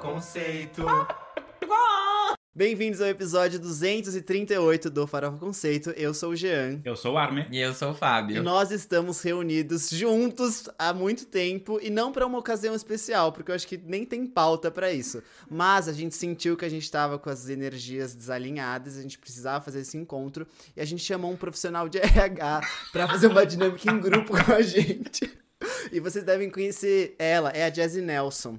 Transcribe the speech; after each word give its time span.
Conceito. 0.00 0.82
Bem-vindos 2.54 3.02
ao 3.02 3.08
episódio 3.08 3.60
238 3.60 4.88
do 4.88 5.06
Farofa 5.06 5.36
Conceito. 5.36 5.90
Eu 5.90 6.14
sou 6.14 6.30
o 6.30 6.36
Jean. 6.36 6.80
Eu 6.84 6.96
sou 6.96 7.12
o 7.14 7.18
Armin. 7.18 7.44
E 7.50 7.58
eu 7.60 7.74
sou 7.74 7.90
o 7.90 7.92
E 7.92 7.94
Fábio. 7.94 8.42
nós 8.42 8.70
estamos 8.70 9.20
reunidos 9.20 9.90
juntos 9.90 10.68
há 10.78 10.94
muito 10.94 11.26
tempo 11.26 11.78
e 11.82 11.90
não 11.90 12.12
para 12.12 12.26
uma 12.26 12.38
ocasião 12.38 12.74
especial, 12.74 13.30
porque 13.30 13.50
eu 13.50 13.54
acho 13.54 13.68
que 13.68 13.76
nem 13.76 14.06
tem 14.06 14.26
pauta 14.26 14.70
para 14.70 14.90
isso. 14.90 15.22
Mas 15.50 15.86
a 15.86 15.92
gente 15.92 16.14
sentiu 16.14 16.56
que 16.56 16.64
a 16.64 16.68
gente 16.70 16.84
estava 16.84 17.18
com 17.18 17.28
as 17.28 17.50
energias 17.50 18.14
desalinhadas, 18.14 18.96
a 18.96 19.02
gente 19.02 19.18
precisava 19.18 19.62
fazer 19.62 19.80
esse 19.80 19.98
encontro 19.98 20.46
e 20.74 20.80
a 20.80 20.84
gente 20.84 21.04
chamou 21.04 21.30
um 21.30 21.36
profissional 21.36 21.88
de 21.90 21.98
RH 22.00 22.60
para 22.90 23.06
fazer 23.06 23.26
uma 23.26 23.44
dinâmica 23.44 23.90
em 23.92 24.00
grupo 24.00 24.32
com 24.44 24.52
a 24.52 24.62
gente. 24.62 25.30
E 25.92 26.00
vocês 26.00 26.24
devem 26.24 26.48
conhecer 26.48 27.14
ela, 27.18 27.50
é 27.50 27.64
a 27.64 27.70
Jazzy 27.70 28.00
Nelson. 28.00 28.58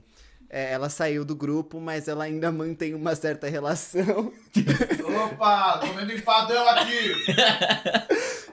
É, 0.53 0.73
ela 0.73 0.89
saiu 0.89 1.23
do 1.23 1.33
grupo, 1.33 1.79
mas 1.79 2.09
ela 2.09 2.25
ainda 2.25 2.51
mantém 2.51 2.93
uma 2.93 3.15
certa 3.15 3.47
relação. 3.47 4.33
Opa, 5.31 5.79
comendo 5.79 6.11
empadão 6.11 6.67
aqui! 6.67 7.13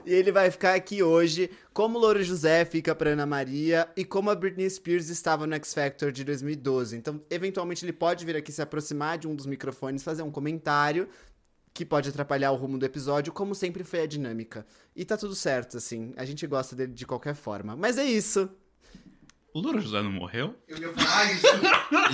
E 0.05 0.13
ele 0.13 0.31
vai 0.31 0.49
ficar 0.49 0.75
aqui 0.75 1.03
hoje 1.03 1.51
como 1.73 1.97
o 1.97 2.01
Louro 2.01 2.23
José 2.23 2.63
fica 2.63 2.95
pra 2.95 3.09
Ana 3.09 3.25
Maria 3.25 3.87
e 3.97 4.05
como 4.05 4.29
a 4.29 4.35
Britney 4.35 4.69
Spears 4.69 5.09
estava 5.09 5.45
no 5.45 5.53
X 5.55 5.73
Factor 5.73 6.09
de 6.09 6.23
2012. 6.23 6.95
Então, 6.95 7.21
eventualmente, 7.29 7.83
ele 7.83 7.91
pode 7.91 8.25
vir 8.25 8.37
aqui 8.37 8.51
se 8.51 8.61
aproximar 8.61 9.17
de 9.17 9.27
um 9.27 9.35
dos 9.35 9.45
microfones, 9.45 10.01
fazer 10.01 10.23
um 10.23 10.31
comentário 10.31 11.09
que 11.73 11.85
pode 11.85 12.09
atrapalhar 12.09 12.51
o 12.51 12.55
rumo 12.55 12.77
do 12.77 12.85
episódio, 12.85 13.33
como 13.33 13.53
sempre 13.53 13.83
foi 13.83 14.01
a 14.01 14.07
dinâmica. 14.07 14.65
E 14.95 15.03
tá 15.03 15.17
tudo 15.17 15.35
certo, 15.35 15.77
assim. 15.77 16.13
A 16.15 16.23
gente 16.25 16.47
gosta 16.47 16.75
dele 16.75 16.93
de 16.93 17.05
qualquer 17.05 17.35
forma. 17.35 17.75
Mas 17.75 17.97
é 17.97 18.05
isso. 18.05 18.49
O 19.53 19.59
Louro 19.61 19.81
José 19.81 20.01
não 20.01 20.11
morreu? 20.11 20.55
Eu 20.67 20.77
ia 20.77 20.93
falar 20.93 21.31
isso. 21.33 21.47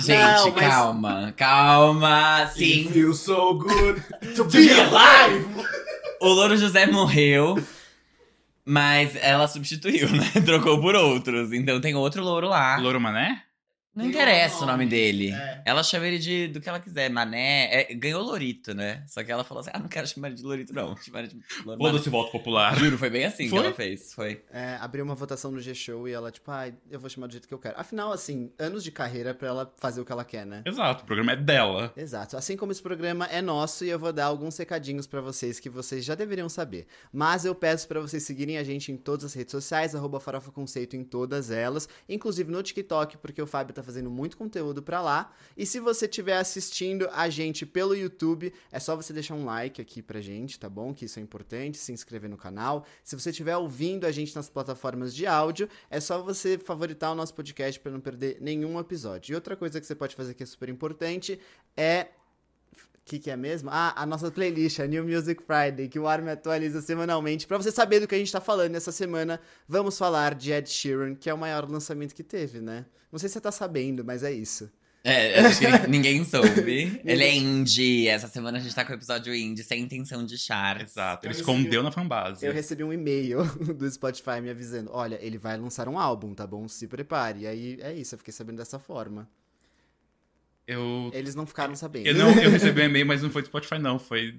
Gente, 0.06 0.18
Não, 0.18 0.52
mas- 0.52 0.68
calma, 0.68 1.34
calma. 1.36 2.38
It 2.42 2.52
Sim, 2.54 2.90
feels 2.90 3.20
so 3.20 3.54
good 3.58 4.02
to 4.34 4.44
be 4.46 4.70
alive! 4.70 5.46
o 6.20 6.28
Louro 6.28 6.56
José 6.56 6.86
morreu, 6.86 7.62
mas 8.64 9.14
ela 9.16 9.46
substituiu, 9.48 10.08
né? 10.10 10.30
Trocou 10.44 10.80
por 10.80 10.94
outros. 10.94 11.52
Então 11.52 11.78
tem 11.80 11.94
outro 11.94 12.22
louro 12.24 12.48
lá. 12.48 12.78
Louro 12.78 13.00
Mané? 13.00 13.42
Não 13.96 14.04
Tem 14.04 14.10
interessa 14.12 14.56
o 14.58 14.60
nome 14.60 14.84
nome. 14.84 14.86
dele. 14.86 15.32
É. 15.32 15.62
Ela 15.64 15.82
chama 15.82 16.06
ele 16.06 16.18
de 16.18 16.48
do 16.48 16.60
que 16.60 16.68
ela 16.68 16.78
quiser, 16.78 17.08
Mané. 17.08 17.68
É, 17.72 17.94
ganhou 17.94 18.22
Lorito, 18.22 18.74
né? 18.74 19.02
Só 19.06 19.24
que 19.24 19.32
ela 19.32 19.42
falou 19.42 19.62
assim: 19.62 19.70
ah, 19.72 19.78
não 19.78 19.88
quero 19.88 20.06
chamar 20.06 20.28
ele 20.28 20.36
de 20.36 20.42
Lorito, 20.42 20.74
não. 20.74 20.94
Chamar 20.98 21.20
ele 21.20 21.28
de 21.28 21.36
Mané. 21.64 21.78
Foda-se 21.78 22.10
voto 22.10 22.30
popular. 22.30 22.76
Juro, 22.78 22.98
foi 22.98 23.08
bem 23.08 23.24
assim 23.24 23.48
Foi? 23.48 23.58
que 23.60 23.66
ela 23.66 23.74
fez. 23.74 24.12
Foi. 24.12 24.44
É, 24.52 24.76
abriu 24.80 25.02
uma 25.02 25.14
votação 25.14 25.50
no 25.50 25.58
G-Show 25.60 26.06
e 26.06 26.12
ela, 26.12 26.30
tipo, 26.30 26.50
ai, 26.50 26.74
eu 26.90 27.00
vou 27.00 27.08
chamar 27.08 27.26
do 27.26 27.32
jeito 27.32 27.48
que 27.48 27.54
eu 27.54 27.58
quero. 27.58 27.80
Afinal, 27.80 28.12
assim, 28.12 28.52
anos 28.58 28.84
de 28.84 28.90
carreira 28.92 29.32
pra 29.32 29.48
ela 29.48 29.74
fazer 29.78 30.00
o 30.00 30.04
que 30.04 30.12
ela 30.12 30.24
quer, 30.26 30.44
né? 30.44 30.62
Exato, 30.66 31.04
o 31.04 31.06
programa 31.06 31.32
é 31.32 31.36
dela. 31.36 31.90
Exato. 31.96 32.36
Assim 32.36 32.54
como 32.56 32.72
esse 32.72 32.82
programa 32.82 33.24
é 33.26 33.40
nosso 33.40 33.82
e 33.82 33.88
eu 33.88 33.98
vou 33.98 34.12
dar 34.12 34.26
alguns 34.26 34.58
recadinhos 34.58 35.06
pra 35.06 35.22
vocês 35.22 35.58
que 35.58 35.70
vocês 35.70 36.04
já 36.04 36.14
deveriam 36.14 36.50
saber. 36.50 36.86
Mas 37.10 37.46
eu 37.46 37.54
peço 37.54 37.88
pra 37.88 37.98
vocês 38.00 38.22
seguirem 38.24 38.58
a 38.58 38.64
gente 38.64 38.92
em 38.92 38.96
todas 38.96 39.24
as 39.24 39.32
redes 39.34 39.52
sociais, 39.52 39.94
arroba 39.94 40.20
Farofa 40.20 40.50
Conceito 40.52 40.96
em 40.96 41.02
todas 41.04 41.50
elas, 41.50 41.88
inclusive 42.08 42.50
no 42.50 42.62
TikTok, 42.62 43.16
porque 43.18 43.40
o 43.40 43.46
Fábio 43.46 43.74
tá 43.74 43.85
fazendo 43.86 44.10
muito 44.10 44.36
conteúdo 44.36 44.82
pra 44.82 45.00
lá. 45.00 45.32
E 45.56 45.64
se 45.64 45.80
você 45.80 46.04
estiver 46.04 46.36
assistindo 46.36 47.08
a 47.12 47.30
gente 47.30 47.64
pelo 47.64 47.94
YouTube, 47.94 48.52
é 48.70 48.78
só 48.78 48.94
você 48.94 49.12
deixar 49.12 49.34
um 49.34 49.44
like 49.44 49.80
aqui 49.80 50.02
pra 50.02 50.20
gente, 50.20 50.58
tá 50.58 50.68
bom? 50.68 50.92
Que 50.92 51.06
isso 51.06 51.18
é 51.18 51.22
importante, 51.22 51.78
se 51.78 51.92
inscrever 51.92 52.28
no 52.28 52.36
canal. 52.36 52.84
Se 53.02 53.18
você 53.18 53.30
estiver 53.30 53.56
ouvindo 53.56 54.04
a 54.04 54.12
gente 54.12 54.34
nas 54.36 54.50
plataformas 54.50 55.14
de 55.14 55.26
áudio, 55.26 55.68
é 55.88 56.00
só 56.00 56.20
você 56.20 56.58
favoritar 56.58 57.12
o 57.12 57.14
nosso 57.14 57.32
podcast 57.32 57.80
pra 57.80 57.92
não 57.92 58.00
perder 58.00 58.38
nenhum 58.40 58.78
episódio. 58.78 59.32
E 59.32 59.34
outra 59.34 59.56
coisa 59.56 59.80
que 59.80 59.86
você 59.86 59.94
pode 59.94 60.14
fazer 60.14 60.34
que 60.34 60.42
é 60.42 60.46
super 60.46 60.68
importante 60.68 61.40
é 61.76 62.08
o 62.74 63.08
que, 63.08 63.20
que 63.20 63.30
é 63.30 63.36
mesmo? 63.36 63.70
Ah, 63.70 63.94
a 63.96 64.04
nossa 64.04 64.32
playlist, 64.32 64.80
a 64.80 64.86
New 64.86 65.04
Music 65.04 65.40
Friday, 65.40 65.88
que 65.88 65.96
o 65.96 66.08
Armin 66.08 66.30
atualiza 66.30 66.80
semanalmente. 66.80 67.46
Pra 67.46 67.56
você 67.56 67.70
saber 67.70 68.00
do 68.00 68.08
que 68.08 68.16
a 68.16 68.18
gente 68.18 68.32
tá 68.32 68.40
falando 68.40 68.74
essa 68.74 68.90
semana, 68.90 69.40
vamos 69.68 69.96
falar 69.96 70.34
de 70.34 70.50
Ed 70.50 70.68
Sheeran, 70.68 71.14
que 71.14 71.30
é 71.30 71.34
o 71.34 71.38
maior 71.38 71.70
lançamento 71.70 72.12
que 72.12 72.24
teve, 72.24 72.60
né? 72.60 72.84
Não 73.16 73.18
sei 73.18 73.30
se 73.30 73.32
você 73.32 73.40
tá 73.40 73.50
sabendo, 73.50 74.04
mas 74.04 74.22
é 74.22 74.30
isso. 74.30 74.70
É, 75.02 75.40
acho 75.40 75.60
que 75.60 75.66
ninguém 75.88 76.22
soube. 76.22 77.00
Ele 77.02 77.24
é 77.24 77.34
indie. 77.34 78.06
Essa 78.08 78.28
semana 78.28 78.58
a 78.58 78.60
gente 78.60 78.74
tá 78.74 78.84
com 78.84 78.92
o 78.92 78.94
episódio 78.94 79.34
indie, 79.34 79.64
sem 79.64 79.80
intenção 79.80 80.22
de 80.26 80.36
char. 80.36 80.82
Exato, 80.82 81.24
ele 81.26 81.32
Eu 81.32 81.38
escondeu 81.38 81.82
na 81.82 81.90
fanbase. 81.90 82.44
Eu 82.44 82.52
recebi 82.52 82.84
um 82.84 82.92
e-mail 82.92 83.42
do 83.74 83.90
Spotify 83.90 84.42
me 84.42 84.50
avisando: 84.50 84.90
olha, 84.92 85.18
ele 85.22 85.38
vai 85.38 85.56
lançar 85.56 85.88
um 85.88 85.98
álbum, 85.98 86.34
tá 86.34 86.46
bom? 86.46 86.68
Se 86.68 86.86
prepare. 86.86 87.40
E 87.40 87.46
aí 87.46 87.78
é 87.80 87.94
isso, 87.94 88.14
eu 88.14 88.18
fiquei 88.18 88.34
sabendo 88.34 88.58
dessa 88.58 88.78
forma. 88.78 89.26
Eu, 90.66 91.10
Eles 91.14 91.34
não 91.34 91.46
ficaram 91.46 91.74
sabendo. 91.74 92.08
eu, 92.08 92.14
não, 92.14 92.28
eu 92.38 92.50
recebi 92.52 92.82
um 92.82 92.84
e-mail, 92.84 93.06
mas 93.06 93.22
não 93.22 93.30
foi 93.30 93.40
do 93.40 93.46
Spotify, 93.46 93.78
não. 93.78 93.98
Foi 93.98 94.38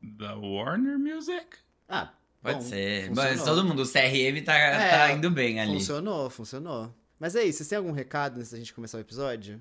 da 0.00 0.36
Warner 0.36 0.96
Music? 0.96 1.44
Ah, 1.88 2.12
Pode 2.40 2.54
bom, 2.58 2.62
ser. 2.62 3.08
funcionou. 3.08 3.32
Mas 3.32 3.44
todo 3.44 3.64
mundo, 3.64 3.82
o 3.82 3.84
CRM 3.88 4.44
tá, 4.44 4.54
É, 4.56 4.90
tá 4.90 5.12
indo 5.12 5.28
bem 5.28 5.58
ali. 5.58 5.72
Funcionou, 5.72 6.30
funcionou. 6.30 6.94
Mas 7.22 7.36
é 7.36 7.44
isso, 7.44 7.58
vocês 7.58 7.68
têm 7.68 7.78
algum 7.78 7.92
recado 7.92 8.38
antes 8.40 8.50
da 8.50 8.58
gente 8.58 8.74
começar 8.74 8.98
o 8.98 9.00
episódio? 9.00 9.60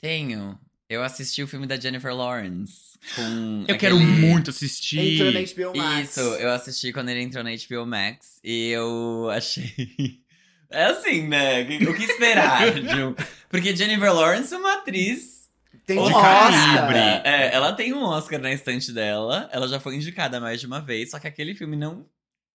Tenho. 0.00 0.58
Eu 0.88 1.04
assisti 1.04 1.44
o 1.44 1.46
filme 1.46 1.64
da 1.64 1.78
Jennifer 1.78 2.12
Lawrence. 2.12 2.98
Com 3.14 3.64
Eu 3.68 3.78
quero 3.78 3.94
aquele- 3.94 4.10
muito 4.20 4.50
assistir. 4.50 4.98
Entrou 5.14 5.30
na 5.32 5.40
HBO 5.40 5.76
Max. 5.78 6.10
Isso, 6.10 6.20
eu 6.20 6.50
assisti 6.50 6.92
quando 6.92 7.10
ele 7.10 7.22
entrou 7.22 7.44
na 7.44 7.50
HBO 7.52 7.86
Max 7.86 8.40
e 8.42 8.70
eu 8.70 9.30
achei. 9.30 9.72
É 10.70 10.84
assim, 10.86 11.26
né? 11.28 11.62
O 11.62 11.94
que 11.94 12.02
esperar? 12.04 12.60
um- 12.98 13.14
Porque 13.48 13.74
Jennifer 13.76 14.12
Lawrence 14.12 14.52
é 14.52 14.58
uma 14.58 14.74
atriz. 14.74 15.48
Tem 15.86 15.98
um 15.98 16.10
calibre. 16.12 16.98
É, 17.24 17.54
ela 17.54 17.72
tem 17.72 17.94
um 17.94 18.02
Oscar 18.02 18.38
na 18.40 18.52
estante 18.52 18.92
dela. 18.92 19.48
Ela 19.50 19.66
já 19.68 19.78
foi 19.80 19.94
indicada 19.94 20.38
mais 20.40 20.60
de 20.60 20.66
uma 20.66 20.80
vez, 20.80 21.10
só 21.12 21.18
que 21.20 21.26
aquele 21.28 21.54
filme 21.54 21.74
não, 21.76 22.04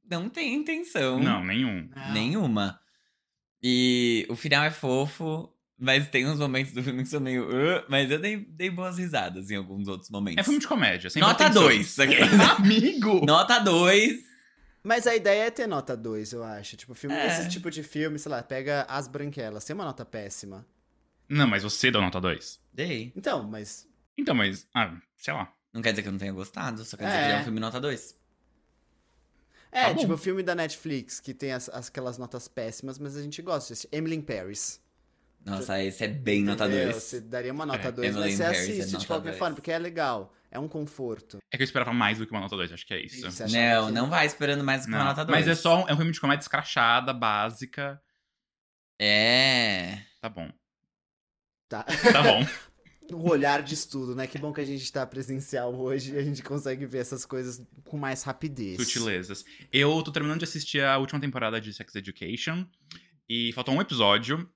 não 0.07 0.29
tem 0.29 0.53
intenção 0.53 1.19
Não, 1.19 1.43
nenhum. 1.43 1.89
nenhuma. 2.11 2.79
E 3.63 4.25
o 4.29 4.35
final 4.35 4.63
é 4.65 4.69
fofo, 4.71 5.49
mas 5.79 6.07
tem 6.09 6.27
uns 6.27 6.37
momentos 6.39 6.73
do 6.73 6.83
filme 6.83 7.03
que 7.03 7.09
são 7.09 7.21
meio. 7.21 7.47
"Uh", 7.47 7.83
mas 7.87 8.11
eu 8.11 8.19
dei, 8.19 8.37
dei 8.37 8.69
boas 8.69 8.97
risadas 8.97 9.49
em 9.49 9.55
alguns 9.55 9.87
outros 9.87 10.09
momentos. 10.09 10.39
É 10.39 10.43
filme 10.43 10.59
de 10.59 10.67
comédia. 10.67 11.09
sem 11.09 11.21
Nota 11.21 11.45
pretensão. 11.45 11.63
2. 11.63 11.99
Amigo! 12.59 13.25
Nota 13.25 13.59
2. 13.59 14.33
Mas 14.83 15.07
a 15.07 15.15
ideia 15.15 15.43
é 15.45 15.49
ter 15.51 15.65
nota 15.65 15.95
2, 15.95 16.33
eu 16.33 16.43
acho. 16.43 16.75
Tipo, 16.75 16.93
filme, 16.93 17.15
É. 17.15 17.27
esse 17.27 17.47
tipo 17.49 17.71
de 17.71 17.81
filme, 17.83 18.19
sei 18.19 18.29
lá, 18.29 18.43
pega 18.43 18.81
As 18.89 19.07
Branquelas, 19.07 19.63
tem 19.63 19.73
uma 19.73 19.85
nota 19.85 20.03
péssima. 20.03 20.65
Não, 21.29 21.47
mas 21.47 21.63
você 21.63 21.89
deu 21.89 22.01
nota 22.01 22.19
2. 22.19 22.59
Dei. 22.73 23.13
Então, 23.15 23.43
mas. 23.43 23.87
Então, 24.17 24.35
mas, 24.35 24.67
ah, 24.75 24.93
sei 25.17 25.33
lá. 25.33 25.51
Não 25.73 25.81
quer 25.81 25.91
dizer 25.91 26.01
que 26.03 26.09
eu 26.09 26.11
não 26.11 26.19
tenha 26.19 26.33
gostado, 26.33 26.83
só 26.83 26.97
quer 26.97 27.05
dizer 27.05 27.17
É. 27.17 27.19
que 27.21 27.25
ele 27.29 27.33
é 27.37 27.39
um 27.39 27.43
filme 27.45 27.59
nota 27.61 27.79
2. 27.79 28.13
É, 29.73 29.85
Tá 29.89 29.95
tipo, 29.95 30.15
filme 30.17 30.43
da 30.43 30.53
Netflix, 30.53 31.19
que 31.19 31.33
tem 31.33 31.51
as, 31.51 31.67
as- 31.69 31.87
aquelas 31.89 32.17
notas 32.17 32.47
péssimas, 32.47 32.99
mas 32.99 33.17
a 33.17 33.21
gente 33.21 33.41
gosta. 33.41 33.73
Emily 33.91 34.15
in 34.17 34.21
Paris. 34.21 34.81
Nossa, 35.45 35.81
esse 35.83 36.03
é 36.05 36.07
bem 36.07 36.43
nota 36.43 36.65
Entendeu? 36.65 36.91
2. 36.91 37.03
Você 37.03 37.19
daria 37.19 37.51
uma 37.51 37.65
nota 37.65 37.87
É, 37.89 37.91
2, 37.91 38.07
Emily 38.07 38.21
mas 38.29 38.33
você 38.37 38.43
Paris 38.43 38.57
é 38.57 38.61
assiste 38.61 38.85
de 38.87 38.93
nota 38.93 39.05
qualquer 39.07 39.29
dois. 39.29 39.37
forma, 39.39 39.55
porque 39.55 39.71
é 39.71 39.79
legal. 39.79 40.33
É 40.49 40.59
um 40.59 40.67
conforto. 40.67 41.39
É 41.51 41.57
que 41.57 41.63
eu 41.63 41.65
esperava 41.65 41.91
mais 41.91 42.19
do 42.19 42.25
que 42.27 42.31
uma 42.31 42.39
nota 42.41 42.55
2, 42.55 42.71
acho 42.71 42.85
que 42.85 42.93
é 42.93 43.01
isso. 43.03 43.25
Achava 43.27 43.49
Não, 43.51 43.87
que- 43.87 43.91
não 43.91 44.09
vai 44.09 44.25
esperando 44.25 44.63
mais 44.63 44.81
do 44.81 44.85
que 44.85 44.91
uma 44.93 44.99
Não, 44.99 45.05
nota 45.07 45.25
2. 45.25 45.37
mas 45.39 45.47
é 45.47 45.55
só 45.59 45.83
um, 45.83 45.89
é 45.89 45.93
um 45.93 45.97
filme 45.97 46.11
de 46.11 46.21
comédia 46.21 46.43
escrachada, 46.43 47.11
básica. 47.11 47.99
É. 49.01 49.97
Tá 50.21 50.29
bom. 50.29 50.49
Tá. 51.67 51.83
Tá 51.83 52.21
bom. 52.23 52.45
O 53.11 53.29
olhar 53.29 53.61
de 53.61 53.73
estudo, 53.73 54.15
né? 54.15 54.25
Que 54.25 54.37
bom 54.37 54.53
que 54.53 54.61
a 54.61 54.65
gente 54.65 54.91
tá 54.91 55.05
presencial 55.05 55.75
hoje 55.75 56.13
e 56.13 56.17
a 56.17 56.23
gente 56.23 56.41
consegue 56.41 56.85
ver 56.85 56.99
essas 56.99 57.25
coisas 57.25 57.61
com 57.83 57.97
mais 57.97 58.23
rapidez. 58.23 58.77
Sutilezas. 58.77 59.43
Eu 59.71 60.01
tô 60.01 60.11
terminando 60.11 60.39
de 60.39 60.45
assistir 60.45 60.83
a 60.83 60.97
última 60.97 61.19
temporada 61.19 61.59
de 61.59 61.73
Sex 61.73 61.93
Education. 61.95 62.65
E 63.27 63.51
faltou 63.53 63.73
um 63.73 63.81
episódio. 63.81 64.49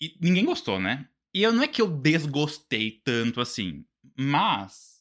E 0.00 0.16
ninguém 0.20 0.44
gostou, 0.44 0.80
né? 0.80 1.08
E 1.32 1.42
eu 1.42 1.52
não 1.52 1.62
é 1.62 1.68
que 1.68 1.80
eu 1.80 1.88
desgostei 1.88 3.00
tanto 3.04 3.40
assim. 3.40 3.84
Mas. 4.16 5.00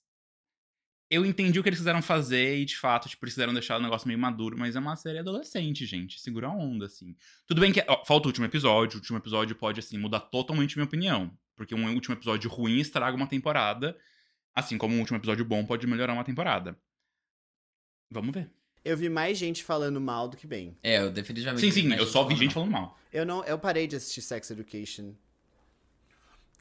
Eu 1.11 1.25
entendi 1.25 1.59
o 1.59 1.63
que 1.63 1.69
eles 1.69 1.79
quiseram 1.79 2.03
fazer 2.03 2.59
e, 2.59 2.65
de 2.65 2.77
fato, 2.77 3.09
tipo, 3.09 3.25
eles 3.25 3.33
quiseram 3.33 3.51
deixar 3.51 3.79
o 3.79 3.81
negócio 3.81 4.07
meio 4.07 4.19
maduro, 4.19 4.55
mas 4.55 4.75
é 4.75 4.79
uma 4.79 4.95
série 4.95 5.17
adolescente, 5.17 5.83
gente. 5.83 6.21
Segura 6.21 6.47
a 6.47 6.51
onda, 6.51 6.85
assim. 6.85 7.15
Tudo 7.47 7.61
bem 7.61 7.73
que. 7.73 7.83
ó, 7.87 8.05
falta 8.05 8.27
o 8.27 8.29
último 8.29 8.45
episódio. 8.45 8.97
O 8.97 8.99
último 8.99 9.17
episódio 9.17 9.55
pode, 9.55 9.79
assim, 9.79 9.97
mudar 9.97 10.19
totalmente 10.19 10.77
minha 10.77 10.85
opinião. 10.85 11.35
Porque 11.59 11.75
um 11.75 11.93
último 11.93 12.15
episódio 12.15 12.49
ruim 12.49 12.79
estraga 12.79 13.17
uma 13.17 13.27
temporada. 13.27 13.97
Assim 14.55 14.77
como 14.77 14.95
um 14.95 14.99
último 14.99 15.17
episódio 15.17 15.43
bom 15.43 15.65
pode 15.65 15.85
melhorar 15.85 16.13
uma 16.13 16.23
temporada. 16.23 16.79
Vamos 18.09 18.33
ver. 18.33 18.49
Eu 18.85 18.95
vi 18.95 19.09
mais 19.09 19.37
gente 19.37 19.61
falando 19.61 19.99
mal 19.99 20.29
do 20.29 20.37
que 20.37 20.47
bem. 20.47 20.77
É, 20.81 20.99
eu 20.99 21.11
definitivamente. 21.11 21.59
Sim, 21.59 21.89
sim, 21.89 21.93
eu 21.93 22.07
só 22.07 22.23
vi 22.23 22.37
gente 22.37 22.53
falando 22.53 22.71
mal. 22.71 22.97
Eu 23.11 23.25
não, 23.25 23.43
eu 23.43 23.59
parei 23.59 23.87
de 23.87 23.97
assistir 23.97 24.21
Sex 24.21 24.49
Education. 24.51 25.13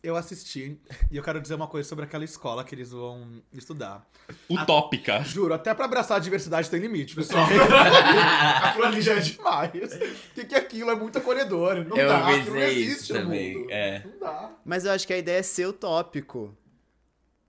Eu 0.01 0.15
assisti 0.17 0.81
e 1.11 1.17
eu 1.17 1.23
quero 1.25 1.41
dizer 1.41 1.55
uma 1.55 1.67
coisa 1.67 1.89
sobre 1.89 2.05
aquela 2.05 2.25
escola 2.25 2.63
que 2.65 2.73
eles 2.75 2.91
vão 2.93 3.43
estudar. 3.53 4.09
Utópica. 4.49 5.23
Juro, 5.25 5.53
até 5.55 5.75
pra 5.75 5.87
abraçar 5.87 6.19
a 6.19 6.21
diversidade 6.21 6.71
tem 6.71 6.79
limite, 6.81 7.17
pessoal. 7.17 7.45
aquilo 8.63 8.85
ali 8.85 9.01
já 9.03 9.15
é 9.15 9.21
demais. 9.21 9.73
O 9.75 10.35
que, 10.35 10.45
que 10.45 10.55
aquilo 10.55 10.91
é 10.91 10.95
muito 10.95 11.19
acolhedor. 11.19 11.85
Não 11.85 11.97
Eu 11.97 12.09
dá, 12.09 12.29
aquilo 12.29 12.55
não 12.55 12.63
existe 12.63 12.93
isso 13.03 13.15
no 13.15 13.21
também, 13.23 13.59
mundo. 13.59 13.71
é. 13.73 14.05
Não 14.05 14.19
dá. 14.21 14.53
Mas 14.65 14.85
eu 14.85 14.93
acho 14.93 15.05
que 15.07 15.13
a 15.13 15.19
ideia 15.19 15.39
é 15.39 15.43
ser 15.43 15.67
utópico. 15.67 16.57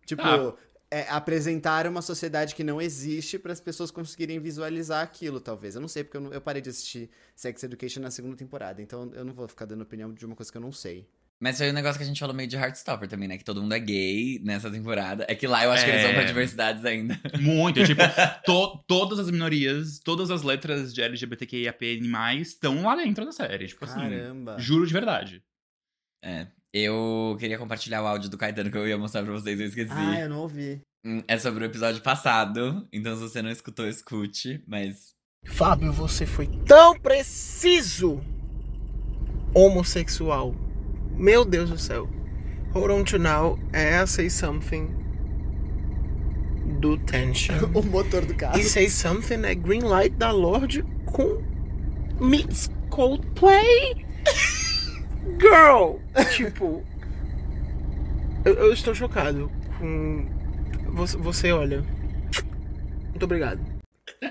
Tipo, 0.08 0.24
Ah. 0.24 0.56
é, 0.90 1.08
apresentar 1.08 1.86
uma 1.86 2.02
sociedade 2.02 2.56
que 2.56 2.64
não 2.64 2.82
existe 2.82 3.38
para 3.38 3.54
as 3.54 3.62
pessoas 3.62 3.92
conseguirem 3.92 4.40
visualizar 4.40 5.04
aquilo, 5.04 5.40
talvez. 5.40 5.76
Eu 5.76 5.82
não 5.82 5.88
sei, 5.88 6.04
porque 6.04 6.18
eu, 6.18 6.22
não- 6.22 6.34
eu 6.34 6.42
parei 6.42 6.64
de 6.64 6.70
assistir 6.72 7.12
Sex 7.36 7.62
Education 7.62 8.02
na 8.02 8.10
segunda 8.10 8.36
temporada, 8.36 8.82
então 8.82 9.12
eu 9.14 9.24
não 9.24 9.34
vou 9.36 9.48
ficar 9.48 9.66
dando 9.66 9.82
opinião 9.84 10.12
de 10.12 10.26
uma 10.26 10.36
coisa 10.36 10.52
que 10.52 10.58
eu 10.58 10.62
não 10.62 10.72
sei. 10.72 11.08
Mas 11.42 11.58
foi 11.58 11.70
um 11.70 11.74
negócio 11.74 11.98
que 11.98 12.04
a 12.04 12.08
gente 12.08 12.20
falou 12.20 12.36
meio 12.36 12.50
de 12.50 12.58
Heartstopper 12.58 13.08
também, 13.08 13.28
né? 13.30 13.38
Que 13.38 13.46
todo 13.46 13.62
mundo 13.62 13.74
é 13.74 13.80
gay 13.80 14.40
nessa 14.44 14.70
temporada. 14.70 15.26
É 15.30 15.34
que 15.34 15.48
lá 15.48 15.64
eu 15.64 15.72
acho 15.72 15.86
que 15.86 15.90
eles 15.92 16.04
vão 16.04 16.12
pra 16.14 16.24
É. 16.24 16.26
diversidades 16.26 16.84
ainda. 16.84 17.18
Muito. 17.40 17.82
Tipo, 17.86 18.02
to- 18.46 18.84
todas 18.86 19.20
as 19.20 19.32
minorias, 19.32 20.00
todas 20.00 20.30
as 20.32 20.44
letras 20.44 20.94
de 20.94 21.02
LGBTQIAP+, 21.02 22.02
estão 22.42 22.84
lá 22.84 22.96
dentro 22.98 23.24
da 23.24 23.32
série. 23.32 23.68
Tipo 23.68 23.86
assim, 23.86 24.00
Caramba. 24.02 24.58
juro 24.60 24.86
de 24.86 24.92
verdade. 24.92 25.42
É. 26.24 26.48
Eu 26.74 27.38
queria 27.40 27.58
compartilhar 27.58 28.04
o 28.04 28.08
áudio 28.08 28.30
do 28.30 28.38
Caetano 28.38 28.70
que 28.70 28.78
eu 28.78 28.88
ia 28.88 28.98
mostrar 28.98 29.24
pra 29.24 29.32
vocês, 29.32 29.60
eu 29.60 29.66
esqueci. 29.68 29.92
Ah, 29.94 30.20
eu 30.20 30.30
não 30.30 30.40
ouvi. 30.42 30.82
Hum, 31.06 31.24
É 31.26 31.38
sobre 31.40 31.64
o 31.64 31.68
episódio 31.68 32.02
passado, 32.02 32.86
então 32.92 33.16
se 33.16 33.22
você 33.22 33.42
não 33.42 33.50
escutou, 33.50 33.88
escute, 33.88 34.62
mas. 34.68 35.14
Fábio, 35.46 35.94
você 35.94 36.26
foi 36.26 36.48
tão 36.68 37.00
preciso 37.00 38.22
homossexual. 39.56 40.54
Meu 41.20 41.44
Deus 41.44 41.70
do 41.70 41.78
céu. 41.78 42.08
Hold 42.74 42.92
on 42.92 43.04
to 43.04 43.20
now, 43.20 43.60
I 43.74 44.08
say 44.08 44.30
something 44.30 44.88
do 46.80 46.98
Tension. 46.98 47.56
O 47.76 47.84
motor 47.84 48.26
do 48.26 48.34
carro. 48.34 48.58
E 48.58 48.64
say 48.64 48.90
something 48.90 49.44
é 49.44 49.54
Green 49.54 49.82
Light 49.82 50.16
da 50.16 50.32
Lorde 50.32 50.82
com 51.06 51.44
Meets 52.22 52.72
Coldplay. 52.90 54.06
Girl! 55.42 55.98
Tipo. 56.32 56.86
Eu, 58.46 58.54
eu 58.54 58.72
estou 58.72 58.96
chocado 58.96 59.52
com. 59.78 60.26
Você, 60.94 61.18
você 61.18 61.52
olha. 61.52 61.84
Muito 63.10 63.24
obrigado. 63.26 63.60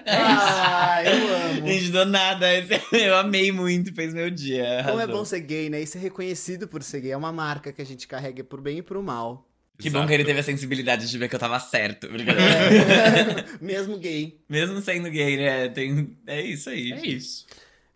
Ah, 0.06 1.02
eu 1.04 1.34
amo. 1.58 1.66
Gente, 1.66 1.90
do 1.90 2.04
nada, 2.04 2.54
esse- 2.56 2.80
eu 2.92 3.16
amei 3.16 3.50
muito, 3.52 3.94
fez 3.94 4.12
meu 4.12 4.30
dia. 4.30 4.82
Como 4.86 5.00
é 5.00 5.06
bom 5.06 5.24
ser 5.24 5.40
gay, 5.40 5.68
né? 5.70 5.80
E 5.80 5.86
ser 5.86 5.98
reconhecido 5.98 6.68
por 6.68 6.82
ser 6.82 7.00
gay. 7.00 7.12
É 7.12 7.16
uma 7.16 7.32
marca 7.32 7.72
que 7.72 7.80
a 7.82 7.86
gente 7.86 8.06
carrega 8.06 8.44
pro 8.44 8.60
bem 8.60 8.78
e 8.78 8.82
pro 8.82 9.02
mal. 9.02 9.46
Que 9.78 9.88
bom 9.90 10.04
que 10.06 10.12
ele 10.12 10.24
teve 10.24 10.40
a 10.40 10.42
sensibilidade 10.42 11.08
de 11.08 11.18
ver 11.18 11.28
que 11.28 11.36
eu 11.36 11.38
tava 11.38 11.58
certo. 11.60 12.08
Brincadeira. 12.08 13.46
Mesmo 13.62 13.96
gay. 13.96 14.40
Mesmo 14.48 14.80
sendo 14.80 15.08
gay, 15.08 15.36
né? 15.36 15.68
Tem... 15.68 16.16
É 16.26 16.40
isso 16.42 16.68
aí. 16.68 16.92
É 16.92 17.06
isso. 17.06 17.46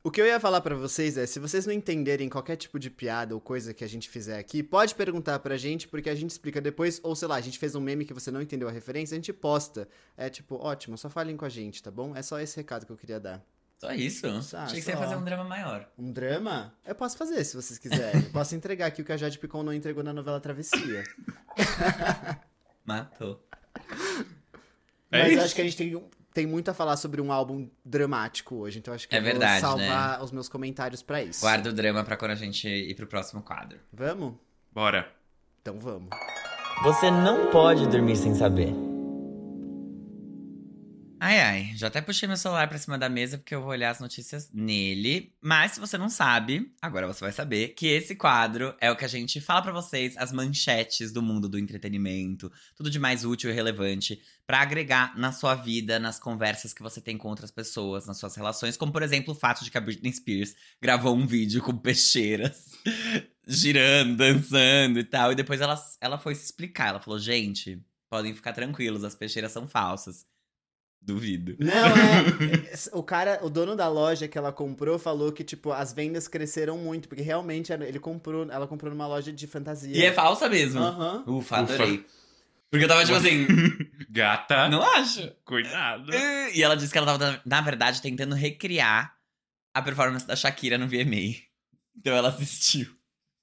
O 0.04 0.10
que 0.10 0.20
eu 0.20 0.26
ia 0.26 0.40
falar 0.40 0.60
pra 0.60 0.74
vocês 0.74 1.16
é, 1.16 1.26
se 1.26 1.38
vocês 1.38 1.64
não 1.64 1.72
entenderem 1.72 2.28
qualquer 2.28 2.56
tipo 2.56 2.76
de 2.76 2.90
piada 2.90 3.34
ou 3.36 3.40
coisa 3.40 3.72
que 3.72 3.84
a 3.84 3.86
gente 3.88 4.08
fizer 4.10 4.36
aqui, 4.36 4.60
pode 4.60 4.96
perguntar 4.96 5.38
pra 5.38 5.56
gente, 5.56 5.86
porque 5.86 6.10
a 6.10 6.14
gente 6.14 6.30
explica 6.30 6.60
depois, 6.60 7.00
ou 7.04 7.14
sei 7.14 7.28
lá, 7.28 7.36
a 7.36 7.40
gente 7.40 7.56
fez 7.56 7.76
um 7.76 7.80
meme 7.80 8.04
que 8.04 8.12
você 8.12 8.28
não 8.28 8.42
entendeu 8.42 8.68
a 8.68 8.72
referência, 8.72 9.14
a 9.14 9.18
gente 9.18 9.32
posta. 9.32 9.88
É 10.16 10.28
tipo, 10.28 10.56
ótimo, 10.56 10.98
só 10.98 11.08
falem 11.08 11.36
com 11.36 11.44
a 11.44 11.48
gente, 11.48 11.80
tá 11.80 11.90
bom? 11.90 12.16
É 12.16 12.22
só 12.22 12.40
esse 12.40 12.56
recado 12.56 12.84
que 12.84 12.90
eu 12.90 12.96
queria 12.96 13.20
dar. 13.20 13.44
Só 13.78 13.92
isso? 13.92 14.42
Só, 14.42 14.58
Achei 14.58 14.80
que 14.80 14.84
você 14.84 14.90
ia 14.90 14.96
fazer 14.96 15.14
um 15.14 15.22
drama 15.24 15.44
maior. 15.44 15.88
Um 15.96 16.10
drama? 16.10 16.74
Eu 16.84 16.96
posso 16.96 17.16
fazer, 17.16 17.44
se 17.44 17.54
vocês 17.54 17.78
quiserem. 17.78 18.22
posso 18.32 18.56
entregar 18.56 18.86
aqui 18.86 19.02
o 19.02 19.04
que 19.04 19.12
a 19.12 19.16
Jade 19.16 19.38
Picon 19.38 19.62
não 19.62 19.72
entregou 19.72 20.02
na 20.02 20.12
novela 20.12 20.40
Travessia. 20.40 21.04
Matou. 22.84 23.40
É 25.12 25.22
Mas 25.22 25.26
eu 25.26 25.32
isso. 25.34 25.44
acho 25.44 25.54
que 25.54 25.60
a 25.60 25.64
gente 25.64 25.76
tem, 25.76 26.02
tem 26.32 26.46
muito 26.46 26.70
a 26.70 26.74
falar 26.74 26.96
sobre 26.96 27.20
um 27.20 27.30
álbum 27.32 27.68
dramático 27.84 28.56
hoje, 28.56 28.78
então 28.78 28.92
acho 28.94 29.08
que 29.08 29.14
É 29.14 29.18
eu 29.18 29.22
verdade, 29.22 29.60
vou 29.60 29.70
salvar 29.78 30.22
os 30.22 30.32
meus 30.32 30.48
comentários 30.48 31.02
pra 31.02 31.22
isso. 31.22 31.40
Guarda 31.40 31.70
o 31.70 31.72
drama 31.72 32.02
pra 32.04 32.16
quando 32.16 32.32
a 32.32 32.36
gente 32.36 32.68
ir 32.68 32.94
pro 32.94 33.06
próximo 33.06 33.42
quadro. 33.42 33.78
Vamos? 33.92 34.34
Bora. 34.72 35.10
Então 35.60 35.78
vamos. 35.78 36.08
Você 36.82 37.10
não 37.10 37.50
pode 37.50 37.86
dormir 37.86 38.16
sem 38.16 38.34
saber. 38.34 38.91
Ai, 41.24 41.38
ai, 41.38 41.72
já 41.76 41.86
até 41.86 42.00
puxei 42.00 42.26
meu 42.26 42.36
celular 42.36 42.68
pra 42.68 42.76
cima 42.76 42.98
da 42.98 43.08
mesa 43.08 43.38
porque 43.38 43.54
eu 43.54 43.60
vou 43.60 43.70
olhar 43.70 43.90
as 43.90 44.00
notícias 44.00 44.50
nele. 44.52 45.32
Mas 45.40 45.70
se 45.70 45.78
você 45.78 45.96
não 45.96 46.08
sabe, 46.08 46.74
agora 46.82 47.06
você 47.06 47.20
vai 47.20 47.30
saber 47.30 47.74
que 47.76 47.86
esse 47.86 48.16
quadro 48.16 48.74
é 48.80 48.90
o 48.90 48.96
que 48.96 49.04
a 49.04 49.08
gente 49.08 49.40
fala 49.40 49.62
pra 49.62 49.70
vocês, 49.70 50.16
as 50.16 50.32
manchetes 50.32 51.12
do 51.12 51.22
mundo 51.22 51.48
do 51.48 51.60
entretenimento, 51.60 52.50
tudo 52.74 52.90
de 52.90 52.98
mais 52.98 53.24
útil 53.24 53.50
e 53.50 53.52
relevante 53.52 54.20
pra 54.44 54.62
agregar 54.62 55.16
na 55.16 55.30
sua 55.30 55.54
vida, 55.54 56.00
nas 56.00 56.18
conversas 56.18 56.74
que 56.74 56.82
você 56.82 57.00
tem 57.00 57.16
com 57.16 57.28
outras 57.28 57.52
pessoas, 57.52 58.04
nas 58.04 58.18
suas 58.18 58.34
relações, 58.34 58.76
como 58.76 58.90
por 58.90 59.04
exemplo 59.04 59.32
o 59.32 59.38
fato 59.38 59.62
de 59.62 59.70
que 59.70 59.78
a 59.78 59.80
Britney 59.80 60.12
Spears 60.12 60.56
gravou 60.80 61.14
um 61.14 61.24
vídeo 61.24 61.62
com 61.62 61.78
peixeiras 61.78 62.72
girando, 63.46 64.16
dançando 64.16 64.98
e 64.98 65.04
tal, 65.04 65.30
e 65.30 65.36
depois 65.36 65.60
ela, 65.60 65.80
ela 66.00 66.18
foi 66.18 66.34
se 66.34 66.46
explicar, 66.46 66.88
ela 66.88 67.00
falou: 67.00 67.20
"Gente, 67.20 67.80
podem 68.10 68.34
ficar 68.34 68.52
tranquilos, 68.52 69.04
as 69.04 69.14
peixeiras 69.14 69.52
são 69.52 69.68
falsas". 69.68 70.26
Duvido. 71.04 71.56
Não, 71.58 71.72
é. 71.72 72.72
o 72.92 73.02
cara, 73.02 73.40
o 73.42 73.50
dono 73.50 73.74
da 73.74 73.88
loja 73.88 74.28
que 74.28 74.38
ela 74.38 74.52
comprou 74.52 74.98
falou 74.98 75.32
que, 75.32 75.42
tipo, 75.42 75.72
as 75.72 75.92
vendas 75.92 76.28
cresceram 76.28 76.78
muito, 76.78 77.08
porque 77.08 77.22
realmente 77.22 77.72
ele 77.72 77.98
comprou, 77.98 78.48
ela 78.48 78.68
comprou 78.68 78.90
numa 78.90 79.06
loja 79.06 79.32
de 79.32 79.46
fantasia. 79.48 79.96
E 79.96 80.04
é 80.04 80.12
falsa 80.12 80.48
mesmo. 80.48 80.80
Aham. 80.80 81.24
Ufa, 81.26 81.58
adorei. 81.58 82.06
Porque 82.70 82.84
eu 82.84 82.88
tava 82.88 83.04
tipo 83.04 83.16
assim, 83.16 83.46
Gata, 84.08 84.68
não 84.68 84.80
acho. 84.80 85.30
cuidado. 85.44 86.10
E 86.54 86.62
ela 86.62 86.76
disse 86.76 86.92
que 86.92 86.98
ela 86.98 87.18
tava, 87.18 87.42
na 87.44 87.60
verdade, 87.60 88.00
tentando 88.00 88.34
recriar 88.34 89.14
a 89.74 89.82
performance 89.82 90.26
da 90.26 90.36
Shakira 90.36 90.78
no 90.78 90.86
VMA. 90.86 91.34
Então 91.96 92.14
ela 92.14 92.28
assistiu. 92.28 92.86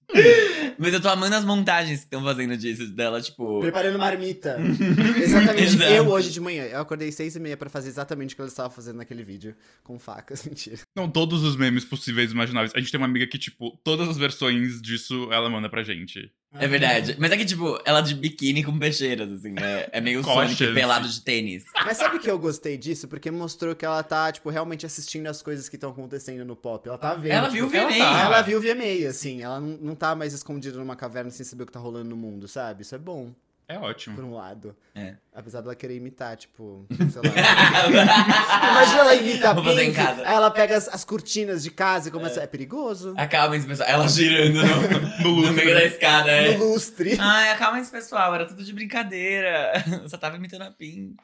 Mas 0.79 0.93
eu 0.93 1.01
tô 1.01 1.09
amando 1.09 1.35
as 1.35 1.43
montagens 1.43 1.99
que 1.99 2.05
estão 2.05 2.23
fazendo 2.23 2.55
disso, 2.55 2.87
dela, 2.87 3.21
tipo. 3.21 3.59
Preparando 3.59 3.99
marmita. 3.99 4.57
exatamente. 5.21 5.63
Exato. 5.63 5.91
Eu 5.91 6.07
hoje 6.07 6.31
de 6.31 6.39
manhã, 6.39 6.63
eu 6.63 6.79
acordei 6.79 7.11
seis 7.11 7.35
e 7.35 7.39
meia 7.39 7.57
pra 7.57 7.69
fazer 7.69 7.89
exatamente 7.89 8.33
o 8.33 8.35
que 8.35 8.41
ela 8.41 8.47
estava 8.47 8.69
fazendo 8.69 8.95
naquele 8.97 9.23
vídeo. 9.23 9.55
Com 9.83 9.99
facas, 9.99 10.43
mentira. 10.47 10.79
Não, 10.95 11.09
todos 11.09 11.43
os 11.43 11.57
memes 11.57 11.83
possíveis 11.83 12.31
e 12.31 12.33
imagináveis. 12.33 12.71
A 12.73 12.79
gente 12.79 12.91
tem 12.91 12.99
uma 12.99 13.07
amiga 13.07 13.27
que, 13.27 13.37
tipo, 13.37 13.77
todas 13.83 14.07
as 14.07 14.17
versões 14.17 14.81
disso 14.81 15.27
ela 15.31 15.49
manda 15.49 15.69
pra 15.69 15.83
gente. 15.83 16.31
É 16.54 16.68
verdade. 16.68 17.16
Mas 17.19 17.31
é 17.31 17.38
que, 17.38 17.46
tipo, 17.46 17.80
ela 17.86 18.01
de 18.01 18.16
biquíni 18.16 18.63
com 18.63 18.78
peixeiras, 18.78 19.31
assim, 19.31 19.51
né? 19.51 19.88
É 19.92 20.01
meio 20.01 20.24
Coxas. 20.24 20.57
Sonic 20.57 20.74
pelado 20.74 21.07
de 21.07 21.22
tênis. 21.22 21.63
Mas 21.86 21.98
sabe 21.98 22.18
que 22.18 22.30
eu 22.30 22.40
gostei 22.40 22.75
disso? 22.78 23.07
Porque 23.07 23.30
mostrou 23.30 23.75
que 23.75 23.86
ela 23.86 24.01
tá, 24.01 24.31
tipo, 24.31 24.50
realmente 24.50 24.86
assistindo 24.86 25.28
as 25.28 25.41
coisas 25.44 25.70
que 25.70 25.75
estão 25.75 25.91
acontecendo 25.91 26.44
no 26.44 26.56
pop. 26.56 26.88
Ela 26.88 26.98
tá 26.98 27.13
vendo. 27.13 27.34
Ela 27.34 27.50
viu 27.50 27.68
o 27.68 27.70
tipo, 27.70 27.84
VMA. 27.84 27.98
tá. 27.98 28.22
Ela 28.25 28.41
viu 28.41 28.58
o 28.58 28.62
VMA, 28.62 29.08
assim. 29.08 29.44
Ela 29.44 29.60
não, 29.60 29.77
não 29.77 29.96
tá 29.96 30.15
mais 30.15 30.34
escondida 30.34 30.77
numa 30.79 30.96
caverna 30.96 31.29
sem 31.29 31.46
saber 31.46 31.63
o 31.63 31.65
que 31.68 31.72
tá 31.72 31.79
rolando 31.79 32.10
no 32.10 32.18
mundo, 32.18 32.48
sabe? 32.48 32.82
Isso 32.82 32.96
é 32.96 32.98
bom, 32.98 33.32
É 33.71 33.77
ótimo. 33.77 34.15
por 34.15 34.23
um 34.25 34.33
lado. 34.33 34.75
É. 34.95 35.15
Apesar 35.31 35.61
dela 35.61 35.75
querer 35.75 35.95
imitar, 35.95 36.35
tipo, 36.35 36.88
sei 36.89 37.21
lá. 37.21 38.69
Imagina 38.71 38.99
ela 39.01 39.15
imita 39.15 39.51
a 39.51 39.53
Vou 39.53 39.63
fazer 39.63 39.83
em 39.83 39.93
Pink, 39.93 39.97
casa. 39.97 40.27
aí 40.27 40.33
ela 40.33 40.49
pega 40.49 40.75
as, 40.75 40.88
as 40.88 41.03
cortinas 41.05 41.61
de 41.63 41.69
casa 41.69 42.09
e 42.09 42.11
começa... 42.11 42.41
É, 42.41 42.47
perigoso. 42.47 43.13
Acalma 43.15 43.55
esse 43.55 43.67
pessoal. 43.67 43.88
Ela 43.88 44.07
girando 44.07 44.55
no, 44.55 44.63
No 44.65 45.21
no 45.21 45.41
lustre. 45.41 45.53
meio 45.65 45.75
da 45.75 45.85
escada, 45.85 46.31
é. 46.31 46.57
No 46.57 46.65
lustre. 46.65 47.15
Ai, 47.19 47.51
acalma 47.51 47.79
esse 47.79 47.91
pessoal, 47.91 48.33
era 48.33 48.45
tudo 48.47 48.63
de 48.63 48.73
brincadeira. 48.73 49.71
Eu 50.01 50.09
só 50.09 50.17
tava 50.17 50.35
imitando 50.38 50.63
a 50.63 50.71
Pink. 50.71 51.15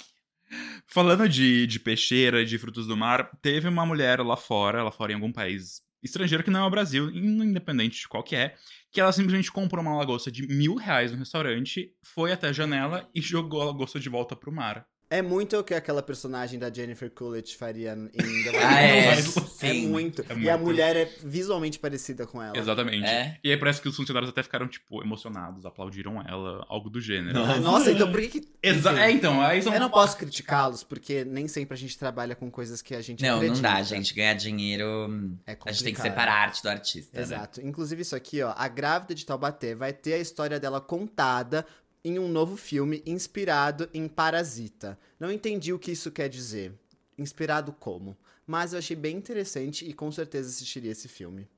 Falando 0.86 1.28
de, 1.28 1.66
de 1.66 1.80
peixeira 1.80 2.46
de 2.46 2.58
frutos 2.60 2.86
do 2.86 2.96
mar, 2.96 3.32
teve 3.42 3.68
uma 3.68 3.86
mulher 3.88 4.20
lá 4.20 4.38
fora, 4.38 4.84
lá 4.84 4.92
fora 4.92 5.12
em 5.12 5.16
algum 5.16 5.32
país 5.32 5.82
estrangeiro 6.06 6.44
que 6.44 6.52
não 6.52 6.62
é 6.62 6.68
o 6.68 6.70
Brasil, 6.70 7.10
independente 7.10 8.00
de 8.00 8.08
qual 8.08 8.24
que 8.24 8.36
é, 8.36 8.56
que 8.92 9.02
ela 9.02 9.12
simplesmente 9.12 9.52
comprou 9.52 9.84
uma 9.84 9.98
lagosta 9.98 10.32
de 10.32 10.48
mil 10.48 10.76
reais 10.76 11.12
no 11.12 11.18
restaurante, 11.18 11.92
foi 12.04 12.32
até 12.32 12.48
a 12.48 12.54
janela 12.54 13.10
e 13.14 13.22
jogou 13.22 13.62
a 13.62 13.66
lagosta 13.66 14.00
de 14.00 14.08
volta 14.08 14.36
pro 14.36 14.52
mar. 14.52 14.88
É 15.10 15.22
muito 15.22 15.58
o 15.58 15.64
que 15.64 15.74
aquela 15.74 16.02
personagem 16.02 16.58
da 16.60 16.72
Jennifer 16.74 17.10
Coolidge 17.12 17.56
faria 17.56 17.94
em 17.94 18.44
The 18.44 18.50
Wild 18.50 18.58
Ah, 18.64 18.82
é. 18.82 19.08
É 19.10 19.22
Sim. 19.22 19.88
muito. 19.88 20.22
É 20.28 20.36
E 20.38 20.50
a 20.50 20.58
muito. 20.58 20.66
mulher 20.72 20.96
é 20.96 21.06
visualmente 21.24 21.78
parecida 21.78 22.26
com 22.26 22.42
ela. 22.42 22.58
Exatamente. 22.58 23.06
É? 23.06 23.38
E 23.44 23.52
aí 23.52 23.58
parece 23.58 23.82
que 23.82 23.88
os 23.88 23.96
funcionários 23.96 24.30
até 24.30 24.42
ficaram, 24.42 24.68
tipo, 24.68 25.04
emocionados, 25.04 25.66
aplaudiram 25.66 26.22
ela, 26.28 26.66
algo 26.68 26.90
do 26.90 27.00
gênero. 27.00 27.38
Nossa. 27.38 27.60
Nossa, 27.62 27.92
então 27.92 28.12
por 28.12 28.20
que 28.22 28.28
que... 28.42 28.48
Exa 28.64 28.92
Enfim, 28.94 29.02
é, 29.02 29.12
então, 29.12 29.42
aí 29.42 29.62
são... 29.62 29.74
Eu 29.74 29.80
não 29.80 29.90
posso 29.90 30.18
criticá-los, 30.18 30.84
porque 30.84 31.24
nem 31.24 31.48
sempre 31.48 31.76
a 31.76 31.78
gente 31.78 31.98
trabalha 31.98 32.36
com 32.36 32.50
coisas 32.50 32.82
que 32.82 32.96
a 32.96 33.02
gente 33.02 33.22
Não, 33.22 33.30
não 33.30 33.38
acredita. 33.38 33.62
dá, 33.62 33.82
gente. 33.84 34.14
Ganhar 34.14 34.34
dinheiro. 34.34 35.38
É 35.46 35.56
A 35.66 35.72
gente 35.72 35.84
tem 35.84 35.94
que 35.94 36.02
separar 36.02 36.34
a 36.34 36.42
arte 36.42 36.64
do 36.64 36.70
artista. 36.70 37.16
Né? 37.18 37.24
Exato. 37.24 37.62
Inclusive 37.62 38.02
isso 38.02 38.16
aqui, 38.16 38.42
ó, 38.42 38.54
a 38.58 38.68
grávida 38.68 39.14
de 39.14 39.26
Taubaté 39.26 39.76
vai 39.76 39.94
ter 39.94 40.14
a 40.14 40.18
história 40.18 40.60
dela 40.60 40.82
contada 40.82 41.66
em 42.06 42.20
um 42.20 42.28
novo 42.28 42.56
filme 42.56 43.02
inspirado 43.04 43.90
em 43.92 44.08
Parasita. 44.08 44.98
Não 45.20 45.32
entendi 45.32 45.74
o 45.74 45.80
que 45.80 45.92
isso 45.92 46.12
quer 46.12 46.30
dizer. 46.30 46.72
Inspirado 47.18 47.74
como? 47.74 48.16
Mas 48.46 48.74
eu 48.74 48.80
achei 48.80 48.96
bem 48.96 49.18
interessante 49.18 49.90
e 49.90 49.92
com 49.92 50.12
certeza 50.12 50.50
assistiria 50.50 50.92
esse 50.92 51.08
filme. 51.08 51.50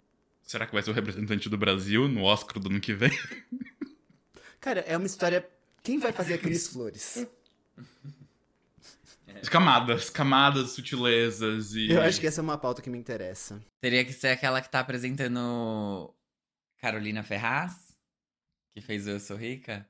Será 0.42 0.66
que 0.66 0.72
vai 0.72 0.82
ser 0.82 0.92
o 0.92 0.94
representante 0.94 1.50
do 1.50 1.58
Brasil 1.58 2.08
no 2.08 2.24
Oscar 2.24 2.64
do 2.64 2.70
ano 2.70 2.80
que 2.80 2.94
vem? 2.94 3.12
Cara, 4.62 4.80
é 4.88 4.96
uma 4.96 5.06
história. 5.06 5.46
Quem 5.84 6.00
vai 6.00 6.14
fazer 6.14 6.36
a 6.36 6.38
Cris 6.38 6.68
Flores? 6.68 7.28
As 9.42 9.50
Camadas, 9.50 10.10
camadas, 10.10 10.72
sutilezas 10.72 11.74
e. 11.74 11.92
Eu 11.92 12.02
acho 12.02 12.22
que 12.22 12.26
essa 12.26 12.40
é 12.40 12.44
uma 12.44 12.58
pauta 12.58 12.82
que 12.82 12.90
me 12.90 12.98
interessa. 12.98 13.62
Teria 13.82 14.06
que 14.06 14.14
ser 14.14 14.30
aquela 14.30 14.62
que 14.62 14.70
tá 14.70 14.80
apresentando 14.80 16.16
Carolina 16.78 17.22
Ferraz, 17.22 17.94
que 18.74 18.80
fez 18.80 19.06
o 19.06 19.10
Eu 19.10 19.20
Sou 19.20 19.36
Rica. 19.36 19.86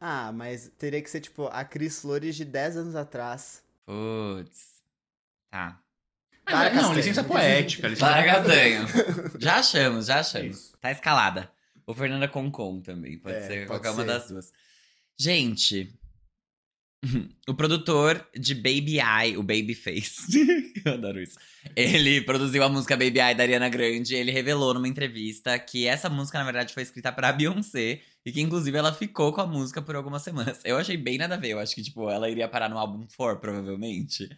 Ah, 0.00 0.30
mas 0.32 0.70
teria 0.78 1.00
que 1.02 1.08
ser, 1.10 1.20
tipo, 1.20 1.46
a 1.46 1.64
Cris 1.64 2.00
Flores 2.00 2.36
de 2.36 2.44
10 2.44 2.76
anos 2.76 2.94
atrás. 2.94 3.62
Putz. 3.84 4.82
Tá. 5.50 5.80
Ah, 6.44 6.52
Para 6.52 6.68
não, 6.70 6.74
Castanho. 6.76 6.94
licença 6.96 7.24
poética. 7.24 7.88
Licença 7.88 8.06
Para 8.12 8.24
Castanho. 8.24 8.86
já 9.38 9.56
achamos, 9.56 10.06
já 10.06 10.20
achamos. 10.20 10.72
Tá 10.80 10.90
escalada. 10.92 11.50
Ou 11.86 11.94
Fernanda 11.94 12.28
Concon 12.28 12.80
também, 12.80 13.18
pode 13.18 13.36
É, 13.36 13.40
ser 13.46 13.66
pode 13.66 13.80
qualquer 13.80 13.90
uma 13.90 14.02
ser. 14.02 14.06
das 14.08 14.28
duas. 14.28 14.52
Gente, 15.16 15.92
o 17.48 17.54
produtor 17.54 18.26
de 18.34 18.54
Baby 18.54 18.98
Eye, 18.98 19.36
o 19.36 19.42
Babyface, 19.42 20.26
eu 20.84 20.94
adoro 20.94 21.20
isso. 21.20 21.38
Ele 21.74 22.20
produziu 22.20 22.62
a 22.62 22.68
música 22.68 22.96
Baby 22.96 23.18
Eye 23.18 23.34
da 23.34 23.42
Ariana 23.42 23.68
Grande. 23.68 24.14
Ele 24.14 24.30
revelou 24.30 24.72
numa 24.74 24.88
entrevista 24.88 25.58
que 25.58 25.86
essa 25.86 26.08
música, 26.08 26.38
na 26.38 26.44
verdade, 26.44 26.72
foi 26.72 26.82
escrita 26.82 27.12
pra 27.12 27.32
Beyoncé 27.32 28.00
e 28.24 28.32
que, 28.32 28.40
inclusive, 28.40 28.76
ela 28.76 28.92
ficou 28.92 29.32
com 29.32 29.40
a 29.40 29.46
música 29.46 29.82
por 29.82 29.96
algumas 29.96 30.22
semanas. 30.22 30.60
Eu 30.64 30.76
achei 30.76 30.96
bem 30.96 31.18
nada 31.18 31.34
a 31.34 31.38
ver. 31.38 31.50
Eu 31.50 31.58
acho 31.58 31.74
que, 31.74 31.82
tipo, 31.82 32.08
ela 32.08 32.28
iria 32.30 32.48
parar 32.48 32.68
no 32.68 32.78
álbum 32.78 33.06
4, 33.16 33.40
provavelmente. 33.40 34.28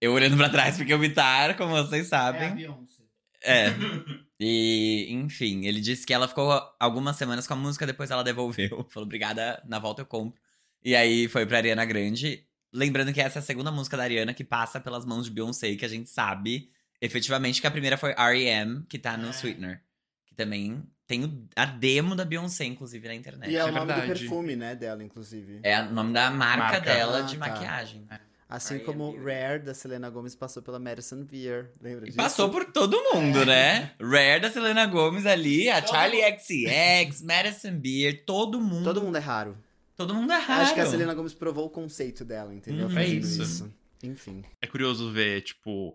Eu 0.00 0.12
olhando 0.12 0.36
pra 0.36 0.48
trás, 0.48 0.76
porque 0.76 0.94
o 0.94 0.98
Vitar, 0.98 1.56
como 1.56 1.74
vocês 1.74 2.08
sabem. 2.08 2.54
Beyoncé. 2.54 3.02
É. 3.42 3.66
E, 4.42 5.06
enfim, 5.10 5.66
ele 5.66 5.82
disse 5.82 6.06
que 6.06 6.14
ela 6.14 6.26
ficou 6.26 6.50
algumas 6.80 7.16
semanas 7.16 7.46
com 7.46 7.52
a 7.52 7.56
música, 7.56 7.86
depois 7.86 8.10
ela 8.10 8.24
devolveu. 8.24 8.86
Falou, 8.88 9.04
obrigada, 9.04 9.62
na 9.68 9.78
volta 9.78 10.00
eu 10.00 10.06
compro. 10.06 10.40
E 10.84 10.94
aí 10.96 11.28
foi 11.28 11.44
pra 11.46 11.58
Ariana 11.58 11.84
Grande. 11.84 12.44
Lembrando 12.72 13.12
que 13.12 13.20
essa 13.20 13.38
é 13.38 13.40
a 13.40 13.42
segunda 13.42 13.70
música 13.70 13.96
da 13.96 14.04
Ariana 14.04 14.32
que 14.32 14.44
passa 14.44 14.80
pelas 14.80 15.04
mãos 15.04 15.24
de 15.26 15.30
Beyoncé, 15.32 15.74
que 15.74 15.84
a 15.84 15.88
gente 15.88 16.08
sabe 16.08 16.70
efetivamente 17.00 17.60
que 17.60 17.66
a 17.66 17.70
primeira 17.70 17.96
foi 17.96 18.12
R.E.M., 18.16 18.84
que 18.88 18.98
tá 18.98 19.16
no 19.16 19.28
É. 19.28 19.32
Sweetener. 19.32 19.82
Que 20.26 20.34
também 20.34 20.82
tem 21.06 21.48
a 21.56 21.64
demo 21.66 22.14
da 22.14 22.24
Beyoncé, 22.24 22.64
inclusive, 22.64 23.08
na 23.08 23.14
internet. 23.14 23.50
E 23.50 23.56
é, 23.56 23.58
é 23.58 23.64
o 23.64 23.72
nome 23.72 23.80
do 23.92 23.98
verdade. 23.98 24.20
perfume, 24.20 24.54
né, 24.56 24.76
dela, 24.76 25.02
inclusive. 25.02 25.58
É 25.62 25.80
o 25.82 25.90
nome 25.92 26.12
da 26.12 26.30
marca, 26.30 26.62
Marca. 26.62 26.80
dela 26.80 27.18
Ah, 27.18 27.22
de 27.22 27.36
tá. 27.36 27.48
maquiagem. 27.48 28.06
Assim 28.48 28.74
R.E.M. 28.74 28.84
como. 28.86 29.16
Rare, 29.24 29.60
da 29.60 29.74
Selena 29.74 30.08
Gomez, 30.10 30.34
passou 30.36 30.62
pela 30.62 30.78
Madison 30.78 31.24
Beer. 31.24 31.70
Lembra 31.80 32.04
E 32.04 32.06
disso? 32.06 32.16
passou 32.16 32.48
por 32.50 32.64
todo 32.66 32.96
mundo, 33.12 33.44
né? 33.46 33.92
Rare 34.00 34.40
da 34.40 34.50
Selena 34.50 34.86
Gomez 34.86 35.24
ali, 35.26 35.68
a 35.68 35.80
Todo 35.82 35.90
Charlie 35.92 36.20
XCX, 36.38 37.22
Madison 37.22 37.78
Beer, 37.78 38.24
todo 38.24 38.60
mundo. 38.60 38.84
Todo 38.84 39.02
mundo 39.02 39.16
é 39.16 39.20
raro. 39.20 39.56
Todo 40.00 40.14
mundo 40.14 40.32
é 40.32 40.38
raro. 40.38 40.62
Acho 40.62 40.72
que 40.74 40.80
a 40.80 40.86
Selena 40.86 41.12
Gomez 41.12 41.34
provou 41.34 41.66
o 41.66 41.68
conceito 41.68 42.24
dela, 42.24 42.54
entendeu? 42.54 42.86
Hum, 42.86 42.98
é 42.98 43.04
Fazendo 43.04 43.42
isso. 43.42 43.74
Enfim. 44.02 44.42
É 44.58 44.66
curioso 44.66 45.12
ver, 45.12 45.42
tipo, 45.42 45.94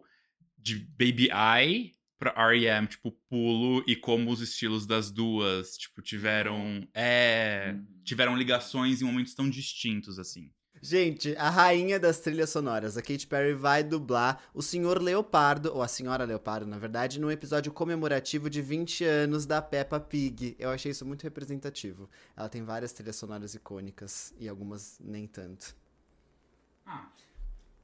de 0.60 0.78
Baby 0.92 1.30
Eye 1.32 1.92
pra 2.20 2.32
R.E.M., 2.38 2.86
tipo, 2.86 3.12
pulo 3.28 3.84
e 3.88 3.96
como 3.96 4.30
os 4.30 4.42
estilos 4.42 4.86
das 4.86 5.10
duas, 5.10 5.76
tipo, 5.76 6.04
tiveram. 6.04 6.88
É. 6.94 7.76
Tiveram 8.04 8.38
ligações 8.38 9.02
em 9.02 9.06
momentos 9.06 9.34
tão 9.34 9.50
distintos, 9.50 10.20
assim. 10.20 10.52
Gente, 10.88 11.36
a 11.40 11.50
rainha 11.50 12.00
das 12.00 12.20
trilhas 12.20 12.52
sonoras, 12.52 12.96
a 12.96 13.02
Katy 13.02 13.26
Perry, 13.26 13.56
vai 13.56 13.84
dublar 13.84 14.40
o 14.54 14.62
Senhor 14.62 15.02
Leopardo, 15.02 15.74
ou 15.74 15.82
a 15.82 15.88
Senhora 15.88 16.26
Leopardo, 16.26 16.68
na 16.68 16.78
verdade, 16.78 17.20
num 17.20 17.32
episódio 17.32 17.74
comemorativo 17.74 18.52
de 18.52 18.62
20 18.62 19.04
anos 19.04 19.48
da 19.48 19.64
Peppa 19.64 20.00
Pig. 20.00 20.56
Eu 20.60 20.70
achei 20.70 20.92
isso 20.92 21.04
muito 21.04 21.24
representativo. 21.24 22.08
Ela 22.38 22.48
tem 22.50 22.64
várias 22.64 22.94
trilhas 22.94 23.16
sonoras 23.16 23.56
icônicas 23.56 24.32
e 24.38 24.48
algumas 24.48 25.00
nem 25.04 25.26
tanto. 25.26 25.76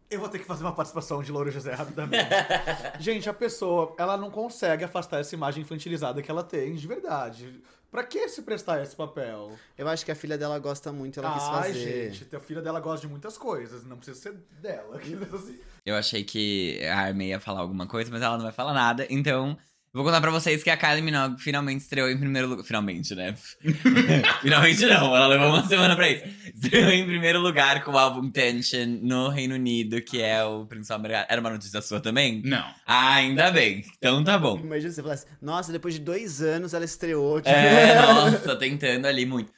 Eu 0.08 0.20
vou 0.20 0.30
ter 0.30 0.38
que 0.38 0.46
fazer 0.46 0.64
uma 0.64 0.76
participação 0.76 1.24
de 1.24 1.32
Louro 1.32 1.50
José 1.50 1.74
rapidamente. 1.74 2.30
Gente, 3.02 3.28
a 3.28 3.34
pessoa, 3.34 3.96
ela 3.98 4.16
não 4.16 4.30
consegue 4.30 4.84
afastar 4.84 5.22
essa 5.22 5.34
imagem 5.34 5.64
infantilizada 5.64 6.22
que 6.22 6.30
ela 6.30 6.44
tem, 6.44 6.76
de 6.76 6.86
verdade. 6.86 7.64
Pra 7.92 8.06
que 8.06 8.30
se 8.30 8.42
prestar 8.44 8.82
esse 8.82 8.96
papel? 8.96 9.52
Eu 9.78 9.86
acho 9.90 10.06
que 10.06 10.12
a 10.12 10.16
filha 10.16 10.38
dela 10.38 10.58
gosta 10.60 10.94
muito, 10.94 11.20
ela 11.20 11.34
quis 11.34 11.44
Ai, 11.44 11.74
fazer. 11.74 12.14
gente, 12.14 12.36
a 12.36 12.40
filha 12.40 12.62
dela 12.62 12.80
gosta 12.80 13.06
de 13.06 13.12
muitas 13.12 13.38
coisas, 13.38 13.84
não 13.84 13.98
precisa 13.98 14.18
ser 14.18 14.34
dela. 14.62 14.98
Eu 15.86 15.96
achei 15.96 16.24
que 16.24 16.80
a 16.86 17.00
Armei 17.00 17.30
ia 17.30 17.40
falar 17.40 17.60
alguma 17.60 17.86
coisa, 17.88 18.10
mas 18.10 18.22
ela 18.22 18.38
não 18.38 18.44
vai 18.44 18.54
falar 18.54 18.74
nada. 18.74 19.06
Então, 19.10 19.58
vou 19.94 20.04
contar 20.04 20.22
pra 20.22 20.32
vocês 20.32 20.64
que 20.64 20.70
a 20.70 20.78
Kylie 20.78 21.02
Minogue 21.02 21.42
finalmente 21.42 21.82
estreou 21.82 22.10
em 22.10 22.18
primeiro 22.18 22.48
lugar. 22.48 22.64
Finalmente, 22.64 23.14
né? 23.16 23.36
finalmente 24.42 24.86
não, 24.86 25.16
ela 25.16 25.28
levou 25.28 25.50
uma 25.50 25.66
semana 25.68 25.96
pra 25.96 26.10
isso. 26.10 26.24
Estreou 26.54 26.92
em 26.92 27.06
primeiro 27.06 27.40
lugar 27.40 27.84
com 27.84 27.92
o 27.92 27.98
álbum 27.98 28.30
Tension 28.30 28.86
no 29.02 29.30
Reino 29.30 29.56
Unido, 29.56 30.02
que 30.02 30.22
é 30.22 30.44
o 30.44 30.66
principal 30.66 31.00
mercado. 31.00 31.28
Era 31.30 31.42
uma 31.42 31.50
notícia 31.50 31.82
sua 31.82 32.00
também? 32.00 32.42
Não. 32.44 32.66
Ah, 32.86 33.16
ainda 33.16 33.52
bem. 33.52 33.84
Então 33.98 34.24
tá 34.24 34.38
bom. 34.38 34.58
Imagina 34.60 34.92
você 34.92 35.02
falasse, 35.02 35.26
nossa, 35.42 35.72
depois 35.72 35.94
de 35.96 36.00
dois 36.00 36.42
anos 36.42 36.74
ela 36.74 36.86
estreou. 36.86 37.42
Tipo, 37.42 37.50
É, 37.50 37.96
nossa, 38.02 38.56
tentando 38.56 39.06
ali 39.06 39.26
muito. 39.26 39.52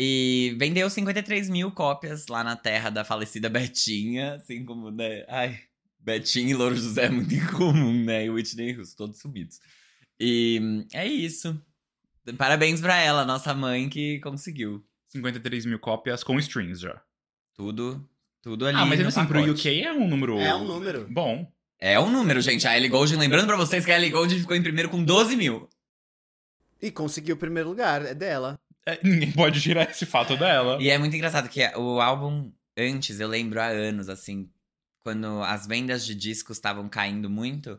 E 0.00 0.54
vendeu 0.58 0.88
53 0.88 1.48
mil 1.48 1.72
cópias 1.72 2.28
lá 2.28 2.44
na 2.44 2.54
terra 2.54 2.88
da 2.88 3.04
falecida 3.04 3.48
Betinha, 3.48 4.34
assim 4.34 4.64
como, 4.64 4.92
né? 4.92 5.24
Ai, 5.28 5.58
Betinha 5.98 6.50
e 6.50 6.54
Louro 6.54 6.76
José 6.76 7.06
é 7.06 7.10
muito 7.10 7.34
incomum, 7.34 8.04
né? 8.04 8.24
E 8.26 8.30
Whitney 8.30 8.76
Houston, 8.78 8.96
todos 8.96 9.18
subidos. 9.18 9.58
E 10.20 10.86
é 10.92 11.06
isso. 11.06 11.60
Parabéns 12.36 12.80
pra 12.80 12.96
ela, 12.96 13.24
nossa 13.24 13.54
mãe 13.54 13.88
que 13.88 14.18
conseguiu. 14.20 14.84
53 15.08 15.64
mil 15.66 15.78
cópias 15.78 16.22
com 16.22 16.38
strings 16.38 16.80
já. 16.80 17.00
Tudo, 17.54 18.06
tudo 18.42 18.66
ali. 18.66 18.76
ah, 18.76 18.84
mas 18.84 19.00
no 19.00 19.08
assim, 19.08 19.24
pro 19.26 19.40
pacote. 19.40 19.68
UK 19.68 19.82
é 19.82 19.92
um 19.92 20.06
número. 20.08 20.38
É 20.38 20.54
um 20.54 20.64
número. 20.64 21.06
Bom. 21.10 21.50
É 21.80 21.98
um 21.98 22.10
número, 22.10 22.40
gente. 22.40 22.66
A 22.66 22.76
Ellie 22.76 22.88
Goulding, 22.88 23.16
lembrando 23.16 23.46
pra 23.46 23.56
vocês 23.56 23.84
que 23.84 23.92
a 23.92 23.96
Ellie 23.96 24.10
Goulding 24.10 24.40
ficou 24.40 24.56
em 24.56 24.62
primeiro 24.62 24.90
com 24.90 25.02
12 25.02 25.36
mil. 25.36 25.68
E 26.80 26.90
conseguiu 26.90 27.36
o 27.36 27.38
primeiro 27.38 27.68
lugar, 27.68 28.04
é 28.04 28.14
dela. 28.14 28.58
É, 28.84 28.98
ninguém 29.02 29.32
pode 29.32 29.60
tirar 29.60 29.88
esse 29.90 30.04
fato 30.06 30.36
dela. 30.36 30.78
E 30.80 30.90
é 30.90 30.98
muito 30.98 31.14
engraçado 31.14 31.48
que 31.48 31.64
o 31.76 32.00
álbum 32.00 32.52
antes, 32.76 33.20
eu 33.20 33.28
lembro 33.28 33.60
há 33.60 33.66
anos, 33.66 34.08
assim, 34.08 34.48
quando 35.00 35.42
as 35.42 35.66
vendas 35.66 36.04
de 36.06 36.14
discos 36.14 36.56
estavam 36.56 36.88
caindo 36.88 37.28
muito, 37.28 37.78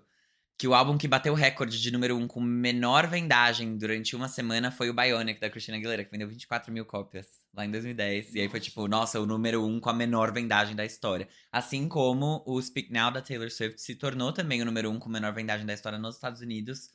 que 0.59 0.67
o 0.67 0.73
álbum 0.73 0.97
que 0.97 1.07
bateu 1.07 1.31
o 1.31 1.35
recorde 1.37 1.81
de 1.81 1.89
número 1.89 2.17
um 2.17 2.27
com 2.27 2.41
menor 2.41 3.07
vendagem 3.07 3.77
durante 3.77 4.13
uma 4.13 4.27
semana 4.27 4.69
foi 4.69 4.89
o 4.89 4.93
Bionic, 4.93 5.39
da 5.39 5.49
Christina 5.49 5.77
Aguilera, 5.77 6.03
que 6.03 6.11
vendeu 6.11 6.27
24 6.27 6.69
mil 6.73 6.83
cópias 6.85 7.27
lá 7.53 7.65
em 7.65 7.71
2010. 7.71 8.35
E 8.35 8.41
aí 8.41 8.49
foi 8.49 8.59
tipo, 8.59 8.85
nossa, 8.85 9.21
o 9.21 9.25
número 9.25 9.65
um 9.65 9.79
com 9.79 9.89
a 9.89 9.93
menor 9.93 10.33
vendagem 10.33 10.75
da 10.75 10.83
história. 10.83 11.29
Assim 11.49 11.87
como 11.87 12.43
o 12.45 12.61
Speak 12.61 12.91
Now 12.91 13.09
da 13.09 13.21
Taylor 13.21 13.49
Swift 13.49 13.81
se 13.81 13.95
tornou 13.95 14.33
também 14.33 14.61
o 14.61 14.65
número 14.65 14.91
um 14.91 14.99
com 14.99 15.07
menor 15.07 15.31
vendagem 15.31 15.65
da 15.65 15.73
história 15.73 15.97
nos 15.97 16.15
Estados 16.15 16.41
Unidos, 16.41 16.89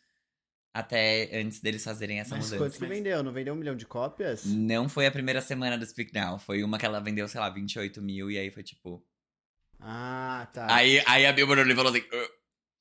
até 0.74 1.30
antes 1.40 1.62
deles 1.62 1.82
fazerem 1.82 2.20
essa 2.20 2.36
Mas 2.36 2.44
mudança. 2.44 2.64
quanto 2.64 2.78
que 2.78 2.86
vendeu? 2.86 3.22
Não 3.22 3.32
vendeu 3.32 3.54
um 3.54 3.56
milhão 3.56 3.74
de 3.74 3.86
cópias? 3.86 4.44
Não 4.44 4.90
foi 4.90 5.06
a 5.06 5.10
primeira 5.10 5.40
semana 5.40 5.78
do 5.78 5.86
Speak 5.86 6.12
Now. 6.12 6.38
Foi 6.38 6.62
uma 6.62 6.78
que 6.78 6.84
ela 6.84 7.00
vendeu, 7.00 7.26
sei 7.28 7.40
lá, 7.40 7.48
28 7.48 8.02
mil. 8.02 8.30
E 8.30 8.36
aí 8.36 8.50
foi 8.50 8.62
tipo. 8.62 9.02
Ah, 9.80 10.48
tá. 10.52 10.66
Aí, 10.74 11.02
aí 11.06 11.26
a 11.26 11.32
Billboard 11.32 11.62
olhou 11.62 11.72
e 11.72 11.76
falou 11.76 11.90
assim: 11.92 12.04
"Ah, 12.12 12.23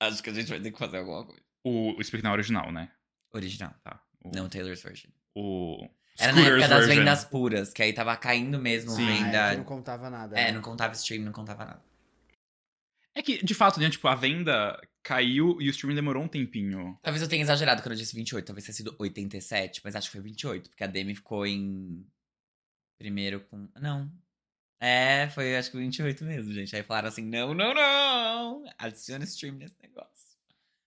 Acho 0.07 0.23
que 0.23 0.29
a 0.29 0.33
gente 0.33 0.47
vai 0.47 0.59
ter 0.59 0.71
que 0.71 0.77
fazer 0.77 0.97
alguma 0.97 1.25
coisa. 1.25 1.41
O, 1.63 1.97
o 1.99 2.03
Speak 2.03 2.23
Now 2.23 2.33
original, 2.33 2.71
né? 2.71 2.91
Original. 3.33 3.73
Tá. 3.83 4.01
O, 4.23 4.31
Não 4.33 4.49
Taylor's 4.49 4.81
version. 4.81 5.09
O. 5.35 5.87
Era 6.19 6.33
na 6.33 6.41
época 6.41 6.67
das 6.67 6.85
version. 6.85 6.95
vendas 6.95 7.25
puras, 7.25 7.73
que 7.73 7.81
aí 7.81 7.91
tava 7.91 8.15
caindo 8.17 8.59
mesmo 8.59 8.91
Sim. 8.91 9.07
Ah, 9.07 9.11
é, 9.11 9.23
venda. 9.23 9.57
não 9.57 9.63
contava 9.63 10.09
nada. 10.09 10.37
É, 10.37 10.45
né? 10.45 10.51
não 10.51 10.61
contava 10.61 10.93
stream, 10.93 11.23
não 11.23 11.31
contava 11.31 11.65
nada. 11.65 11.81
É 13.15 13.21
que, 13.21 13.43
de 13.43 13.53
fato, 13.53 13.79
né, 13.79 13.89
tipo, 13.89 14.07
a 14.07 14.15
venda 14.15 14.79
caiu 15.03 15.61
e 15.61 15.67
o 15.67 15.71
streaming 15.71 15.95
demorou 15.95 16.23
um 16.23 16.27
tempinho. 16.27 16.97
Talvez 17.01 17.21
eu 17.21 17.29
tenha 17.29 17.43
exagerado 17.43 17.81
quando 17.81 17.93
eu 17.93 17.97
disse 17.97 18.15
28, 18.15 18.45
talvez 18.45 18.65
tenha 18.65 18.75
sido 18.75 18.95
87, 18.97 19.81
mas 19.83 19.95
acho 19.95 20.07
que 20.07 20.13
foi 20.13 20.21
28, 20.21 20.69
porque 20.69 20.83
a 20.83 20.87
Demi 20.87 21.15
ficou 21.15 21.45
em. 21.45 22.05
Primeiro 22.97 23.41
com. 23.41 23.67
Não. 23.79 24.11
É, 24.79 25.29
foi 25.29 25.55
acho 25.55 25.71
que 25.71 25.77
28 25.77 26.23
mesmo, 26.25 26.51
gente. 26.53 26.75
Aí 26.75 26.83
falaram 26.83 27.07
assim: 27.07 27.23
não, 27.23 27.53
não, 27.53 27.73
não! 27.73 28.32
Adiciona 28.77 29.23
stream 29.25 29.55
nesse 29.55 29.75
negócio. 29.81 30.11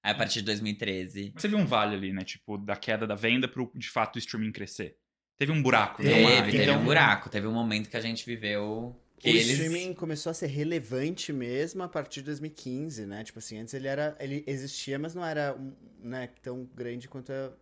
Aí 0.02 0.12
a 0.12 0.14
partir 0.14 0.40
de 0.40 0.46
2013. 0.46 1.32
Você 1.36 1.48
viu 1.48 1.58
um 1.58 1.66
vale 1.66 1.94
ali, 1.96 2.12
né? 2.12 2.22
Tipo, 2.24 2.56
da 2.58 2.76
queda 2.76 3.06
da 3.06 3.14
venda 3.14 3.48
pro, 3.48 3.70
de 3.74 3.88
fato, 3.90 4.16
o 4.16 4.18
streaming 4.18 4.52
crescer. 4.52 4.96
Teve 5.36 5.52
um 5.52 5.62
buraco. 5.62 6.02
Teve, 6.02 6.24
há? 6.24 6.36
Teve, 6.42 6.50
teve 6.52 6.62
Então, 6.64 6.80
um 6.80 6.84
buraco. 6.84 7.28
Teve 7.28 7.46
um 7.46 7.52
momento 7.52 7.90
que 7.90 7.96
a 7.96 8.00
gente 8.00 8.24
viveu. 8.24 8.94
Que 9.18 9.28
o 9.28 9.30
eles. 9.30 9.48
streaming 9.50 9.94
começou 9.94 10.30
a 10.30 10.34
ser 10.34 10.46
relevante 10.46 11.32
mesmo 11.32 11.82
a 11.82 11.88
partir 11.88 12.20
de 12.20 12.26
2015, 12.26 13.04
né? 13.06 13.24
Tipo 13.24 13.38
assim, 13.38 13.58
antes 13.58 13.74
ele 13.74 13.88
era. 13.88 14.16
Ele 14.20 14.44
existia, 14.46 14.98
mas 14.98 15.14
não 15.14 15.24
era 15.24 15.54
um, 15.58 15.74
né, 16.00 16.28
tão 16.42 16.64
grande 16.74 17.08
quanto 17.08 17.32
a- 17.32 17.52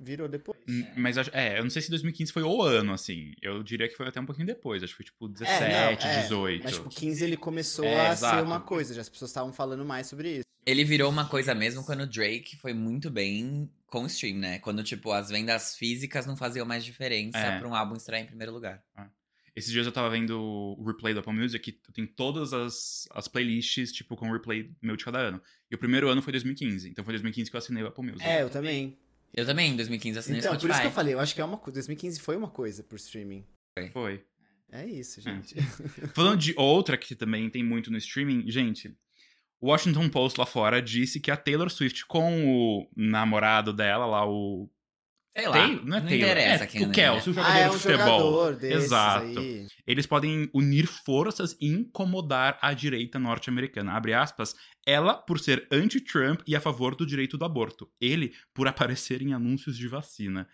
virou 0.00 0.28
depois. 0.28 0.58
Hum, 0.68 0.84
Mas 0.96 1.16
é, 1.32 1.58
eu 1.58 1.62
não 1.62 1.70
sei 1.70 1.82
se 1.82 1.90
2015 1.90 2.32
foi 2.32 2.42
o 2.42 2.62
ano, 2.62 2.92
assim. 2.92 3.32
Eu 3.42 3.62
diria 3.62 3.88
que 3.88 3.96
foi 3.96 4.06
até 4.08 4.20
um 4.20 4.26
pouquinho 4.26 4.46
depois. 4.46 4.82
Acho 4.82 4.92
que 4.92 4.96
foi 4.98 5.04
tipo 5.06 5.28
17, 5.28 5.62
É, 5.62 5.68
não, 5.68 5.90
é, 6.10 6.20
18. 6.22 6.64
Mas 6.64 6.74
tipo, 6.74 6.88
15 6.88 7.24
ele 7.24 7.36
começou 7.36 7.84
É, 7.84 8.08
a 8.08 8.12
exato. 8.12 8.36
ser 8.36 8.42
uma 8.42 8.60
coisa, 8.60 8.94
já 8.94 9.00
as 9.00 9.08
pessoas 9.08 9.30
estavam 9.30 9.52
falando 9.52 9.84
mais 9.84 10.06
sobre 10.06 10.30
isso. 10.38 10.44
Ele 10.66 10.84
virou 10.84 11.10
uma 11.10 11.26
coisa 11.26 11.54
mesmo 11.54 11.82
quando 11.84 12.00
o 12.02 12.06
Drake 12.06 12.56
foi 12.56 12.74
muito 12.74 13.10
bem 13.10 13.70
com 13.86 14.02
o 14.02 14.06
stream, 14.06 14.36
né? 14.36 14.58
Quando, 14.58 14.82
tipo, 14.84 15.10
as 15.12 15.30
vendas 15.30 15.74
físicas 15.76 16.26
não 16.26 16.36
faziam 16.36 16.66
mais 16.66 16.84
diferença 16.84 17.38
É. 17.38 17.58
pra 17.58 17.66
um 17.66 17.74
álbum 17.74 17.94
estrear 17.96 18.22
em 18.22 18.26
primeiro 18.26 18.52
lugar. 18.52 18.82
Esses 19.56 19.72
dias 19.72 19.86
eu 19.86 19.92
tava 19.92 20.08
vendo 20.10 20.38
o 20.40 20.84
replay 20.84 21.12
do 21.14 21.18
Apple 21.20 21.32
Music 21.32 21.68
e 21.70 21.92
tem 21.92 22.06
todas 22.06 22.52
as, 22.52 23.08
as 23.10 23.26
playlists, 23.26 23.90
tipo, 23.90 24.14
com 24.14 24.30
replay 24.30 24.70
meu 24.80 24.94
de 24.94 25.04
cada 25.04 25.18
ano. 25.18 25.42
E 25.70 25.74
o 25.74 25.78
primeiro 25.78 26.08
ano 26.08 26.22
foi 26.22 26.30
2015. 26.32 26.88
Então 26.90 27.04
foi 27.04 27.12
2015 27.14 27.50
que 27.50 27.56
eu 27.56 27.58
assinei 27.58 27.82
o 27.82 27.86
Apple 27.88 28.04
Music. 28.04 28.24
É, 28.24 28.42
eu 28.42 28.50
também. 28.50 28.96
Eu 29.34 29.44
também, 29.46 29.72
em 29.72 29.76
2015, 29.76 30.18
assinei 30.18 30.40
Então, 30.40 30.50
o 30.52 30.54
por 30.54 30.60
Spotify. 30.60 30.72
isso 30.74 30.80
que 30.82 30.86
eu 30.88 30.94
falei, 30.94 31.14
eu 31.14 31.20
acho 31.20 31.34
que 31.34 31.40
é 31.40 31.44
uma 31.44 31.58
coisa. 31.58 31.74
2015 31.74 32.20
foi 32.20 32.36
uma 32.36 32.48
coisa 32.48 32.82
pro 32.82 32.96
streaming. 32.96 33.44
Foi. 33.92 34.24
É 34.70 34.84
isso, 34.86 35.20
Hum. 35.20 35.22
gente. 35.22 35.54
Falando 36.14 36.38
de 36.40 36.54
outra 36.56 36.96
que 36.96 37.14
também 37.14 37.48
tem 37.48 37.62
muito 37.62 37.90
no 37.90 37.96
streaming, 37.98 38.50
gente. 38.50 38.94
O 39.60 39.68
Washington 39.70 40.08
Post 40.08 40.38
lá 40.38 40.46
fora 40.46 40.80
disse 40.82 41.18
que 41.20 41.30
a 41.30 41.36
Taylor 41.36 41.68
Swift 41.70 42.06
com 42.06 42.46
o 42.46 42.88
namorado 42.96 43.72
dela 43.72 44.06
lá, 44.06 44.28
o. 44.28 44.68
Sei 45.38 45.46
lá, 45.48 45.52
Taylor? 45.54 45.84
Não 45.86 45.96
é 45.96 46.00
Taylor. 46.00 46.16
interessa 46.18 46.64
é, 46.64 46.66
quem 46.66 46.86
o 46.86 46.90
é, 46.90 46.94
Kelsey, 46.94 47.30
o 47.30 47.34
jogador 47.34 47.52
Ah, 47.52 47.58
é 47.58 47.68
de 47.68 47.74
um 47.76 47.78
futebol. 47.78 48.06
jogador 48.20 48.56
desses 48.56 48.84
Exato. 48.84 49.38
aí. 49.38 49.66
Eles 49.86 50.06
podem 50.06 50.50
unir 50.52 50.86
forças 50.86 51.56
e 51.60 51.68
incomodar 51.68 52.58
a 52.60 52.72
direita 52.72 53.18
norte-americana. 53.18 53.92
Abre 53.92 54.14
aspas. 54.14 54.54
Ela 54.86 55.14
por 55.14 55.38
ser 55.38 55.66
anti-Trump 55.70 56.40
e 56.46 56.56
a 56.56 56.60
favor 56.60 56.94
do 56.94 57.06
direito 57.06 57.36
do 57.38 57.44
aborto. 57.44 57.88
Ele 58.00 58.32
por 58.54 58.66
aparecer 58.68 59.22
em 59.22 59.32
anúncios 59.34 59.76
de 59.76 59.86
vacina. 59.88 60.48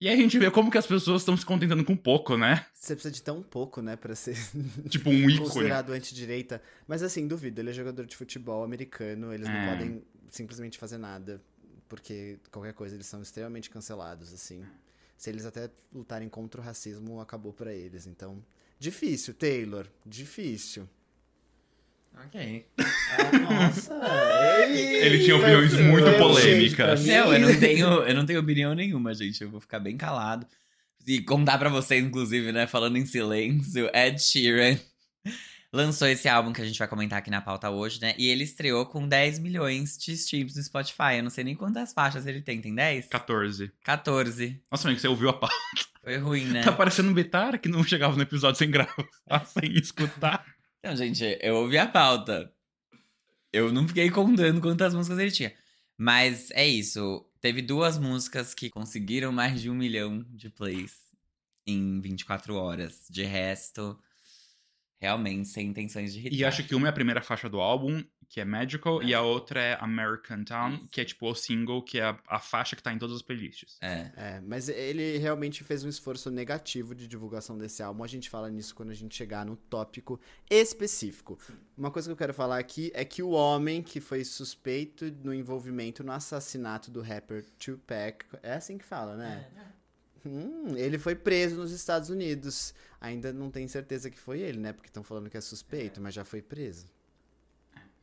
E 0.00 0.08
aí 0.08 0.14
a 0.14 0.16
gente 0.22 0.38
vê 0.38 0.48
como 0.48 0.70
que 0.70 0.78
as 0.78 0.86
pessoas 0.86 1.22
estão 1.22 1.36
se 1.36 1.44
contentando 1.44 1.84
com 1.84 1.96
pouco, 1.96 2.36
né? 2.36 2.64
Você 2.72 2.94
precisa 2.94 3.12
de 3.12 3.20
tão 3.20 3.42
pouco, 3.42 3.82
né, 3.82 3.96
pra 3.96 4.14
ser 4.14 4.36
Tipo 4.88 5.10
um 5.10 5.12
ícone. 5.28 5.38
considerado 5.38 5.90
anti-direita. 5.90 6.62
Mas 6.86 7.02
assim, 7.02 7.26
duvido, 7.26 7.60
ele 7.60 7.70
é 7.70 7.72
jogador 7.72 8.06
de 8.06 8.14
futebol 8.16 8.62
americano, 8.62 9.32
eles 9.34 9.48
É. 9.48 9.52
não 9.52 9.72
podem 9.72 10.02
simplesmente 10.30 10.78
fazer 10.78 10.98
nada, 10.98 11.42
porque 11.88 12.38
qualquer 12.50 12.74
coisa 12.74 12.94
eles 12.94 13.06
são 13.06 13.22
extremamente 13.22 13.70
cancelados, 13.70 14.32
assim. 14.32 14.64
Se 15.16 15.30
eles 15.30 15.44
até 15.44 15.70
lutarem 15.92 16.28
contra 16.28 16.60
o 16.60 16.64
racismo, 16.64 17.20
acabou 17.20 17.52
pra 17.52 17.72
eles. 17.72 18.06
Então, 18.06 18.44
difícil, 18.78 19.34
Taylor, 19.34 19.86
difícil. 20.06 20.88
Ok. 22.24 22.66
Ah, 22.78 23.38
nossa, 23.38 23.94
Ele 24.70 25.22
tinha 25.24 25.36
opiniões 25.36 25.72
muito 25.74 26.18
polêmicas. 26.18 27.04
Não, 27.04 27.32
eu 27.32 27.40
não 27.40 27.58
tenho, 27.60 27.86
eu 27.86 28.14
não 28.14 28.26
tenho 28.26 28.40
opinião 28.40 28.74
nenhuma, 28.74 29.14
gente. 29.14 29.42
Eu 29.42 29.50
vou 29.50 29.60
ficar 29.60 29.78
bem 29.78 29.96
calado. 29.96 30.46
E 31.06 31.22
contar 31.22 31.58
pra 31.58 31.68
vocês, 31.68 32.04
inclusive, 32.04 32.52
né, 32.52 32.66
falando 32.66 32.98
em 32.98 33.06
silêncio, 33.06 33.88
Ed 33.94 34.20
Sheeran 34.20 34.78
lançou 35.72 36.08
esse 36.08 36.28
álbum 36.28 36.52
que 36.52 36.60
a 36.60 36.64
gente 36.64 36.78
vai 36.78 36.88
comentar 36.88 37.18
aqui 37.18 37.30
na 37.30 37.40
pauta 37.40 37.70
hoje, 37.70 38.00
né? 38.00 38.14
E 38.18 38.28
ele 38.28 38.44
estreou 38.44 38.86
com 38.86 39.06
10 39.06 39.38
milhões 39.38 39.96
de 39.98 40.12
streams 40.12 40.56
no 40.56 40.62
Spotify. 40.62 41.16
Eu 41.16 41.24
não 41.24 41.30
sei 41.30 41.44
nem 41.44 41.54
quantas 41.54 41.92
faixas 41.92 42.26
ele 42.26 42.40
tem. 42.40 42.60
Tem 42.60 42.74
10? 42.74 43.08
14. 43.08 43.72
14. 43.84 44.62
Nossa, 44.70 44.88
amigo, 44.88 45.00
você 45.00 45.08
ouviu 45.08 45.28
a 45.28 45.34
pauta? 45.34 45.54
Foi 46.02 46.16
ruim, 46.16 46.44
né? 46.46 46.62
Tá 46.62 46.72
parecendo 46.72 47.10
um 47.10 47.14
Betara 47.14 47.58
que 47.58 47.68
não 47.68 47.84
chegava 47.84 48.16
no 48.16 48.22
episódio 48.22 48.58
sem 48.58 48.70
gravar, 48.70 48.94
sem 49.46 49.72
escutar. 49.74 50.44
Então, 50.78 50.96
gente, 50.96 51.38
eu 51.40 51.56
ouvi 51.56 51.76
a 51.76 51.86
pauta. 51.86 52.50
Eu 53.52 53.72
não 53.72 53.86
fiquei 53.86 54.10
contando 54.10 54.60
quantas 54.60 54.94
músicas 54.94 55.18
ele 55.18 55.30
tinha. 55.30 55.52
Mas 55.96 56.50
é 56.52 56.66
isso. 56.66 57.26
Teve 57.40 57.60
duas 57.60 57.98
músicas 57.98 58.54
que 58.54 58.70
conseguiram 58.70 59.32
mais 59.32 59.60
de 59.60 59.68
um 59.68 59.74
milhão 59.74 60.24
de 60.30 60.48
plays 60.48 60.94
em 61.66 62.00
24 62.00 62.54
horas. 62.54 63.06
De 63.10 63.24
resto, 63.24 63.98
realmente 65.00 65.48
sem 65.48 65.68
intenções 65.68 66.12
de 66.12 66.20
irritar. 66.20 66.36
E 66.36 66.44
acho 66.44 66.64
que 66.64 66.74
uma 66.74 66.88
é 66.88 66.90
a 66.90 66.92
primeira 66.92 67.22
faixa 67.22 67.48
do 67.48 67.60
álbum, 67.60 68.02
que 68.28 68.40
é 68.40 68.44
Magical, 68.44 69.02
e 69.02 69.14
a 69.14 69.22
outra 69.22 69.60
é 69.60 69.78
American 69.80 70.44
Town, 70.44 70.86
que 70.88 71.00
é 71.00 71.04
tipo 71.04 71.30
o 71.30 71.34
single, 71.34 71.82
que 71.82 71.98
é 71.98 72.04
a, 72.04 72.18
a 72.26 72.38
faixa 72.38 72.76
que 72.76 72.82
tá 72.82 72.92
em 72.92 72.98
todas 72.98 73.16
as 73.16 73.22
playlists. 73.22 73.78
É. 73.80 74.10
É, 74.16 74.40
mas 74.44 74.68
ele 74.68 75.16
realmente 75.18 75.64
fez 75.64 75.82
um 75.82 75.88
esforço 75.88 76.30
negativo 76.30 76.94
de 76.94 77.08
divulgação 77.08 77.56
desse 77.56 77.82
álbum. 77.82 78.04
A 78.04 78.06
gente 78.06 78.28
fala 78.28 78.50
nisso 78.50 78.74
quando 78.74 78.90
a 78.90 78.94
gente 78.94 79.16
chegar 79.16 79.46
no 79.46 79.56
tópico 79.56 80.20
específico. 80.50 81.38
Uma 81.76 81.90
coisa 81.90 82.08
que 82.08 82.12
eu 82.12 82.16
quero 82.16 82.34
falar 82.34 82.58
aqui 82.58 82.90
é 82.94 83.04
que 83.04 83.22
o 83.22 83.30
homem 83.30 83.82
que 83.82 84.00
foi 84.00 84.24
suspeito 84.24 85.10
no 85.24 85.32
envolvimento 85.32 86.04
no 86.04 86.12
assassinato 86.12 86.90
do 86.90 87.00
rapper 87.00 87.44
Tupac, 87.58 88.26
é 88.42 88.54
assim 88.54 88.76
que 88.76 88.84
fala, 88.84 89.16
né? 89.16 89.48
Hum, 90.24 90.76
ele 90.76 90.98
foi 90.98 91.14
preso 91.14 91.56
nos 91.56 91.72
Estados 91.72 92.10
Unidos. 92.10 92.74
Ainda 93.00 93.32
não 93.32 93.50
tem 93.50 93.66
certeza 93.68 94.10
que 94.10 94.18
foi 94.18 94.40
ele, 94.40 94.58
né? 94.58 94.72
Porque 94.72 94.88
estão 94.88 95.02
falando 95.02 95.30
que 95.30 95.36
é 95.36 95.40
suspeito, 95.40 96.00
mas 96.00 96.14
já 96.14 96.24
foi 96.24 96.42
preso. 96.42 96.86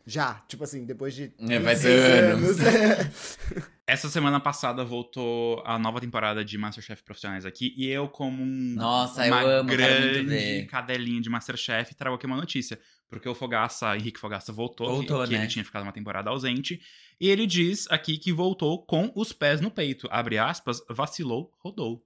Já, 0.08 0.36
tipo 0.47 0.63
assim, 0.63 0.86
depois 0.86 1.15
de 1.15 1.34
É, 1.39 1.60
vai 1.60 1.75
16 1.75 1.82
ser 1.82 2.23
anos. 2.25 2.58
Essa 3.88 4.08
semana 4.08 4.39
passada 4.39 4.84
voltou 4.84 5.63
a 5.65 5.80
nova 5.80 5.99
temporada 5.99 6.45
de 6.45 6.58
Masterchef 6.58 7.04
Profissionais 7.04 7.45
aqui, 7.45 7.73
e 7.75 7.88
eu, 7.88 8.08
como 8.08 8.41
um, 8.41 8.75
Nossa, 8.75 9.25
eu 9.25 9.34
uma 9.34 9.41
amo, 9.41 9.69
quero 9.69 10.01
muito 10.01 10.28
grande 10.28 10.65
cadelinha 10.65 11.21
de 11.21 11.30
Masterchef, 11.30 11.95
trago 11.95 12.15
aqui 12.15 12.25
uma 12.25 12.38
notícia. 12.38 12.80
Porque 13.08 13.30
o 13.30 13.36
Fogaça, 13.36 13.95
Henrique 13.95 14.19
Fogaça, 14.19 14.51
voltou, 14.51 14.88
Voltou, 14.88 15.21
que, 15.21 15.28
que 15.28 15.34
né? 15.34 15.41
ele 15.41 15.47
tinha 15.47 15.63
ficado 15.63 15.84
uma 15.84 15.91
temporada 15.91 16.30
ausente. 16.30 16.82
E 17.19 17.30
ele 17.30 17.47
diz 17.47 17.89
aqui 17.89 18.17
que 18.17 18.34
voltou 18.34 18.86
com 18.86 19.12
os 19.15 19.32
pés 19.32 19.62
no 19.62 19.71
peito. 19.71 20.08
Abre 20.12 20.38
aspas, 20.38 20.82
vacilou, 20.89 21.51
rodou. 21.60 22.06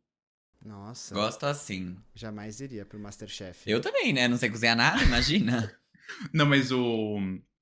Nossa, 0.63 1.15
Gosto 1.15 1.45
assim. 1.45 1.97
jamais 2.13 2.59
iria 2.59 2.85
pro 2.85 2.99
Masterchef. 2.99 3.69
Eu 3.69 3.79
também, 3.79 4.11
né? 4.11 4.27
Não 4.27 4.37
sei 4.37 4.49
cozinhar 4.49 4.75
nada, 4.75 5.01
imagina. 5.03 5.73
Não, 6.33 6.45
mas 6.45 6.71
o. 6.71 7.17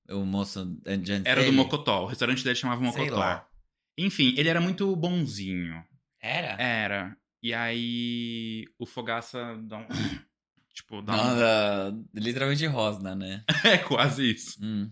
o 0.08 0.24
moço 0.24 0.76
Era 1.24 1.44
do. 1.44 1.52
Mocotó. 1.52 2.04
O 2.04 2.06
restaurante 2.06 2.42
dele 2.42 2.56
chamava 2.56 2.80
Sei 2.90 3.02
Mocotó. 3.04 3.18
lá. 3.20 3.48
Enfim, 3.96 4.34
ele 4.36 4.48
era 4.48 4.60
muito 4.60 4.94
bonzinho. 4.96 5.84
Era? 6.20 6.60
Era. 6.60 7.16
E 7.42 7.54
aí 7.54 8.66
o 8.78 8.86
Fogaça 8.86 9.56
dá 9.62 9.78
um. 9.78 9.86
tipo, 10.74 11.00
dá 11.02 11.12
um. 11.12 11.16
Nossa, 11.16 11.98
literalmente 12.14 12.66
rosna, 12.66 13.14
né? 13.14 13.44
É 13.64 13.78
quase 13.78 14.32
isso. 14.32 14.58
Hum. 14.62 14.90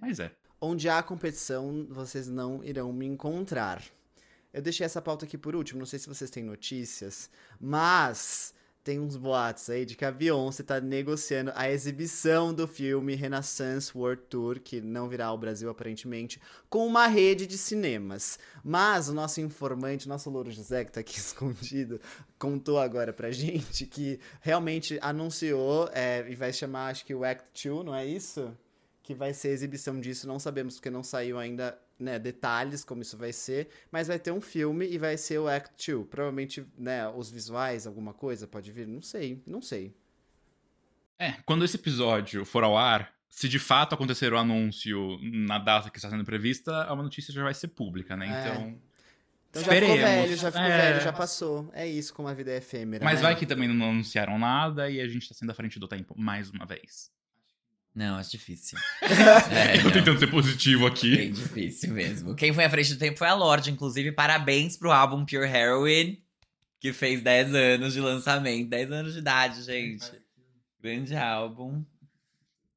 Mas 0.00 0.20
é. 0.20 0.34
Onde 0.68 0.88
há 0.88 1.00
competição, 1.00 1.86
vocês 1.88 2.26
não 2.26 2.60
irão 2.64 2.92
me 2.92 3.06
encontrar. 3.06 3.84
Eu 4.52 4.60
deixei 4.60 4.84
essa 4.84 5.00
pauta 5.00 5.24
aqui 5.24 5.38
por 5.38 5.54
último, 5.54 5.78
não 5.78 5.86
sei 5.86 5.96
se 5.96 6.08
vocês 6.08 6.28
têm 6.28 6.42
notícias, 6.42 7.30
mas 7.60 8.52
tem 8.82 8.98
uns 8.98 9.16
boatos 9.16 9.70
aí 9.70 9.84
de 9.84 9.94
que 9.94 10.04
a 10.04 10.10
Beyoncé 10.10 10.64
tá 10.64 10.80
negociando 10.80 11.52
a 11.54 11.70
exibição 11.70 12.52
do 12.52 12.66
filme 12.66 13.14
Renaissance 13.14 13.96
World 13.96 14.22
Tour, 14.28 14.58
que 14.58 14.80
não 14.80 15.08
virá 15.08 15.26
ao 15.26 15.38
Brasil 15.38 15.70
aparentemente, 15.70 16.40
com 16.68 16.84
uma 16.84 17.06
rede 17.06 17.46
de 17.46 17.56
cinemas. 17.56 18.36
Mas 18.64 19.08
o 19.08 19.14
nosso 19.14 19.40
informante, 19.40 20.08
nosso 20.08 20.28
Louro 20.28 20.50
José, 20.50 20.84
que 20.84 20.90
tá 20.90 20.98
aqui 20.98 21.14
escondido, 21.16 22.00
contou 22.40 22.80
agora 22.80 23.12
pra 23.12 23.30
gente 23.30 23.86
que 23.86 24.18
realmente 24.40 24.98
anunciou 25.00 25.88
é, 25.92 26.28
e 26.28 26.34
vai 26.34 26.52
chamar, 26.52 26.88
acho 26.88 27.04
que 27.04 27.14
o 27.14 27.22
Act 27.22 27.68
2, 27.68 27.86
não 27.86 27.94
é 27.94 28.04
isso? 28.04 28.52
Que 29.06 29.14
vai 29.14 29.32
ser 29.32 29.48
a 29.48 29.52
exibição 29.52 30.00
disso, 30.00 30.26
não 30.26 30.36
sabemos 30.36 30.74
porque 30.74 30.90
não 30.90 31.04
saiu 31.04 31.38
ainda 31.38 31.78
né, 31.96 32.18
detalhes 32.18 32.84
como 32.84 33.02
isso 33.02 33.16
vai 33.16 33.32
ser, 33.32 33.68
mas 33.88 34.08
vai 34.08 34.18
ter 34.18 34.32
um 34.32 34.40
filme 34.40 34.84
e 34.84 34.98
vai 34.98 35.16
ser 35.16 35.38
o 35.38 35.46
Act 35.46 35.92
2. 35.92 36.08
Provavelmente, 36.08 36.66
né, 36.76 37.08
os 37.08 37.30
visuais, 37.30 37.86
alguma 37.86 38.12
coisa 38.12 38.48
pode 38.48 38.72
vir, 38.72 38.84
não 38.84 39.00
sei, 39.00 39.40
não 39.46 39.62
sei. 39.62 39.94
É, 41.20 41.34
quando 41.46 41.64
esse 41.64 41.76
episódio 41.76 42.44
for 42.44 42.64
ao 42.64 42.76
ar, 42.76 43.14
se 43.28 43.48
de 43.48 43.60
fato 43.60 43.94
acontecer 43.94 44.32
o 44.32 44.36
anúncio 44.36 45.20
na 45.22 45.60
data 45.60 45.88
que 45.88 45.98
está 45.98 46.10
sendo 46.10 46.24
prevista, 46.24 46.72
a 46.90 46.96
notícia 46.96 47.32
já 47.32 47.44
vai 47.44 47.54
ser 47.54 47.68
pública, 47.68 48.16
né? 48.16 48.26
É. 48.26 48.40
Então. 48.40 48.80
Então 49.50 49.62
já 49.62 49.72
ficou 49.72 49.88
Esperemos. 49.94 50.04
velho, 50.04 50.36
já 50.36 50.50
ficou 50.50 50.66
É. 50.66 50.90
velho, 50.92 51.04
já 51.04 51.12
passou. 51.12 51.70
É 51.72 51.86
isso 51.86 52.12
como 52.12 52.26
a 52.26 52.34
vida 52.34 52.50
é 52.50 52.56
efêmera. 52.56 53.04
Mas 53.04 53.20
né? 53.20 53.22
vai 53.22 53.36
que 53.36 53.46
também 53.46 53.68
não 53.68 53.88
anunciaram 53.88 54.36
nada 54.36 54.90
e 54.90 55.00
a 55.00 55.06
gente 55.06 55.28
tá 55.28 55.34
sendo 55.34 55.50
à 55.50 55.54
frente 55.54 55.78
do 55.78 55.86
tempo 55.86 56.12
mais 56.18 56.50
uma 56.50 56.66
vez. 56.66 57.14
Não, 57.96 58.16
acho 58.16 58.30
difícil. 58.32 58.78
É, 59.50 59.78
Eu 59.78 59.84
tô 59.84 59.90
tentando 59.90 60.18
ser 60.18 60.26
positivo 60.26 60.86
aqui. 60.86 61.16
Bem 61.16 61.32
difícil 61.32 61.94
mesmo. 61.94 62.34
Quem 62.34 62.52
foi 62.52 62.64
à 62.64 62.70
frente 62.70 62.92
do 62.92 62.98
tempo 62.98 63.16
foi 63.16 63.26
a 63.26 63.32
Lorde, 63.34 63.70
inclusive. 63.70 64.12
Parabéns 64.12 64.76
pro 64.76 64.92
álbum 64.92 65.24
Pure 65.24 65.46
Heroin, 65.48 66.18
que 66.78 66.92
fez 66.92 67.22
10 67.22 67.54
anos 67.54 67.94
de 67.94 68.00
lançamento. 68.00 68.68
10 68.68 68.92
anos 68.92 69.12
de 69.14 69.20
idade, 69.20 69.62
gente. 69.62 70.04
Grande 70.78 71.16
álbum. 71.16 71.82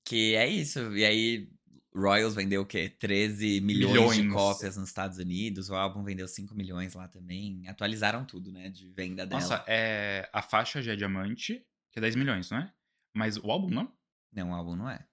Que 0.06 0.36
é 0.36 0.48
isso. 0.48 0.96
E 0.96 1.04
aí, 1.04 1.50
Royals 1.94 2.34
vendeu 2.36 2.62
o 2.62 2.66
quê? 2.66 2.88
13 2.98 3.60
milhões, 3.60 4.16
de 4.16 4.22
Milhões. 4.22 4.34
cópias 4.34 4.78
nos 4.78 4.88
Estados 4.88 5.18
Unidos. 5.18 5.70
O 5.70 5.76
álbum 5.76 6.02
vendeu 6.02 6.30
5 6.30 6.56
milhões 6.56 6.94
lá 6.94 7.10
também. 7.10 7.62
Atualizaram 7.68 8.24
tudo, 8.24 8.54
né? 8.54 8.70
De 8.70 8.90
venda 8.92 9.26
dela. 9.28 9.42
Nossa, 9.42 9.64
é, 9.68 10.30
a 10.32 10.42
faixa 10.42 10.82
já 10.82 10.94
é 10.94 10.96
diamante, 10.96 11.62
que 11.92 12.00
é 12.00 12.02
10 12.02 12.16
milhões, 12.16 12.50
não 12.50 12.60
é? 12.60 12.72
Mas 13.14 13.36
o 13.36 13.52
álbum 13.52 13.70
não? 13.70 13.92
Não, 14.32 14.52
o 14.52 14.54
álbum 14.54 14.76
não 14.76 14.90
é. 14.90 15.06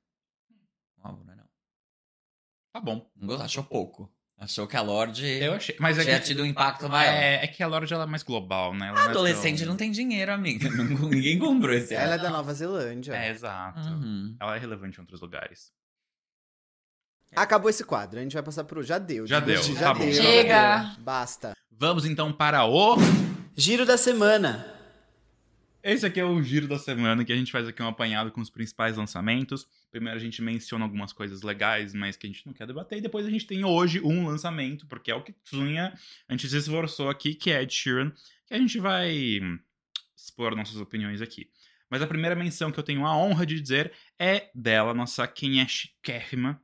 Não 1.12 1.32
é, 1.32 1.36
não. 1.36 1.44
Tá 2.72 2.80
bom. 2.80 3.10
Não 3.16 3.40
achou 3.40 3.64
pouco. 3.64 4.12
Achou 4.38 4.66
que 4.66 4.76
a 4.76 4.82
Lorde 4.82 5.24
Eu 5.26 5.54
achei. 5.54 5.74
Mas 5.80 5.98
é 5.98 6.04
tinha 6.04 6.18
que, 6.20 6.26
tido 6.26 6.42
um 6.42 6.46
impacto 6.46 6.86
maior. 6.90 7.10
é, 7.10 7.42
é 7.42 7.46
que 7.46 7.62
a 7.62 7.66
Lorde 7.66 7.92
ela 7.94 8.04
é 8.04 8.06
mais 8.06 8.22
global, 8.22 8.74
né? 8.74 8.88
Ela 8.88 8.98
A 8.98 9.00
não 9.02 9.08
é 9.08 9.10
adolescente 9.12 9.60
tão- 9.60 9.68
não 9.68 9.76
tem 9.76 9.90
dinheiro, 9.90 10.30
amiga. 10.30 10.68
Ninguém 11.08 11.38
comprou 11.38 11.72
esse 11.74 11.94
Ela 11.94 12.16
é 12.16 12.18
da 12.18 12.28
Nova 12.28 12.52
Zelândia. 12.52 13.14
É, 13.14 13.30
exato. 13.30 13.80
Uhum. 13.80 14.36
Ela 14.38 14.56
é 14.56 14.58
relevante 14.58 14.98
em 14.98 15.00
outros 15.00 15.22
lugares. 15.22 15.72
Acabou 17.34 17.68
esse 17.70 17.82
quadro, 17.82 18.18
a 18.18 18.22
gente 18.22 18.34
vai 18.34 18.42
passar 18.42 18.64
pro. 18.64 18.82
Já 18.82 18.98
deu. 18.98 19.26
Já 19.26 19.40
deu, 19.40 19.62
Já 19.62 19.80
tá 19.80 19.94
bom. 19.94 20.00
deu. 20.04 20.12
Chega. 20.12 20.96
Basta. 20.98 21.56
Vamos 21.70 22.04
então 22.04 22.30
para 22.32 22.64
o. 22.66 22.96
Giro 23.56 23.84
da 23.86 23.96
semana. 23.96 24.66
Esse 25.88 26.04
aqui 26.04 26.18
é 26.18 26.24
o 26.24 26.42
giro 26.42 26.66
da 26.66 26.80
semana, 26.80 27.24
que 27.24 27.32
a 27.32 27.36
gente 27.36 27.52
faz 27.52 27.68
aqui 27.68 27.80
um 27.80 27.86
apanhado 27.86 28.32
com 28.32 28.40
os 28.40 28.50
principais 28.50 28.96
lançamentos. 28.96 29.68
Primeiro 29.88 30.18
a 30.18 30.20
gente 30.20 30.42
menciona 30.42 30.84
algumas 30.84 31.12
coisas 31.12 31.42
legais, 31.42 31.94
mas 31.94 32.16
que 32.16 32.26
a 32.26 32.28
gente 32.28 32.44
não 32.44 32.52
quer 32.52 32.66
debater. 32.66 32.98
E 32.98 33.00
depois 33.00 33.24
a 33.24 33.30
gente 33.30 33.46
tem 33.46 33.64
hoje 33.64 34.00
um 34.00 34.26
lançamento, 34.26 34.84
porque 34.88 35.12
é 35.12 35.14
o 35.14 35.22
que 35.22 35.32
tinha. 35.44 35.96
A 36.28 36.32
gente 36.32 36.48
se 36.48 36.56
esforçou 36.56 37.08
aqui, 37.08 37.36
que 37.36 37.52
é 37.52 37.62
Ed 37.62 37.72
Sheeran, 37.72 38.10
que 38.48 38.54
a 38.54 38.58
gente 38.58 38.80
vai 38.80 39.40
expor 40.16 40.56
nossas 40.56 40.74
opiniões 40.80 41.22
aqui. 41.22 41.48
Mas 41.88 42.02
a 42.02 42.06
primeira 42.08 42.34
menção 42.34 42.72
que 42.72 42.80
eu 42.80 42.84
tenho 42.84 43.06
a 43.06 43.16
honra 43.16 43.46
de 43.46 43.60
dizer 43.60 43.92
é 44.18 44.50
dela, 44.52 44.92
nossa 44.92 45.24
quem 45.28 45.60
é 45.60 45.68
chiquérrima, 45.68 46.60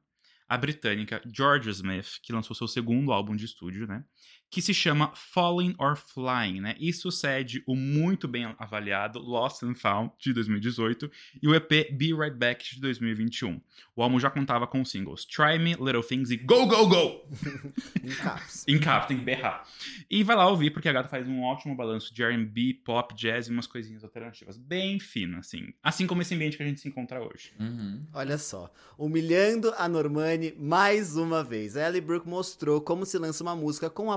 a 0.49 0.59
britânica 0.59 1.23
Georgia 1.33 1.71
Smith, 1.71 2.19
que 2.21 2.33
lançou 2.33 2.57
seu 2.57 2.67
segundo 2.67 3.13
álbum 3.13 3.37
de 3.37 3.45
estúdio, 3.45 3.87
né? 3.87 4.05
Que 4.53 4.61
se 4.61 4.75
chama 4.75 5.11
Falling 5.15 5.75
or 5.79 5.97
Flying, 5.97 6.61
né? 6.61 6.77
E 6.79 6.93
sucede 6.93 7.65
o 7.67 7.75
muito 7.75 8.29
bem 8.29 8.55
avaliado 8.59 9.19
Lost 9.19 9.62
and 9.62 9.75
Found, 9.75 10.12
de 10.19 10.35
2018, 10.35 11.11
e 11.43 11.49
o 11.49 11.55
EP 11.55 11.91
Be 11.91 12.12
Right 12.12 12.37
Back, 12.37 12.75
de 12.75 12.81
2021. 12.81 13.59
O 13.97 14.03
álbum 14.03 14.21
já 14.21 14.31
contava 14.31 14.67
com 14.67 14.83
os 14.83 14.91
singles 14.91 15.25
Try 15.25 15.59
Me, 15.59 15.73
Little 15.73 16.03
Things 16.03 16.31
e 16.31 16.37
Go, 16.37 16.67
Go, 16.67 16.87
Go! 16.87 17.29
Em 18.05 18.11
caps. 18.11 18.65
Em 18.69 18.79
tem 19.09 19.19
que 19.19 19.25
berrar. 19.25 19.67
E 20.11 20.23
vai 20.23 20.37
lá 20.37 20.47
ouvir, 20.49 20.71
porque 20.71 20.88
a 20.88 20.93
gata 20.93 21.09
faz 21.09 21.27
um 21.27 21.43
ótimo 21.43 21.75
balanço 21.75 22.12
de 22.12 22.23
R&B, 22.23 22.81
pop, 22.85 23.15
jazz 23.15 23.49
e 23.49 23.51
umas 23.51 23.67
coisinhas 23.67 24.05
alternativas. 24.05 24.59
Bem 24.59 24.99
fino, 24.99 25.38
assim. 25.38 25.73
Assim 25.83 26.07
como 26.07 26.21
esse 26.21 26.35
ambiente 26.35 26.59
que 26.59 26.62
a 26.62 26.67
gente 26.67 26.81
se 26.81 26.88
encontra 26.88 27.23
hoje. 27.23 27.53
Uhum. 27.59 28.05
Olha 28.12 28.37
só. 28.37 28.71
Humilhando 28.99 29.73
a 29.79 29.88
Normani 29.88 30.55
mais 30.59 31.17
uma 31.17 31.43
vez. 31.43 31.77
A 31.77 31.88
Ellie 31.88 32.01
Brooke 32.01 32.29
mostrou 32.29 32.81
como 32.81 33.07
se 33.07 33.17
lança 33.19 33.43
uma 33.43 33.57
música 33.57 33.88
com 33.88 34.09
o 34.09 34.12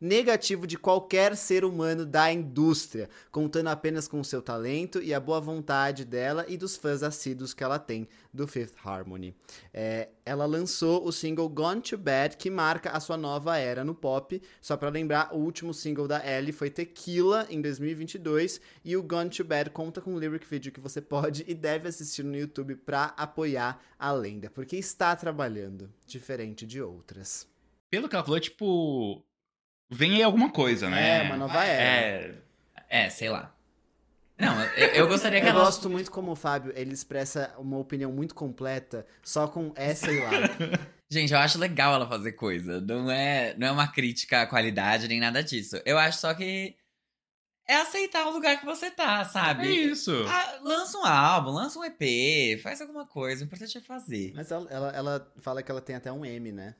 negativo 0.00 0.66
de 0.66 0.76
qualquer 0.76 1.36
ser 1.36 1.64
humano 1.64 2.04
da 2.04 2.32
indústria, 2.32 3.08
contando 3.30 3.68
apenas 3.68 4.08
com 4.08 4.20
o 4.20 4.24
seu 4.24 4.40
talento 4.40 5.02
e 5.02 5.12
a 5.12 5.20
boa 5.20 5.40
vontade 5.40 6.04
dela 6.04 6.44
e 6.48 6.56
dos 6.56 6.76
fãs 6.76 7.02
assíduos 7.02 7.54
que 7.54 7.64
ela 7.64 7.78
tem 7.78 8.08
do 8.32 8.46
Fifth 8.46 8.74
Harmony. 8.84 9.34
É, 9.72 10.08
ela 10.24 10.46
lançou 10.46 11.06
o 11.06 11.12
single 11.12 11.48
Gone 11.48 11.80
to 11.80 11.96
Bad, 11.96 12.36
que 12.36 12.50
marca 12.50 12.90
a 12.90 13.00
sua 13.00 13.16
nova 13.16 13.56
era 13.56 13.84
no 13.84 13.94
pop. 13.94 14.40
Só 14.60 14.76
pra 14.76 14.90
lembrar, 14.90 15.34
o 15.34 15.38
último 15.38 15.72
single 15.72 16.06
da 16.06 16.24
Ellie 16.24 16.52
foi 16.52 16.70
Tequila, 16.70 17.46
em 17.50 17.60
2022, 17.60 18.60
e 18.84 18.96
o 18.96 19.02
Gone 19.02 19.30
to 19.30 19.44
Bad 19.44 19.70
conta 19.70 20.00
com 20.00 20.14
um 20.14 20.18
lyric 20.18 20.46
video 20.46 20.72
que 20.72 20.80
você 20.80 21.00
pode 21.00 21.44
e 21.46 21.54
deve 21.54 21.88
assistir 21.88 22.22
no 22.22 22.36
YouTube 22.36 22.76
pra 22.76 23.14
apoiar 23.16 23.80
a 23.98 24.12
lenda, 24.12 24.50
porque 24.50 24.76
está 24.76 25.16
trabalhando, 25.16 25.90
diferente 26.06 26.66
de 26.66 26.80
outras. 26.80 27.46
Pelo 27.90 28.08
que 28.08 28.14
ela 28.14 28.24
falou, 28.24 28.36
é 28.36 28.40
tipo... 28.40 29.24
Vem 29.90 30.16
aí 30.16 30.22
alguma 30.22 30.50
coisa, 30.50 30.88
né? 30.90 31.20
É, 31.20 31.22
uma 31.24 31.36
nova 31.36 31.64
era. 31.64 31.82
É, 32.88 33.04
É, 33.06 33.10
sei 33.10 33.30
lá. 33.30 33.54
Não, 34.38 34.62
eu, 34.76 34.88
eu 34.90 35.08
gostaria 35.08 35.40
que 35.42 35.46
Eu 35.46 35.50
ela. 35.50 35.64
gosto 35.64 35.90
muito 35.90 36.10
como 36.10 36.30
o 36.32 36.36
Fábio, 36.36 36.72
ele 36.76 36.92
expressa 36.92 37.52
uma 37.58 37.78
opinião 37.78 38.12
muito 38.12 38.34
completa, 38.34 39.06
só 39.22 39.48
com 39.48 39.72
essa 39.74 40.10
e 40.12 40.20
lá. 40.20 40.30
Gente, 41.10 41.32
eu 41.32 41.38
acho 41.38 41.58
legal 41.58 41.94
ela 41.94 42.06
fazer 42.06 42.32
coisa. 42.32 42.80
Não 42.82 43.10
é, 43.10 43.54
não 43.56 43.66
é 43.66 43.70
uma 43.72 43.88
crítica 43.88 44.42
à 44.42 44.46
qualidade 44.46 45.08
nem 45.08 45.18
nada 45.18 45.42
disso. 45.42 45.80
Eu 45.86 45.98
acho 45.98 46.18
só 46.18 46.34
que 46.34 46.76
é 47.66 47.76
aceitar 47.76 48.26
o 48.26 48.30
lugar 48.30 48.60
que 48.60 48.66
você 48.66 48.90
tá, 48.90 49.24
sabe? 49.24 49.66
é 49.66 49.70
isso. 49.70 50.12
Ah, 50.28 50.58
lança 50.62 50.98
um 50.98 51.04
álbum, 51.06 51.50
lança 51.50 51.78
um 51.78 51.84
EP, 51.84 52.60
faz 52.62 52.80
alguma 52.80 53.06
coisa. 53.06 53.42
O 53.42 53.46
importante 53.46 53.78
é 53.78 53.80
fazer. 53.80 54.32
Mas 54.36 54.50
ela, 54.50 54.66
ela, 54.70 54.90
ela 54.90 55.32
fala 55.38 55.62
que 55.62 55.70
ela 55.70 55.80
tem 55.80 55.96
até 55.96 56.12
um 56.12 56.24
M, 56.24 56.52
né? 56.52 56.74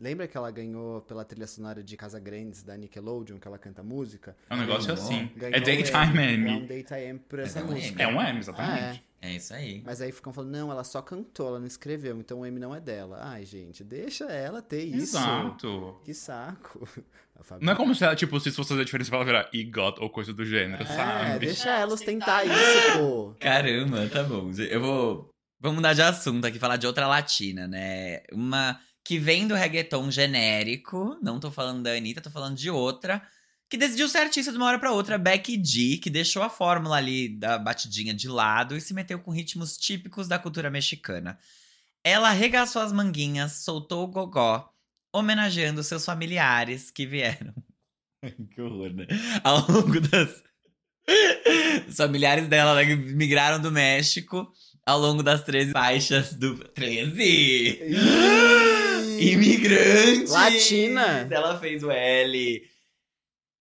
Lembra 0.00 0.26
que 0.26 0.36
ela 0.36 0.50
ganhou 0.50 1.02
pela 1.02 1.24
trilha 1.24 1.46
sonora 1.46 1.82
de 1.82 1.96
Casa 1.96 2.18
Grandes 2.18 2.62
da 2.62 2.76
Nickelodeon, 2.76 3.38
que 3.38 3.46
ela 3.46 3.58
canta 3.58 3.82
música? 3.82 4.34
É 4.48 4.54
um 4.54 4.58
negócio 4.58 4.88
Ganhou. 4.94 5.04
assim. 5.04 5.30
Ganhou 5.36 5.54
É 5.56 5.60
um 5.60 5.62
Daytime 5.62 6.12
Ganhou 6.12 6.16
um 6.16 6.56
Emmy. 6.58 6.66
Daytime 6.66 7.04
Emmy 7.10 7.18
por 7.18 7.38
essa 7.40 7.58
É 7.58 7.62
um 7.62 7.66
música. 7.66 8.02
É 8.02 8.06
um 8.08 8.12
M, 8.12 8.20
Ah, 8.22 8.38
exatamente. 8.38 9.04
é. 9.06 9.10
É 9.22 9.32
isso 9.34 9.52
aí. 9.52 9.82
Mas 9.84 10.00
aí 10.00 10.10
ficam 10.10 10.32
falando, 10.32 10.50
não, 10.52 10.70
ela 10.72 10.82
só 10.82 11.02
cantou, 11.02 11.46
ela 11.48 11.60
não 11.60 11.66
escreveu, 11.66 12.18
então 12.18 12.40
o 12.40 12.46
M 12.46 12.58
não 12.58 12.74
é 12.74 12.80
dela. 12.80 13.18
Ai, 13.20 13.44
gente, 13.44 13.84
deixa 13.84 14.24
ela 14.24 14.62
ter 14.62 14.82
isso. 14.82 15.18
Exato. 15.18 16.00
Que 16.04 16.14
saco. 16.14 16.88
Não 17.58 17.72
é 17.72 17.76
como 17.76 17.94
se 17.94 18.04
ela, 18.04 18.14
tipo, 18.14 18.38
se 18.38 18.50
fosse 18.50 18.68
fazer 18.68 18.82
a 18.82 18.84
diferença 18.84 19.08
pra 19.08 19.16
ela 19.18 19.24
virar 19.24 19.50
EGOT 19.54 19.98
ou 20.02 20.10
coisa 20.10 20.30
do 20.30 20.44
gênero, 20.44 20.82
É, 20.82 20.86
sabe? 20.86 21.38
deixa 21.46 21.70
ela 21.70 21.94
ostentar 21.94 22.46
isso, 22.46 22.98
pô. 22.98 23.34
Caramba, 23.40 24.06
tá 24.10 24.22
bom. 24.22 24.50
Eu 24.58 24.80
vou. 24.82 25.30
Vamos 25.58 25.76
mudar 25.76 25.94
de 25.94 26.02
assunto 26.02 26.46
aqui, 26.46 26.58
falar 26.58 26.76
de 26.76 26.86
outra 26.86 27.06
latina, 27.06 27.66
né? 27.66 28.20
Uma 28.30 28.78
que 29.10 29.18
vem 29.18 29.48
do 29.48 29.56
reggaeton 29.56 30.08
genérico. 30.08 31.18
Não 31.20 31.40
tô 31.40 31.50
falando 31.50 31.82
da 31.82 31.90
Anitta, 31.90 32.20
tô 32.20 32.30
falando 32.30 32.56
de 32.56 32.70
outra. 32.70 33.20
Que 33.68 33.76
decidiu 33.76 34.08
ser 34.08 34.18
artista 34.18 34.52
de 34.52 34.56
uma 34.56 34.66
hora 34.66 34.78
pra 34.78 34.92
outra, 34.92 35.18
Becky 35.18 35.60
G, 35.60 35.96
que 35.96 36.08
deixou 36.08 36.44
a 36.44 36.48
fórmula 36.48 36.94
ali 36.94 37.28
da 37.28 37.58
batidinha 37.58 38.14
de 38.14 38.28
lado 38.28 38.76
e 38.76 38.80
se 38.80 38.94
meteu 38.94 39.18
com 39.18 39.32
ritmos 39.32 39.76
típicos 39.76 40.28
da 40.28 40.38
cultura 40.38 40.70
mexicana. 40.70 41.36
Ela 42.04 42.28
arregaçou 42.28 42.80
as 42.80 42.92
manguinhas, 42.92 43.64
soltou 43.64 44.04
o 44.04 44.06
gogó, 44.06 44.72
homenageando 45.12 45.82
seus 45.82 46.04
familiares 46.04 46.88
que 46.88 47.04
vieram. 47.04 47.52
que 48.54 48.62
horror, 48.62 48.92
né? 48.92 49.08
Ao 49.42 49.68
longo 49.68 50.00
das. 50.02 50.40
Os 51.88 51.96
familiares 51.98 52.46
dela 52.46 52.76
né, 52.76 52.86
que 52.86 52.94
migraram 52.94 53.60
do 53.60 53.72
México 53.72 54.52
ao 54.86 55.00
longo 55.00 55.20
das 55.20 55.42
13 55.42 55.72
faixas 55.72 56.32
do. 56.32 56.58
13! 56.58 57.80
Imigrantes! 59.20 60.30
Latina. 60.30 61.28
Ela 61.30 61.58
fez 61.58 61.82
o 61.82 61.90
L. 61.90 62.70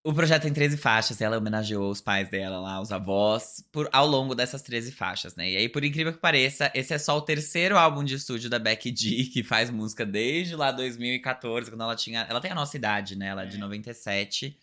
O 0.01 0.13
projeto 0.13 0.43
tem 0.43 0.53
13 0.53 0.77
faixas, 0.77 1.19
ela 1.19 1.37
homenageou 1.37 1.91
os 1.91 1.99
pais 1.99 2.29
dela 2.29 2.57
lá, 2.59 2.79
os 2.79 2.89
avós, 2.89 3.61
por, 3.69 3.89
ao 3.91 4.07
longo 4.07 4.33
dessas 4.33 4.61
13 4.61 4.93
faixas, 4.93 5.35
né? 5.35 5.51
E 5.51 5.57
aí, 5.57 5.67
por 5.67 5.83
incrível 5.83 6.13
que 6.13 6.19
pareça, 6.19 6.71
esse 6.73 6.93
é 6.93 6.97
só 6.97 7.17
o 7.17 7.21
terceiro 7.21 7.77
álbum 7.77 8.01
de 8.03 8.15
estúdio 8.15 8.49
da 8.49 8.57
Becky 8.57 8.95
G, 8.95 9.25
que 9.33 9.43
faz 9.43 9.69
música 9.69 10.05
desde 10.05 10.55
lá 10.55 10.71
2014, 10.71 11.69
quando 11.69 11.81
ela 11.81 11.97
tinha. 11.97 12.21
Ela 12.29 12.39
tem 12.39 12.51
a 12.51 12.55
nossa 12.55 12.77
idade, 12.77 13.17
né? 13.17 13.27
Ela 13.27 13.43
é 13.43 13.45
de 13.45 13.57
97. 13.57 14.57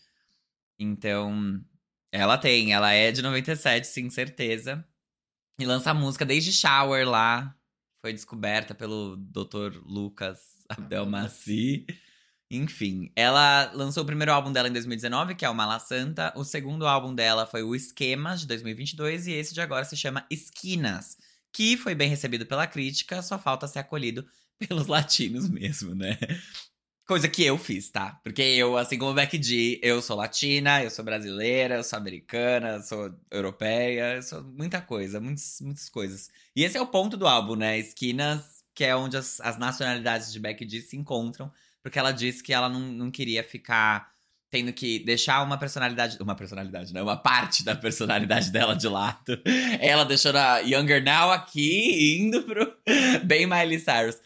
Então, 0.79 1.63
ela 2.11 2.39
tem, 2.39 2.73
ela 2.73 2.93
é 2.93 3.13
de 3.13 3.21
97, 3.21 3.87
sim, 3.87 4.09
certeza. 4.09 4.83
E 5.61 5.67
lança 5.67 5.93
música 5.93 6.25
desde 6.25 6.51
Shower 6.51 7.07
lá. 7.07 7.55
Foi 8.01 8.13
descoberta 8.13 8.75
pelo 8.75 9.17
Dr. 9.17 9.83
Lucas 9.85 10.56
Abdelmaci. 10.69 11.87
Enfim, 12.51 13.11
ela 13.17 13.73
lançou 13.75 14.05
o 14.05 14.07
primeiro 14.07 14.33
álbum 14.33 14.53
dela 14.53 14.69
em 14.69 14.73
2019, 14.73 15.35
que 15.35 15.45
é 15.45 15.51
o 15.51 15.55
Mala 15.55 15.81
Santa. 15.81 16.33
O 16.37 16.45
segundo 16.45 16.87
álbum 16.87 17.13
dela 17.13 17.45
foi 17.45 17.63
o 17.63 17.75
Esquemas, 17.75 18.41
de 18.41 18.47
2022. 18.47 19.27
E 19.27 19.33
esse 19.33 19.53
de 19.53 19.61
agora 19.61 19.85
se 19.85 19.97
chama 19.97 20.25
Esquinas, 20.31 21.19
que 21.53 21.77
foi 21.77 21.95
bem 21.95 22.09
recebido 22.09 22.47
pela 22.47 22.67
crítica, 22.67 23.21
só 23.21 23.39
falta 23.39 23.67
ser 23.67 23.81
acolhido 23.81 24.25
pelos 24.59 24.87
latinos 24.87 25.49
mesmo, 25.49 25.95
né? 25.95 26.19
Coisa 27.07 27.29
que 27.29 27.45
eu 27.45 27.57
fiz, 27.57 27.89
tá? 27.89 28.21
Porque 28.23 28.43
eu, 28.43 28.77
assim 28.77 28.99
como 28.99 29.15
Becky 29.15 29.41
G, 29.41 29.81
eu 29.83 30.03
sou 30.03 30.17
latina, 30.17 30.83
eu 30.83 30.91
sou 30.91 31.05
brasileira, 31.05 31.77
eu 31.77 31.85
sou 31.85 31.97
americana, 31.97 32.71
eu 32.77 32.83
sou 32.83 33.15
europeia, 33.31 34.17
eu 34.17 34.23
sou 34.23 34.43
muita 34.43 34.81
coisa, 34.81 35.21
muitas, 35.21 35.61
muitas 35.61 35.89
coisas. 35.89 36.29
E 36.55 36.65
esse 36.65 36.77
é 36.77 36.81
o 36.81 36.87
ponto 36.87 37.17
do 37.17 37.27
álbum, 37.27 37.55
né? 37.55 37.79
Esquinas, 37.79 38.56
que 38.77 38.85
é 38.85 38.95
onde 38.95 39.17
as, 39.17 39.41
as 39.41 39.59
nacionalidades 39.59 40.31
de 40.31 40.39
Becky 40.39 40.69
G 40.69 40.83
se 40.83 40.97
encontram, 40.99 41.51
porque 41.83 41.99
ela 41.99 42.13
disse 42.13 42.43
que 42.43 42.53
ela 42.53 42.69
não, 42.69 42.81
não 42.81 43.11
queria 43.11 43.43
ficar 43.43 44.15
tendo 44.51 44.71
que 44.71 44.99
deixar 44.99 45.43
uma 45.43 45.57
personalidade. 45.57 46.19
Uma 46.21 46.37
personalidade, 46.37 46.93
não, 46.93 47.03
uma 47.03 47.17
parte 47.17 47.65
da 47.65 47.75
personalidade 47.75 48.51
dela 48.51 48.77
de 48.77 48.87
lado. 48.87 49.41
Ela 49.81 50.05
deixou 50.05 50.35
a 50.37 50.59
Younger 50.59 51.03
Now 51.03 51.33
aqui, 51.33 52.19
indo 52.21 52.43
pro 52.43 52.77
bem 53.25 53.47
Miley 53.47 53.81
Cyrus. 53.81 54.17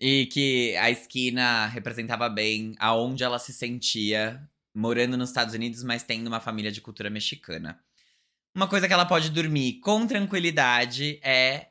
E 0.00 0.26
que 0.26 0.76
a 0.76 0.90
esquina 0.90 1.66
representava 1.66 2.28
bem 2.28 2.74
aonde 2.78 3.24
ela 3.24 3.38
se 3.38 3.52
sentia 3.52 4.40
morando 4.74 5.16
nos 5.16 5.30
Estados 5.30 5.54
Unidos, 5.54 5.82
mas 5.82 6.02
tendo 6.02 6.26
uma 6.26 6.40
família 6.40 6.70
de 6.70 6.82
cultura 6.82 7.08
mexicana. 7.08 7.78
Uma 8.54 8.68
coisa 8.68 8.86
que 8.86 8.92
ela 8.92 9.06
pode 9.06 9.30
dormir 9.30 9.80
com 9.80 10.06
tranquilidade 10.06 11.18
é 11.22 11.68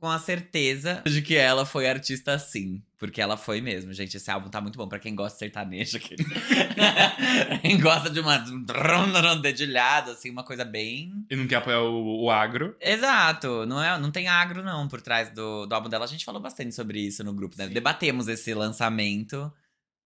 com 0.00 0.08
a 0.08 0.18
certeza 0.18 1.02
de 1.04 1.22
que 1.22 1.36
ela 1.36 1.66
foi 1.66 1.88
artista 1.88 2.38
sim. 2.38 2.82
Porque 2.98 3.20
ela 3.20 3.36
foi 3.36 3.60
mesmo, 3.60 3.92
gente. 3.92 4.16
Esse 4.16 4.30
álbum 4.30 4.48
tá 4.48 4.60
muito 4.60 4.76
bom 4.76 4.88
pra 4.88 4.98
quem 4.98 5.14
gosta 5.14 5.34
de 5.34 5.38
sertanejo. 5.38 5.96
aquele. 5.96 6.24
quem 7.62 7.80
gosta 7.80 8.10
de 8.10 8.18
uma 8.18 8.38
um 8.38 9.40
dedilhado, 9.40 10.10
assim, 10.10 10.30
uma 10.30 10.42
coisa 10.42 10.64
bem 10.64 11.12
E 11.30 11.36
não 11.36 11.46
quer 11.46 11.56
apoiar 11.56 11.80
o, 11.82 12.24
o 12.24 12.30
agro. 12.30 12.76
Exato, 12.80 13.64
não, 13.66 13.80
é, 13.82 13.98
não 14.00 14.10
tem 14.10 14.26
agro 14.26 14.64
não 14.64 14.88
por 14.88 15.00
trás 15.00 15.30
do, 15.30 15.66
do 15.66 15.74
álbum 15.74 15.88
dela. 15.88 16.04
A 16.04 16.08
gente 16.08 16.24
falou 16.24 16.40
bastante 16.40 16.74
sobre 16.74 17.00
isso 17.00 17.22
no 17.22 17.32
grupo, 17.32 17.54
né? 17.56 17.68
Debatemos 17.68 18.26
esse 18.26 18.52
lançamento. 18.52 19.52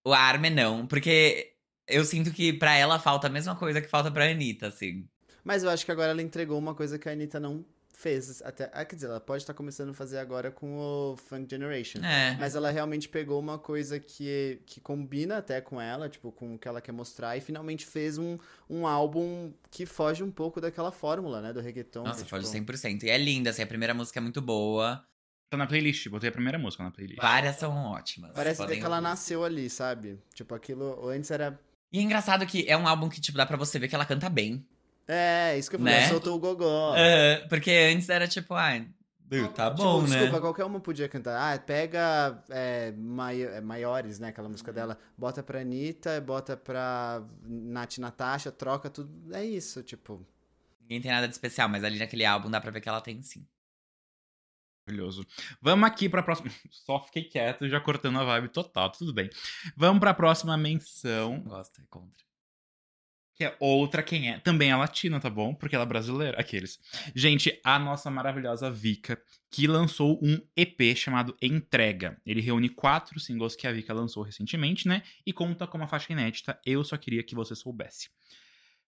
O 0.05 0.13
Arme 0.13 0.51
não, 0.51 0.87
porque 0.87 1.53
eu 1.89 2.05
sinto 2.05 2.31
que 2.31 2.53
pra 2.53 2.75
ela 2.75 2.99
falta 2.99 3.27
a 3.27 3.31
mesma 3.31 3.57
coisa 3.57 3.81
que 3.81 3.89
falta 3.89 4.11
pra 4.11 4.31
Anitta, 4.31 4.67
assim. 4.67 5.09
Mas 5.43 5.63
eu 5.65 5.71
acho 5.71 5.85
que 5.85 5.93
agora 5.93 6.11
ela 6.11 6.23
entregou 6.23 6.59
uma 6.59 6.75
coisa 6.75 6.99
que 6.99 7.09
a 7.09 7.13
Anitta 7.13 7.41
não 7.41 7.65
fez 7.93 8.43
até. 8.43 8.71
Ah, 8.73 8.85
quer 8.85 8.97
dizer, 8.97 9.07
ela 9.07 9.21
pode 9.21 9.43
estar 9.43 9.55
começando 9.55 9.91
a 9.91 9.95
fazer 9.95 10.19
agora 10.19 10.51
com 10.51 10.79
o 10.79 11.17
Funk 11.17 11.49
Generation. 11.49 12.01
É. 12.05 12.37
Mas 12.39 12.55
ela 12.55 12.71
realmente 12.71 13.09
pegou 13.09 13.39
uma 13.39 13.59
coisa 13.59 14.01
que, 14.01 14.61
que 14.67 14.81
combina 14.81 15.39
até 15.39 15.61
com 15.61 15.81
ela, 15.81 16.09
tipo, 16.09 16.33
com 16.33 16.55
o 16.55 16.59
que 16.59 16.67
ela 16.67 16.81
quer 16.81 16.93
mostrar, 16.93 17.37
e 17.37 17.41
finalmente 17.41 17.87
fez 17.87 18.19
um, 18.19 18.39
um 18.69 18.87
álbum 18.87 19.53
que 19.71 19.87
foge 19.87 20.23
um 20.23 20.31
pouco 20.31 20.61
daquela 20.61 20.91
fórmula, 20.91 21.41
né, 21.41 21.53
do 21.53 21.61
reggaeton. 21.61 22.03
Nossa, 22.05 22.25
que, 22.25 22.31
foge 22.31 22.51
tipo, 22.51 22.73
100%. 22.73 23.05
E 23.05 23.11
é 23.11 23.19
linda, 23.19 23.51
assim, 23.51 23.63
a 23.63 23.67
primeira 23.67 23.95
música 23.95 24.19
é 24.19 24.23
muito 24.23 24.41
boa. 24.41 25.05
Tá 25.51 25.59
na 25.59 25.67
playlist, 25.67 26.09
botei 26.09 26.31
a 26.31 26.33
primeira 26.33 26.59
música 26.59 26.83
na 26.83 26.91
playlist. 26.91 27.21
Várias 27.21 27.57
são 27.57 27.77
ótimas. 27.85 28.33
Parece 28.33 28.57
podem 28.57 28.79
que 28.81 28.87
ela 28.87 28.97
ouvir. 28.97 29.09
nasceu 29.09 29.45
ali, 29.45 29.69
sabe? 29.69 30.19
Tipo, 30.35 30.55
aquilo 30.55 31.09
antes 31.11 31.31
era. 31.31 31.61
E 31.93 31.99
é 31.99 32.03
engraçado 32.03 32.47
que 32.47 32.65
é 32.67 32.75
um 32.75 32.89
álbum 32.89 33.07
que, 33.11 33.21
tipo, 33.21 33.37
dá 33.37 33.45
pra 33.45 33.59
você 33.59 33.79
ver 33.79 33.87
que 33.87 33.95
ela 33.95 34.07
canta 34.07 34.31
bem. 34.31 34.67
É, 35.09 35.59
isso 35.59 35.69
que 35.69 35.77
eu 35.77 35.81
falei, 35.81 35.95
Né? 35.95 36.09
soltou 36.09 36.37
o 36.37 36.39
gogó. 36.39 36.95
É, 36.97 37.39
porque 37.49 37.71
antes 37.71 38.09
era 38.09 38.27
tipo, 38.29 38.55
ai, 38.55 38.89
tá 39.55 39.71
bom, 39.71 40.01
tipo, 40.01 40.11
né? 40.11 40.19
Desculpa, 40.21 40.41
qualquer 40.41 40.65
uma 40.65 40.79
podia 40.81 41.09
cantar. 41.09 41.37
Ah, 41.55 41.59
pega 41.59 42.43
é, 42.51 42.93
mai- 42.93 43.43
é, 43.43 43.61
maiores, 43.61 44.19
né? 44.19 44.29
Aquela 44.29 44.49
música 44.49 44.73
dela. 44.73 44.99
Bota 45.17 45.43
pra 45.43 45.61
Anitta, 45.61 46.21
bota 46.21 46.57
pra 46.57 47.23
Nath 47.43 47.99
Natasha, 47.99 48.53
troca 48.53 48.89
tudo. 48.91 49.35
É 49.35 49.45
isso, 49.45 49.83
tipo. 49.83 50.25
Ninguém 50.83 51.01
tem 51.01 51.11
nada 51.11 51.27
de 51.27 51.35
especial, 51.35 51.69
mas 51.69 51.83
ali 51.85 51.99
naquele 51.99 52.25
álbum 52.25 52.51
dá 52.51 52.61
pra 52.61 52.71
ver 52.71 52.81
que 52.81 52.89
ela 52.89 53.01
tem 53.01 53.23
sim. 53.23 53.47
Maravilhoso. 54.87 55.25
Vamos 55.61 55.87
aqui 55.89 56.09
pra 56.09 56.23
próxima. 56.23 56.51
Só 56.71 57.01
fiquei 57.05 57.25
quieto, 57.25 57.69
já 57.69 57.81
cortando 57.81 58.19
a 58.19 58.25
vibe 58.25 58.49
total, 58.49 58.91
tudo 58.91 59.13
bem. 59.15 59.31
Vamos 59.77 60.01
pra 60.01 60.13
próxima 60.13 60.57
menção, 60.57 61.41
Gosta, 61.41 61.81
é 61.81 61.85
contra. 61.89 62.23
Que 63.43 63.47
é 63.47 63.57
outra 63.59 64.03
quem 64.05 64.31
é. 64.31 64.39
Também 64.39 64.71
é 64.71 64.77
latina, 64.77 65.19
tá 65.19 65.29
bom? 65.29 65.53
Porque 65.53 65.75
ela 65.75 65.85
é 65.85 65.89
brasileira. 65.89 66.39
Aqueles. 66.39 66.79
Gente, 67.13 67.59
a 67.65 67.77
nossa 67.77 68.09
maravilhosa 68.09 68.71
Vika, 68.71 69.21
que 69.51 69.67
lançou 69.67 70.21
um 70.23 70.41
EP 70.57 70.97
chamado 70.97 71.37
Entrega. 71.43 72.17
Ele 72.25 72.41
reúne 72.41 72.69
quatro 72.69 73.19
singles 73.19 73.57
que 73.57 73.67
a 73.67 73.73
Vika 73.73 73.93
lançou 73.93 74.23
recentemente, 74.23 74.87
né? 74.87 75.03
E 75.27 75.33
conta 75.33 75.67
com 75.67 75.77
uma 75.77 75.89
faixa 75.89 76.13
inédita. 76.13 76.57
Eu 76.65 76.85
só 76.85 76.97
queria 76.97 77.23
que 77.25 77.35
você 77.35 77.57
soubesse. 77.57 78.11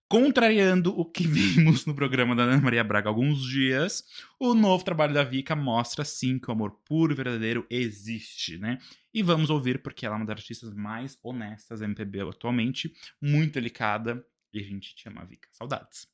Contrariando 0.08 0.96
o 0.96 1.04
que 1.04 1.26
vimos 1.26 1.86
no 1.86 1.94
programa 1.94 2.36
da 2.36 2.44
Ana 2.44 2.60
Maria 2.60 2.84
Braga 2.84 3.08
há 3.08 3.10
alguns 3.10 3.42
dias, 3.48 4.04
o 4.38 4.54
novo 4.54 4.84
trabalho 4.84 5.14
da 5.14 5.24
Vika 5.24 5.56
mostra 5.56 6.04
sim 6.04 6.38
que 6.38 6.48
o 6.48 6.52
amor 6.52 6.78
puro 6.84 7.12
e 7.12 7.16
verdadeiro 7.16 7.66
existe, 7.70 8.58
né? 8.58 8.78
E 9.12 9.22
vamos 9.22 9.48
ouvir 9.48 9.82
porque 9.82 10.04
ela 10.04 10.14
é 10.14 10.18
uma 10.18 10.26
das 10.26 10.38
artistas 10.38 10.74
mais 10.74 11.18
honestas 11.22 11.80
MPB 11.80 12.20
atualmente, 12.20 12.92
muito 13.20 13.54
delicada, 13.54 14.24
e 14.54 14.60
a 14.60 14.62
gente 14.62 14.94
te 14.94 15.08
ama, 15.08 15.24
Vika. 15.24 15.48
Saudades. 15.52 16.08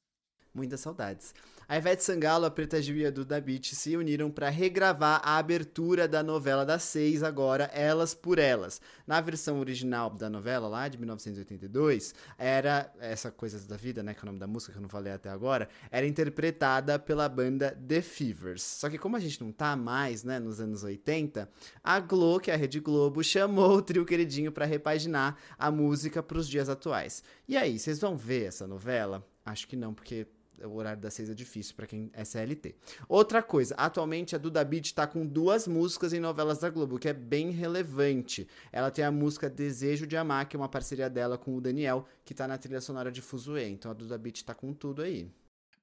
Muitas 0.54 0.80
saudades. 0.80 1.34
A 1.70 1.76
Ivete 1.76 2.02
Sangalo, 2.02 2.46
a 2.46 2.50
Preta 2.50 2.82
Gil 2.82 2.96
e 2.96 3.06
a 3.06 3.12
Duda 3.12 3.40
Beat 3.40 3.74
se 3.76 3.96
uniram 3.96 4.28
para 4.28 4.48
regravar 4.48 5.20
a 5.22 5.38
abertura 5.38 6.08
da 6.08 6.20
novela 6.20 6.66
das 6.66 6.82
seis, 6.82 7.22
agora 7.22 7.70
Elas 7.72 8.12
por 8.12 8.40
Elas. 8.40 8.80
Na 9.06 9.20
versão 9.20 9.60
original 9.60 10.10
da 10.10 10.28
novela, 10.28 10.66
lá 10.66 10.88
de 10.88 10.98
1982, 10.98 12.12
era 12.36 12.92
essa 12.98 13.30
Coisas 13.30 13.68
da 13.68 13.76
Vida, 13.76 14.02
né, 14.02 14.14
que 14.14 14.18
é 14.18 14.22
o 14.24 14.26
nome 14.26 14.40
da 14.40 14.48
música 14.48 14.72
que 14.72 14.78
eu 14.78 14.82
não 14.82 14.88
falei 14.88 15.12
até 15.12 15.28
agora, 15.28 15.68
era 15.92 16.04
interpretada 16.04 16.98
pela 16.98 17.28
banda 17.28 17.70
The 17.86 18.02
Fevers. 18.02 18.64
Só 18.64 18.90
que 18.90 18.98
como 18.98 19.14
a 19.14 19.20
gente 19.20 19.40
não 19.40 19.52
tá 19.52 19.76
mais, 19.76 20.24
né, 20.24 20.40
nos 20.40 20.60
anos 20.60 20.82
80, 20.82 21.48
a 21.84 22.00
Glo, 22.00 22.40
que 22.40 22.50
é 22.50 22.54
a 22.54 22.56
Rede 22.56 22.80
Globo, 22.80 23.22
chamou 23.22 23.76
o 23.76 23.82
trio 23.82 24.04
queridinho 24.04 24.50
para 24.50 24.66
repaginar 24.66 25.36
a 25.56 25.70
música 25.70 26.20
para 26.20 26.36
os 26.36 26.48
dias 26.48 26.68
atuais. 26.68 27.22
E 27.46 27.56
aí, 27.56 27.78
vocês 27.78 28.00
vão 28.00 28.16
ver 28.16 28.46
essa 28.46 28.66
novela? 28.66 29.24
Acho 29.46 29.68
que 29.68 29.76
não, 29.76 29.94
porque 29.94 30.26
o 30.64 30.74
horário 30.74 31.00
das 31.00 31.14
seis 31.14 31.30
é 31.30 31.34
difícil 31.34 31.74
pra 31.74 31.86
quem 31.86 32.10
é 32.12 32.24
CLT. 32.24 32.74
Outra 33.08 33.42
coisa, 33.42 33.74
atualmente 33.76 34.34
a 34.34 34.38
Duda 34.38 34.64
Beat 34.64 34.92
tá 34.92 35.06
com 35.06 35.26
duas 35.26 35.66
músicas 35.66 36.12
em 36.12 36.20
novelas 36.20 36.58
da 36.58 36.70
Globo, 36.70 36.98
que 36.98 37.08
é 37.08 37.12
bem 37.12 37.50
relevante. 37.50 38.46
Ela 38.72 38.90
tem 38.90 39.04
a 39.04 39.10
música 39.10 39.48
Desejo 39.48 40.06
de 40.06 40.16
Amar, 40.16 40.48
que 40.48 40.56
é 40.56 40.58
uma 40.58 40.68
parceria 40.68 41.08
dela 41.08 41.38
com 41.38 41.56
o 41.56 41.60
Daniel, 41.60 42.06
que 42.24 42.34
tá 42.34 42.46
na 42.46 42.58
trilha 42.58 42.80
sonora 42.80 43.10
de 43.10 43.20
Fuzue. 43.20 43.64
Então 43.64 43.90
a 43.90 43.94
Duda 43.94 44.18
Beat 44.18 44.42
tá 44.42 44.54
com 44.54 44.72
tudo 44.72 45.02
aí. 45.02 45.30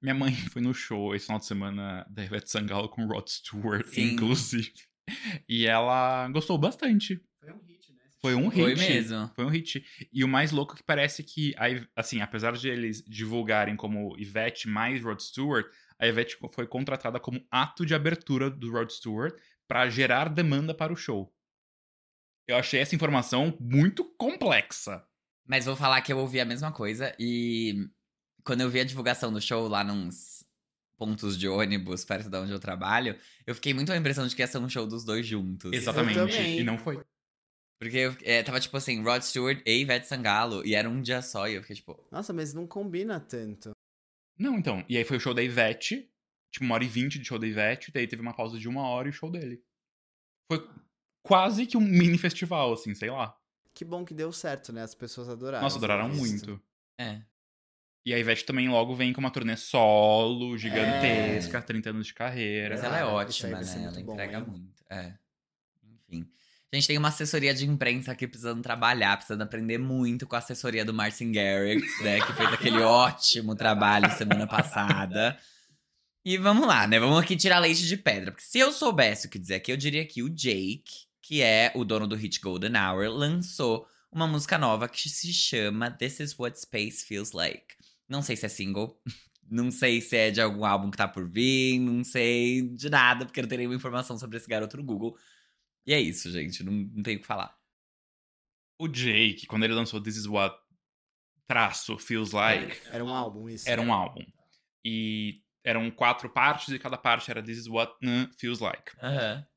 Minha 0.02 0.16
mãe 0.16 0.32
foi 0.52 0.62
no 0.62 0.74
show 0.74 1.16
esse 1.16 1.26
final 1.26 1.40
de 1.40 1.46
semana 1.46 2.06
da 2.10 2.24
Ivete 2.24 2.50
Sangalo 2.50 2.90
com 2.90 3.06
Rod 3.06 3.28
Stewart, 3.28 3.88
Sim. 3.88 4.14
inclusive. 4.14 4.74
E 5.48 5.66
ela 5.66 6.28
gostou 6.30 6.58
bastante. 6.58 7.22
Foi 7.40 7.52
um 7.52 7.60
hit? 7.60 7.77
Foi 8.34 8.36
um 8.36 8.48
hit. 8.48 8.64
Foi 8.64 8.76
mesmo. 8.76 9.32
Foi 9.36 9.46
um 9.46 9.50
hit. 9.50 9.86
E 10.12 10.24
o 10.24 10.28
mais 10.28 10.52
louco 10.52 10.74
é 10.74 10.78
que 10.78 10.84
parece 10.84 11.24
que, 11.24 11.54
a 11.58 11.66
assim, 11.96 12.22
apesar 12.22 12.54
de 12.54 12.70
eles 12.70 13.04
divulgarem 13.08 13.76
como 13.76 14.18
Ivete 14.18 14.68
mais 14.68 15.04
Rod 15.04 15.20
Stewart, 15.20 15.66
a 16.00 16.08
Ivete 16.08 16.38
foi 16.50 16.68
contratada 16.68 17.20
como 17.20 17.46
ato 17.52 17.86
de 17.86 17.96
abertura 17.96 18.50
do 18.50 18.72
Rod 18.72 18.90
Stewart 18.90 19.36
pra 19.68 19.90
gerar 19.90 20.30
demanda 20.30 20.74
para 20.74 20.94
o 20.94 20.96
show. 20.96 21.34
Eu 22.48 22.56
achei 22.56 22.80
essa 22.80 22.96
informação 22.96 23.58
muito 23.60 24.06
complexa. 24.18 25.04
Mas 25.46 25.66
vou 25.66 25.76
falar 25.76 26.02
que 26.02 26.12
eu 26.12 26.18
ouvi 26.18 26.40
a 26.40 26.46
mesma 26.46 26.72
coisa 26.72 27.16
e 27.20 27.90
quando 28.44 28.62
eu 28.62 28.70
vi 28.70 28.80
a 28.80 28.84
divulgação 28.84 29.32
do 29.32 29.42
show 29.42 29.68
lá 29.68 29.84
nos 29.84 30.46
pontos 30.98 31.38
de 31.38 31.48
ônibus 31.48 32.04
perto 32.04 32.30
de 32.30 32.38
onde 32.38 32.52
eu 32.52 32.60
trabalho, 32.60 33.18
eu 33.46 33.54
fiquei 33.54 33.74
muito 33.74 33.90
com 33.90 33.94
a 33.94 33.98
impressão 33.98 34.26
de 34.28 34.36
que 34.36 34.42
ia 34.42 34.48
ser 34.48 34.58
um 34.58 34.70
show 34.70 34.88
dos 34.88 35.06
dois 35.06 35.26
juntos. 35.26 35.72
Exatamente. 35.72 36.42
E 36.42 36.64
não 36.64 36.78
foi. 36.78 37.02
Porque 37.80 37.98
eu, 37.98 38.16
é, 38.24 38.42
tava 38.42 38.60
tipo 38.60 38.76
assim, 38.76 39.02
Rod 39.04 39.22
Stewart 39.22 39.62
e 39.66 39.82
Ivete 39.82 40.08
Sangalo, 40.08 40.66
e 40.66 40.74
era 40.74 40.90
um 40.90 41.02
dia 41.02 41.22
só, 41.22 41.48
e 41.48 41.54
eu 41.56 41.62
fiquei 41.62 41.76
tipo, 41.76 42.04
Nossa, 42.12 42.34
mas 42.34 42.54
não 42.54 42.66
combina 42.66 43.20
tanto. 43.20 43.72
Não, 44.38 44.58
então. 44.58 44.84
E 44.90 44.98
aí 44.98 45.04
foi 45.04 45.18
o 45.18 45.20
show 45.20 45.34
da 45.34 45.44
Ivete, 45.44 46.10
tipo, 46.52 46.66
uma 46.66 46.76
hora 46.76 46.84
e 46.84 46.88
vinte 46.88 47.20
de 47.20 47.26
show 47.26 47.38
da 47.38 47.46
Ivete, 47.48 47.92
daí 47.92 48.08
teve 48.08 48.22
uma 48.22 48.34
pausa 48.36 48.58
de 48.58 48.68
uma 48.68 48.88
hora 48.88 49.08
e 49.08 49.12
o 49.12 49.14
show 49.14 49.30
dele. 49.30 49.64
Foi 50.52 50.68
quase 51.24 51.66
que 51.68 51.78
um 51.78 51.82
mini 51.82 52.18
festival, 52.18 52.74
assim, 52.74 52.96
sei 52.96 53.10
lá. 53.12 53.38
Que 53.74 53.86
bom 53.86 54.04
que 54.04 54.14
deu 54.14 54.32
certo, 54.32 54.74
né? 54.74 54.82
As 54.82 54.96
pessoas 54.96 55.30
adoraram. 55.30 55.64
Nossa, 55.64 55.78
adoraram 55.78 56.10
muito. 56.10 56.60
é. 57.00 57.22
E 58.06 58.14
a 58.14 58.18
Ivete 58.18 58.46
também 58.46 58.70
logo 58.70 58.96
vem 58.96 59.12
com 59.12 59.20
uma 59.20 59.30
turnê 59.30 59.58
solo, 59.58 60.58
gigantesca, 60.58 61.62
30 61.62 61.90
anos 61.90 62.08
de 62.08 62.14
carreira. 62.14 62.74
Mas 62.76 62.84
ela 62.86 62.98
é 62.98 63.02
Ah, 63.02 63.08
ótima, 63.10 63.60
né? 63.60 63.84
Ela 63.84 64.02
bom, 64.02 64.14
entrega 64.14 64.38
hein? 64.38 64.46
muito. 64.48 64.84
É. 64.90 65.18
Enfim. 66.08 66.32
A 66.72 66.76
gente 66.76 66.88
tem 66.88 66.98
uma 66.98 67.08
assessoria 67.08 67.54
de 67.54 67.66
imprensa 67.66 68.12
aqui 68.12 68.28
precisando 68.28 68.62
trabalhar, 68.62 69.16
precisando 69.16 69.42
aprender 69.42 69.78
muito 69.78 70.28
com 70.28 70.36
a 70.36 70.40
assessoria 70.40 70.84
do 70.84 70.94
Martin 70.94 71.32
Garrix, 71.32 72.04
né? 72.04 72.20
Que 72.20 72.34
fez 72.34 72.52
aquele 72.52 72.80
ótimo 72.84 73.56
trabalho 73.56 74.12
semana 74.18 74.46
passada. 74.46 75.40
E 76.26 76.38
vamos 76.38 76.68
lá, 76.68 76.86
né? 76.86 77.00
Vamos 77.00 77.20
aqui 77.20 77.38
tirar 77.38 77.60
leite 77.60 77.88
de 77.88 77.96
pedra. 77.96 78.34
Porque 78.34 78.46
se 78.46 78.60
eu 78.60 78.74
soubesse 78.74 79.28
o 79.28 79.30
que 79.30 79.40
dizer 79.40 79.56
aqui, 79.56 79.72
eu 79.72 79.78
diria 79.78 80.06
que 80.06 80.22
o 80.22 80.30
Jake, 80.30 81.06
que 81.22 81.42
é 81.42 81.72
o 81.74 81.86
dono 81.86 82.06
do 82.06 82.18
hit 82.18 82.42
Golden 82.42 82.74
Hour, 82.76 83.08
lançou 83.12 83.88
uma 84.12 84.28
música 84.28 84.58
nova 84.58 84.90
que 84.90 85.08
se 85.08 85.32
chama 85.32 85.90
This 85.90 86.20
Is 86.20 86.38
What 86.38 86.60
Space 86.60 87.06
Feels 87.06 87.32
Like. 87.32 87.76
Não 88.10 88.22
sei 88.22 88.36
se 88.36 88.46
é 88.46 88.50
single, 88.50 89.00
não 89.50 89.72
sei 89.72 90.02
se 90.02 90.18
é 90.18 90.32
de 90.32 90.42
algum 90.42 90.66
álbum 90.66 90.92
que 90.92 90.98
tá 90.98 91.08
por 91.08 91.30
vir, 91.30 91.80
não 91.80 92.04
sei 92.04 92.62
de 92.76 92.90
nada, 92.90 93.26
porque 93.26 93.40
eu 93.40 93.44
não 93.44 93.48
tenho 93.48 93.60
nenhuma 93.60 93.78
informação 93.78 94.18
sobre 94.18 94.36
esse 94.36 94.50
garoto 94.50 94.76
no 94.76 94.84
Google. 94.84 95.18
E 95.88 95.94
é 95.94 96.00
isso, 96.02 96.30
gente, 96.30 96.64
não, 96.64 96.74
não 96.74 97.02
tenho 97.02 97.18
o 97.18 97.22
que 97.22 97.26
falar. 97.28 97.58
O 98.78 98.88
Jake, 98.88 99.48
quando 99.48 99.64
ele 99.64 99.74
lançou 99.74 100.02
This 100.02 100.18
Is 100.18 100.26
What 100.28 100.56
traço 101.48 101.98
Feels 101.98 102.32
Like, 102.32 102.78
Era 102.92 103.04
um 103.04 103.10
álbum, 103.14 103.50
isso. 103.50 103.68
era 103.70 103.82
um 103.82 103.94
álbum. 103.94 104.24
E 104.86 105.42
eram 105.64 105.90
quatro 105.90 106.30
partes 106.30 106.70
e 106.70 106.80
cada 106.80 106.98
parte 106.98 107.32
era 107.32 107.42
This 107.42 107.60
Is 107.60 107.68
What 107.68 107.94
uh, 108.06 108.34
Feels 108.38 108.60
Like. 108.60 108.92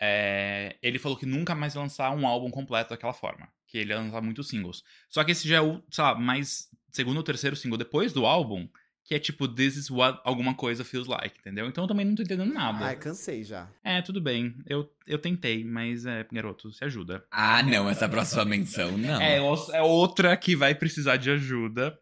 É, 0.00 0.78
ele 0.82 0.98
falou 0.98 1.18
que 1.18 1.26
nunca 1.26 1.54
mais 1.54 1.74
ia 1.74 1.80
lançar 1.80 2.10
um 2.12 2.26
álbum 2.26 2.50
completo 2.50 2.90
daquela 2.90 3.12
forma. 3.12 3.48
Que 3.66 3.78
ele 3.78 3.92
ia 3.92 3.98
lançar 3.98 4.22
muitos 4.22 4.48
singles. 4.48 4.82
Só 5.08 5.22
que 5.24 5.32
esse 5.32 5.48
já 5.48 5.56
é 5.56 5.60
o, 5.60 5.82
sei 5.90 6.04
lá, 6.04 6.14
mais 6.14 6.68
segundo 6.90 7.16
ou 7.18 7.22
terceiro 7.22 7.54
single 7.56 7.78
depois 7.78 8.12
do 8.12 8.26
álbum, 8.26 8.68
que 9.10 9.14
é 9.16 9.18
tipo 9.18 9.48
This 9.48 9.74
is 9.74 9.90
what 9.90 10.20
alguma 10.22 10.54
coisa 10.54 10.84
feels 10.84 11.08
like, 11.08 11.36
entendeu? 11.40 11.66
Então 11.66 11.82
eu 11.82 11.88
também 11.88 12.06
não 12.06 12.14
tô 12.14 12.22
entendendo 12.22 12.54
nada. 12.54 12.84
Ai, 12.84 12.94
cansei 12.94 13.42
já. 13.42 13.68
É, 13.82 14.00
tudo 14.00 14.20
bem. 14.20 14.54
Eu, 14.64 14.88
eu 15.04 15.18
tentei, 15.18 15.64
mas 15.64 16.06
é, 16.06 16.24
garoto, 16.30 16.70
se 16.70 16.84
ajuda. 16.84 17.26
Ah, 17.28 17.60
não, 17.60 17.90
essa 17.90 18.08
próxima 18.08 18.44
menção, 18.44 18.96
não. 18.96 19.20
É, 19.20 19.38
é 19.38 19.82
outra 19.82 20.36
que 20.36 20.54
vai 20.54 20.76
precisar 20.76 21.16
de 21.16 21.28
ajuda. 21.28 21.98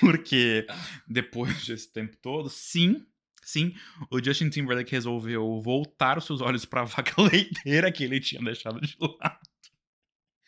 Porque 0.00 0.66
depois 1.06 1.54
desse 1.64 1.92
tempo 1.92 2.16
todo, 2.20 2.50
sim, 2.50 3.06
sim, 3.40 3.72
o 4.10 4.20
Justin 4.20 4.50
Timberlake 4.50 4.90
resolveu 4.90 5.60
voltar 5.60 6.18
os 6.18 6.24
seus 6.24 6.40
olhos 6.40 6.64
pra 6.64 6.82
vaca 6.82 7.14
leiteira 7.22 7.92
que 7.92 8.02
ele 8.02 8.18
tinha 8.18 8.42
deixado 8.42 8.80
de 8.80 8.96
lado. 9.00 9.38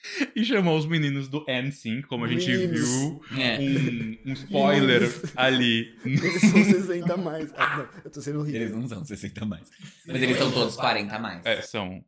E 0.34 0.44
chamou 0.44 0.76
os 0.76 0.84
meninos 0.86 1.28
do 1.28 1.44
NSYNC, 1.48 2.02
como 2.08 2.24
a 2.24 2.28
gente 2.28 2.48
Meninos. 2.50 2.80
viu 2.80 3.22
É. 3.38 3.58
um, 3.60 4.18
um 4.30 4.32
spoiler 4.32 5.00
Meninos. 5.02 5.32
ali. 5.36 5.94
Eles 6.04 6.40
são 6.40 6.64
60 6.64 7.14
a 7.14 7.16
mais. 7.16 7.52
Ah, 7.56 7.76
não, 7.78 7.88
eu 8.04 8.10
tô 8.10 8.20
sendo 8.20 8.40
horrível. 8.40 8.60
Eles 8.62 8.74
não 8.74 8.88
são 8.88 9.04
60 9.04 9.42
a 9.42 9.46
mais. 9.46 9.70
Mas 10.06 10.22
eles 10.22 10.36
são 10.36 10.50
todos 10.50 10.74
40 10.76 11.14
a 11.14 11.18
mais. 11.18 11.46
É, 11.46 11.62
são. 11.62 11.86
é 11.94 12.02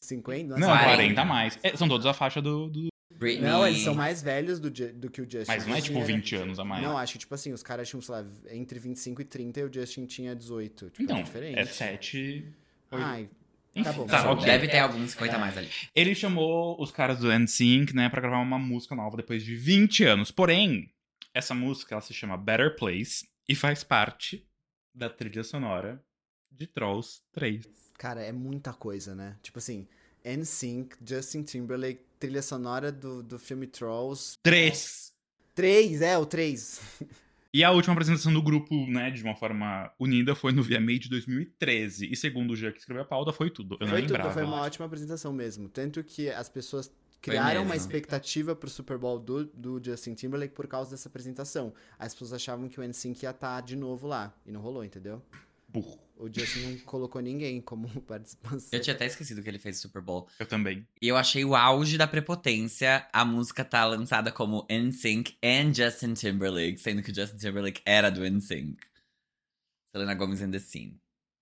50? 0.00 0.56
Não, 0.58 0.66
40. 0.68 0.84
40 0.84 1.20
a 1.20 1.24
mais. 1.24 1.58
É, 1.62 1.76
são 1.76 1.88
todos 1.88 2.04
a 2.06 2.12
faixa 2.12 2.42
do, 2.42 2.68
do, 2.68 2.88
Britney. 3.12 3.46
Não, 3.48 3.66
eles 3.66 3.82
são 3.82 3.94
mais 3.94 4.22
velhos 4.22 4.58
do, 4.58 4.70
do 4.70 5.10
que 5.10 5.20
o 5.20 5.24
Justin. 5.30 5.44
Mas 5.46 5.66
não 5.66 5.76
é 5.76 5.80
tipo 5.80 5.98
era- 5.98 6.06
20 6.06 6.34
anos 6.36 6.58
a 6.58 6.64
mais. 6.64 6.82
Não, 6.82 6.96
acho 6.96 7.12
que, 7.12 7.18
tipo 7.18 7.34
assim, 7.34 7.52
os 7.52 7.62
caras 7.62 7.88
tinham, 7.88 8.00
sei 8.00 8.14
lá, 8.14 8.26
entre 8.50 8.78
25 8.78 9.20
e 9.20 9.24
30 9.24 9.60
e 9.60 9.64
o 9.64 9.72
Justin 9.72 10.06
tinha 10.06 10.34
18. 10.34 10.86
Tipo, 10.90 11.02
Então, 11.02 11.18
é 11.18 11.22
diferente. 11.22 11.58
é 11.58 11.64
7. 11.66 12.44
Ai, 12.90 13.28
Enfim, 13.74 13.84
tá 13.84 13.92
bom. 13.92 14.06
tá, 14.06 14.22
tá 14.22 14.30
ok. 14.32 14.44
Deve 14.44 14.68
ter 14.68 14.78
alguns 14.78 15.12
50 15.12 15.36
a 15.36 15.38
mais 15.38 15.56
ali. 15.56 15.68
Ele 15.94 16.14
chamou 16.14 16.80
os 16.80 16.90
caras 16.90 17.20
do 17.20 17.32
NSYNC, 17.32 17.94
né, 17.94 18.08
pra 18.08 18.20
gravar 18.20 18.38
uma 18.38 18.58
música 18.58 18.94
nova 18.94 19.16
depois 19.16 19.44
de 19.44 19.54
20 19.54 20.04
anos. 20.04 20.30
Porém, 20.30 20.92
essa 21.32 21.54
música 21.54 21.94
ela 21.94 22.02
se 22.02 22.12
chama 22.12 22.36
Better 22.36 22.76
Place 22.76 23.28
e 23.48 23.54
faz 23.54 23.84
parte 23.84 24.46
da 24.94 25.08
trilha 25.08 25.44
sonora 25.44 26.02
de 26.50 26.66
Trolls 26.66 27.20
3. 27.32 27.66
Cara, 27.96 28.22
é 28.22 28.32
muita 28.32 28.72
coisa, 28.72 29.14
né? 29.14 29.36
Tipo 29.42 29.58
assim, 29.58 29.86
NSYNC, 30.24 30.96
Justin 31.06 31.42
Timberlake, 31.42 32.04
trilha 32.18 32.42
sonora 32.42 32.90
do, 32.90 33.22
do 33.22 33.38
filme 33.38 33.66
Trolls. 33.66 34.38
3! 34.42 35.12
3, 35.54 36.02
é, 36.02 36.18
o 36.18 36.26
3. 36.26 36.80
E 37.52 37.64
a 37.64 37.70
última 37.72 37.94
apresentação 37.94 38.32
do 38.32 38.40
grupo, 38.40 38.86
né, 38.86 39.10
de 39.10 39.22
uma 39.24 39.34
forma 39.34 39.90
unida, 39.98 40.34
foi 40.36 40.52
no 40.52 40.62
VMA 40.62 40.98
de 41.00 41.08
2013. 41.08 42.08
E 42.10 42.16
segundo 42.16 42.52
o 42.52 42.56
Jean 42.56 42.70
que 42.70 42.78
escreveu 42.78 43.02
a 43.02 43.06
pauta, 43.06 43.32
foi 43.32 43.50
tudo. 43.50 43.76
Eu 43.80 43.86
não 43.86 43.94
Foi 43.94 44.06
tudo, 44.06 44.30
foi 44.30 44.44
uma 44.44 44.60
ótima 44.60 44.86
apresentação 44.86 45.32
mesmo. 45.32 45.68
Tanto 45.68 46.02
que 46.04 46.30
as 46.30 46.48
pessoas 46.48 46.92
criaram 47.20 47.64
uma 47.64 47.76
expectativa 47.76 48.54
pro 48.54 48.70
Super 48.70 48.96
Bowl 48.96 49.18
do, 49.18 49.44
do 49.46 49.80
Justin 49.82 50.14
Timberlake 50.14 50.54
por 50.54 50.68
causa 50.68 50.92
dessa 50.92 51.08
apresentação. 51.08 51.74
As 51.98 52.12
pessoas 52.12 52.32
achavam 52.32 52.68
que 52.68 52.80
o 52.80 52.84
NSYNC 52.84 53.24
ia 53.24 53.30
estar 53.30 53.60
de 53.62 53.76
novo 53.76 54.06
lá. 54.06 54.32
E 54.46 54.52
não 54.52 54.60
rolou, 54.60 54.84
entendeu? 54.84 55.20
Burro. 55.68 55.98
O 56.20 56.28
Justin 56.32 56.60
não 56.60 56.78
colocou 56.80 57.22
ninguém 57.22 57.62
como 57.62 57.88
participação. 58.02 58.68
Eu 58.70 58.80
tinha 58.80 58.94
até 58.94 59.06
esquecido 59.06 59.42
que 59.42 59.48
ele 59.48 59.58
fez 59.58 59.78
Super 59.78 60.02
Bowl. 60.02 60.28
Eu 60.38 60.46
também. 60.46 60.86
E 61.00 61.08
eu 61.08 61.16
achei 61.16 61.44
o 61.46 61.56
auge 61.56 61.96
da 61.96 62.06
prepotência 62.06 63.08
a 63.10 63.24
música 63.24 63.64
tá 63.64 63.86
lançada 63.86 64.30
como 64.30 64.66
NSYNC 64.70 65.38
and 65.42 65.72
Justin 65.72 66.12
Timberlake, 66.12 66.78
sendo 66.78 67.02
que 67.02 67.10
o 67.10 67.14
Justin 67.14 67.38
Timberlake 67.38 67.80
era 67.86 68.10
do 68.10 68.22
NSYNC. 68.22 68.76
Selena 69.96 70.14
Gomez 70.14 70.42
in 70.42 70.50
the 70.50 70.58
scene. 70.58 71.00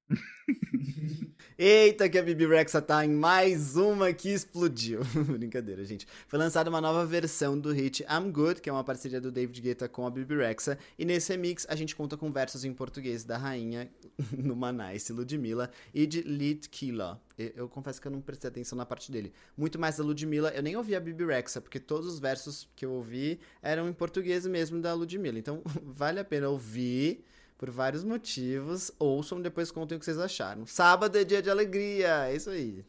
Eita, 1.59 2.09
que 2.09 2.17
a 2.17 2.23
Bibi 2.23 2.47
Rexa 2.47 2.81
tá 2.81 3.05
em 3.05 3.11
mais 3.11 3.77
uma 3.77 4.13
que 4.13 4.31
explodiu. 4.31 5.01
Brincadeira, 5.27 5.85
gente. 5.85 6.07
Foi 6.27 6.39
lançada 6.39 6.71
uma 6.71 6.81
nova 6.81 7.05
versão 7.05 7.59
do 7.59 7.73
hit 7.73 8.05
I'm 8.05 8.31
Good, 8.31 8.61
que 8.61 8.71
é 8.71 8.73
uma 8.73 8.85
parceria 8.85 9.21
do 9.21 9.31
David 9.31 9.61
Guetta 9.61 9.89
com 9.89 10.07
a 10.07 10.11
Bibi 10.11 10.37
Rexa. 10.37 10.79
E 10.99 11.05
nesse 11.05 11.33
remix 11.33 11.67
a 11.69 11.75
gente 11.75 11.95
conta 11.95 12.17
com 12.17 12.31
versos 12.31 12.65
em 12.65 12.73
português 12.73 13.25
da 13.25 13.37
rainha 13.37 13.91
numa 14.33 14.73
nice 14.73 15.13
Ludmilla 15.13 15.71
e 15.93 16.07
de 16.07 16.23
Litkila. 16.23 17.21
Eu, 17.37 17.53
eu 17.57 17.69
confesso 17.69 18.01
que 18.01 18.07
eu 18.07 18.13
não 18.13 18.21
prestei 18.21 18.49
atenção 18.49 18.77
na 18.77 18.87
parte 18.87 19.13
dele. 19.13 19.33
Muito 19.57 19.79
mais 19.79 19.97
da 19.97 20.05
Ludmilla, 20.05 20.51
eu 20.51 20.63
nem 20.63 20.77
ouvi 20.77 20.95
a 20.95 21.01
Bibi 21.01 21.27
Rexa, 21.27 21.61
porque 21.61 21.79
todos 21.79 22.07
os 22.07 22.19
versos 22.19 22.69
que 22.75 22.87
eu 22.87 22.93
ouvi 22.93 23.41
eram 23.61 23.89
em 23.89 23.93
português 23.93 24.47
mesmo 24.47 24.81
da 24.81 24.95
Ludmilla. 24.95 25.39
Então 25.39 25.63
vale 25.83 26.21
a 26.21 26.25
pena 26.25 26.49
ouvir 26.49 27.25
por 27.59 27.71
vários 27.71 28.05
motivos. 28.05 28.91
Ouçam, 28.99 29.43
depois 29.43 29.71
contem 29.71 29.97
o 29.97 29.99
que 29.99 30.05
vocês 30.05 30.19
acharam. 30.19 30.65
Sábado 30.65 31.19
é 31.19 31.25
dia 31.25 31.43
de 31.43 31.51
alegria, 31.51 32.29
é 32.29 32.37
isso 32.37 32.49
aí. 32.49 32.85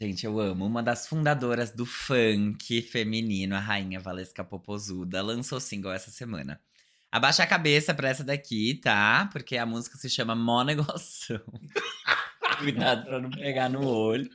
Gente, 0.00 0.24
eu 0.24 0.40
amo. 0.40 0.64
Uma 0.64 0.82
das 0.82 1.06
fundadoras 1.06 1.72
do 1.72 1.84
funk 1.84 2.80
feminino, 2.82 3.54
a 3.54 3.60
rainha 3.60 4.00
Valesca 4.00 4.44
Popozuda, 4.44 5.20
lançou 5.22 5.60
single 5.60 5.92
essa 5.92 6.10
semana. 6.10 6.60
Abaixa 7.10 7.42
a 7.44 7.46
cabeça 7.46 7.94
pra 7.94 8.08
essa 8.08 8.24
daqui, 8.24 8.74
tá? 8.74 9.28
Porque 9.32 9.56
a 9.56 9.66
música 9.66 9.96
se 9.96 10.08
chama 10.10 10.34
Mó 10.34 10.64
Negoção. 10.64 11.40
Cuidado 12.58 13.04
pra 13.04 13.20
não 13.20 13.30
pegar 13.30 13.68
no 13.68 13.86
olho. 13.86 14.28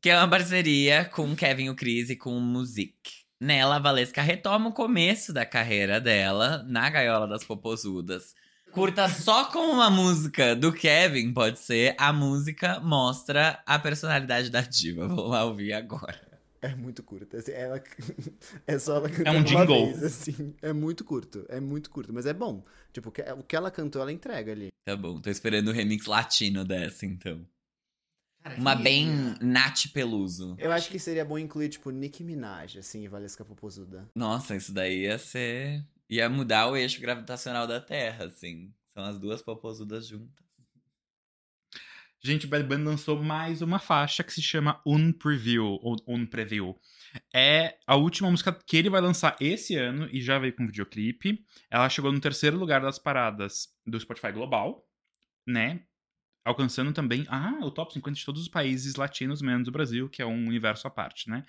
Que 0.00 0.10
é 0.10 0.16
uma 0.16 0.28
parceria 0.28 1.04
com 1.04 1.36
Kevin 1.36 1.68
o 1.68 1.74
Cris 1.74 2.08
e 2.08 2.16
com 2.16 2.36
o 2.36 2.40
Music. 2.40 2.94
Nela, 3.40 3.76
a 3.76 3.78
Valesca 3.78 4.22
retoma 4.22 4.70
o 4.70 4.72
começo 4.72 5.32
da 5.32 5.44
carreira 5.44 6.00
dela 6.00 6.64
na 6.66 6.88
Gaiola 6.88 7.28
das 7.28 7.44
Popozudas. 7.44 8.34
Curta 8.72 9.08
só 9.08 9.46
com 9.46 9.58
uma 9.72 9.90
música 9.90 10.54
do 10.54 10.72
Kevin, 10.72 11.32
pode 11.32 11.58
ser. 11.58 11.94
A 11.98 12.12
música 12.12 12.78
mostra 12.80 13.60
a 13.66 13.78
personalidade 13.78 14.50
da 14.50 14.60
diva. 14.60 15.08
Vou 15.08 15.28
lá 15.28 15.44
ouvir 15.44 15.72
agora. 15.72 16.20
É 16.60 16.74
muito 16.74 17.02
curto. 17.02 17.36
assim, 17.36 17.52
ela... 17.52 17.82
é 18.66 18.78
só 18.78 18.96
ela 18.96 19.08
É 19.08 19.10
cantando 19.12 19.30
um 19.38 19.40
uma 19.40 19.44
jingle. 19.66 19.86
vez, 19.86 20.02
assim. 20.02 20.54
É 20.60 20.72
muito 20.72 21.04
curto, 21.04 21.44
é 21.48 21.60
muito 21.60 21.88
curto. 21.90 22.12
Mas 22.12 22.26
é 22.26 22.32
bom. 22.32 22.64
Tipo, 22.92 23.08
o 23.08 23.12
que- 23.12 23.22
o 23.22 23.42
que 23.42 23.56
ela 23.56 23.70
cantou, 23.70 24.02
ela 24.02 24.12
entrega 24.12 24.52
ali. 24.52 24.68
Tá 24.84 24.96
bom, 24.96 25.20
tô 25.20 25.30
esperando 25.30 25.68
o 25.68 25.72
remix 25.72 26.06
latino 26.06 26.64
dessa, 26.64 27.06
então. 27.06 27.46
Uma 28.56 28.74
bem 28.74 29.08
Nath 29.40 29.88
Peluso. 29.92 30.54
Eu 30.58 30.72
acho 30.72 30.88
que 30.90 30.98
seria 30.98 31.24
bom 31.24 31.38
incluir, 31.38 31.68
tipo, 31.68 31.90
Nicki 31.90 32.24
Minaj, 32.24 32.78
assim, 32.78 33.02
e 33.04 33.08
Valesca 33.08 33.44
Popozuda. 33.44 34.08
Nossa, 34.14 34.56
isso 34.56 34.72
daí 34.72 35.02
ia 35.02 35.18
ser. 35.18 35.84
Ia 36.08 36.28
mudar 36.28 36.68
o 36.68 36.76
eixo 36.76 37.00
gravitacional 37.00 37.66
da 37.66 37.80
Terra, 37.80 38.26
assim. 38.26 38.72
São 38.88 39.04
as 39.04 39.18
duas 39.18 39.42
popozudas 39.42 40.06
juntas. 40.06 40.48
Gente, 42.20 42.46
o 42.46 42.48
Bad 42.48 42.64
Bunny 42.64 42.82
lançou 42.82 43.22
mais 43.22 43.62
uma 43.62 43.78
faixa 43.78 44.24
que 44.24 44.32
se 44.32 44.42
chama 44.42 44.82
Un 44.84 45.12
Preview, 45.12 45.78
Un 46.06 46.26
Preview. 46.26 46.76
É 47.32 47.78
a 47.86 47.94
última 47.94 48.28
música 48.28 48.52
que 48.52 48.76
ele 48.76 48.90
vai 48.90 49.00
lançar 49.00 49.36
esse 49.40 49.76
ano 49.76 50.08
e 50.10 50.20
já 50.20 50.36
veio 50.38 50.54
com 50.54 50.66
videoclipe. 50.66 51.44
Ela 51.70 51.88
chegou 51.88 52.10
no 52.10 52.20
terceiro 52.20 52.58
lugar 52.58 52.80
das 52.80 52.98
paradas 52.98 53.68
do 53.86 54.00
Spotify 54.00 54.32
Global, 54.32 54.84
né? 55.46 55.84
Alcançando 56.44 56.92
também 56.92 57.24
ah, 57.28 57.60
o 57.62 57.70
top 57.70 57.92
50 57.92 58.18
de 58.18 58.24
todos 58.24 58.42
os 58.42 58.48
países 58.48 58.96
latinos, 58.96 59.40
menos 59.40 59.68
o 59.68 59.72
Brasil, 59.72 60.08
que 60.08 60.20
é 60.20 60.26
um 60.26 60.48
universo 60.48 60.88
à 60.88 60.90
parte, 60.90 61.30
né? 61.30 61.44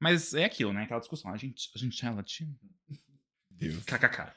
Mas 0.00 0.32
é 0.32 0.44
aquilo, 0.44 0.72
né? 0.72 0.84
Aquela 0.84 1.00
discussão. 1.00 1.32
A 1.32 1.36
gente, 1.36 1.70
a 1.74 1.78
gente 1.78 2.04
é 2.04 2.10
latino? 2.10 2.58
Deus. 3.58 3.84
KKK. 3.84 4.32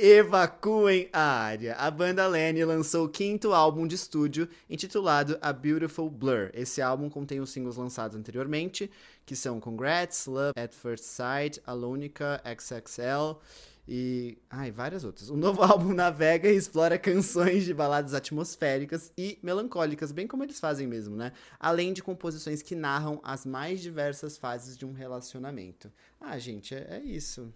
Evacuem 0.00 1.08
a 1.12 1.20
área. 1.20 1.74
A 1.74 1.90
banda 1.90 2.24
Lenny 2.28 2.64
lançou 2.64 3.06
o 3.06 3.08
quinto 3.08 3.52
álbum 3.52 3.84
de 3.84 3.96
estúdio, 3.96 4.48
intitulado 4.70 5.36
A 5.42 5.52
Beautiful 5.52 6.08
Blur. 6.08 6.50
Esse 6.54 6.80
álbum 6.80 7.10
contém 7.10 7.40
os 7.40 7.50
singles 7.50 7.76
lançados 7.76 8.16
anteriormente, 8.16 8.88
que 9.26 9.34
são 9.34 9.58
Congrats, 9.58 10.26
Love 10.26 10.52
at 10.56 10.72
First 10.72 11.02
Sight, 11.02 11.60
Alonica, 11.66 12.40
XXL 12.44 13.40
e. 13.88 14.38
Ai, 14.48 14.70
várias 14.70 15.02
outras. 15.02 15.30
O 15.30 15.36
novo 15.36 15.62
álbum 15.64 15.92
navega 15.92 16.48
e 16.48 16.56
explora 16.56 16.96
canções 16.96 17.64
de 17.64 17.74
baladas 17.74 18.14
atmosféricas 18.14 19.10
e 19.18 19.36
melancólicas, 19.42 20.12
bem 20.12 20.28
como 20.28 20.44
eles 20.44 20.60
fazem 20.60 20.86
mesmo, 20.86 21.16
né? 21.16 21.32
Além 21.58 21.92
de 21.92 22.04
composições 22.04 22.62
que 22.62 22.76
narram 22.76 23.18
as 23.24 23.44
mais 23.44 23.80
diversas 23.80 24.38
fases 24.38 24.78
de 24.78 24.86
um 24.86 24.92
relacionamento. 24.92 25.90
Ah, 26.20 26.38
gente, 26.38 26.72
é, 26.72 26.86
é 26.90 27.02
isso. 27.02 27.52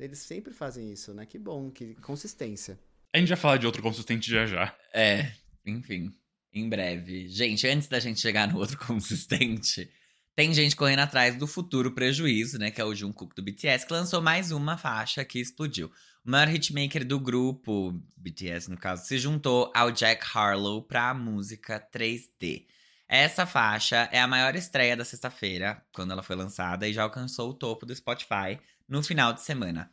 Eles 0.00 0.20
sempre 0.20 0.52
fazem 0.52 0.90
isso, 0.90 1.12
né? 1.12 1.26
Que 1.26 1.38
bom, 1.38 1.70
que 1.70 1.94
consistência. 1.96 2.78
A 3.12 3.18
gente 3.18 3.28
vai 3.28 3.36
falar 3.36 3.56
de 3.58 3.66
outro 3.66 3.82
consistente 3.82 4.30
já 4.30 4.46
já. 4.46 4.74
É, 4.94 5.30
enfim, 5.66 6.14
em 6.52 6.68
breve. 6.68 7.28
Gente, 7.28 7.66
antes 7.66 7.86
da 7.86 8.00
gente 8.00 8.20
chegar 8.20 8.48
no 8.48 8.58
outro 8.58 8.78
consistente, 8.86 9.90
tem 10.34 10.54
gente 10.54 10.74
correndo 10.74 11.00
atrás 11.00 11.36
do 11.36 11.46
futuro 11.46 11.92
prejuízo, 11.92 12.58
né? 12.58 12.70
Que 12.70 12.80
é 12.80 12.84
o 12.84 12.94
Jungkook 12.94 13.34
do 13.34 13.42
BTS, 13.42 13.86
que 13.86 13.92
lançou 13.92 14.22
mais 14.22 14.52
uma 14.52 14.78
faixa 14.78 15.24
que 15.24 15.38
explodiu. 15.38 15.90
O 16.24 16.30
maior 16.30 16.48
hitmaker 16.48 17.04
do 17.04 17.20
grupo, 17.20 17.92
BTS 18.16 18.70
no 18.70 18.78
caso, 18.78 19.06
se 19.06 19.18
juntou 19.18 19.70
ao 19.74 19.90
Jack 19.90 20.24
Harlow 20.34 20.82
pra 20.82 21.12
música 21.12 21.78
3D. 21.92 22.66
Essa 23.08 23.44
faixa 23.44 24.08
é 24.12 24.20
a 24.20 24.26
maior 24.28 24.54
estreia 24.54 24.96
da 24.96 25.04
sexta-feira, 25.04 25.84
quando 25.92 26.12
ela 26.12 26.22
foi 26.22 26.36
lançada, 26.36 26.86
e 26.86 26.92
já 26.92 27.02
alcançou 27.02 27.50
o 27.50 27.54
topo 27.54 27.84
do 27.84 27.94
Spotify 27.94 28.56
no 28.90 29.02
final 29.02 29.32
de 29.32 29.40
semana. 29.40 29.90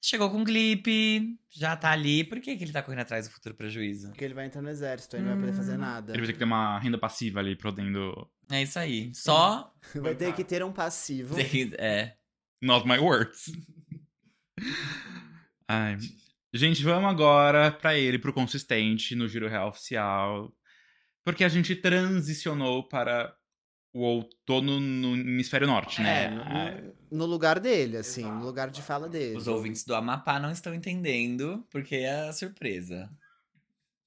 Chegou 0.00 0.30
com 0.30 0.38
um 0.38 0.44
clipe, 0.44 1.36
já 1.50 1.74
tá 1.76 1.90
ali. 1.90 2.22
Por 2.22 2.40
que, 2.40 2.56
que 2.56 2.62
ele 2.62 2.72
tá 2.72 2.80
correndo 2.80 3.00
atrás 3.00 3.26
do 3.26 3.32
futuro 3.34 3.56
prejuízo? 3.56 4.08
Porque 4.10 4.24
ele 4.24 4.34
vai 4.34 4.46
entrar 4.46 4.62
no 4.62 4.68
exército, 4.68 5.16
aí 5.16 5.22
não 5.22 5.30
vai 5.30 5.40
poder 5.40 5.52
fazer 5.52 5.76
nada. 5.76 6.12
Ele 6.12 6.20
vai 6.20 6.26
ter 6.28 6.32
que 6.34 6.38
ter 6.38 6.44
uma 6.44 6.78
renda 6.78 6.96
passiva 6.96 7.40
ali, 7.40 7.56
podendo. 7.56 8.30
É 8.48 8.62
isso 8.62 8.78
aí. 8.78 9.12
Só. 9.12 9.74
Vai 9.96 10.14
ter 10.14 10.32
que 10.32 10.44
ter 10.44 10.62
um 10.62 10.72
passivo. 10.72 11.34
É. 11.78 12.14
Not 12.62 12.86
my 12.86 12.98
words. 12.98 13.50
Ai. 15.68 15.98
Gente, 16.54 16.84
vamos 16.84 17.10
agora 17.10 17.72
pra 17.72 17.98
ele, 17.98 18.18
pro 18.18 18.32
consistente, 18.32 19.16
no 19.16 19.26
Giro 19.26 19.48
Real 19.48 19.68
Oficial. 19.70 20.54
Porque 21.24 21.42
a 21.42 21.48
gente 21.48 21.74
transicionou 21.74 22.86
para 22.86 23.34
o 23.96 24.00
outono 24.00 24.78
no 24.78 25.16
hemisfério 25.16 25.66
norte, 25.66 26.02
né? 26.02 26.24
É, 26.24 26.92
no, 27.10 27.18
no 27.18 27.24
lugar 27.24 27.58
dele, 27.58 27.96
assim, 27.96 28.22
no 28.22 28.44
lugar 28.44 28.68
de 28.68 28.82
fala 28.82 29.08
dele. 29.08 29.36
Os 29.36 29.48
ouvintes 29.48 29.84
do 29.84 29.94
Amapá 29.94 30.38
não 30.38 30.50
estão 30.50 30.74
entendendo 30.74 31.66
porque 31.70 31.96
é 31.96 32.28
a 32.28 32.32
surpresa. 32.32 33.10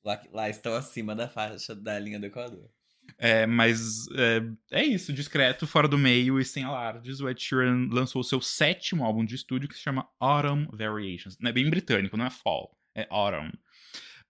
Lá, 0.05 0.22
lá 0.32 0.47
estão 0.47 0.76
acima 0.76 1.16
da 1.16 1.28
faixa 1.28 1.74
da 1.74 1.97
linha 1.97 2.20
do 2.20 2.28
Equador. 2.28 2.70
É, 3.18 3.47
mas 3.47 4.05
é, 4.16 4.80
é 4.80 4.84
isso, 4.86 5.11
discreto, 5.11 5.66
fora 5.66 5.88
do 5.88 5.97
meio 5.97 6.39
e 6.39 6.45
sem 6.45 6.64
alardes. 6.64 7.20
O 7.20 7.28
Ed 7.28 7.41
Sheeran 7.41 7.89
lançou 7.91 8.22
o 8.22 8.24
seu 8.24 8.39
sétimo 8.39 9.03
álbum 9.03 9.26
de 9.26 9.34
estúdio 9.34 9.68
que 9.68 9.76
se 9.76 9.82
chama 9.82 10.07
Autumn 10.20 10.68
Variations. 10.72 11.36
Não 11.39 11.49
é 11.49 11.53
bem 11.53 11.68
britânico, 11.68 12.16
não 12.16 12.26
é 12.26 12.30
Fall, 12.30 12.78
é 12.95 13.07
Autumn. 13.09 13.51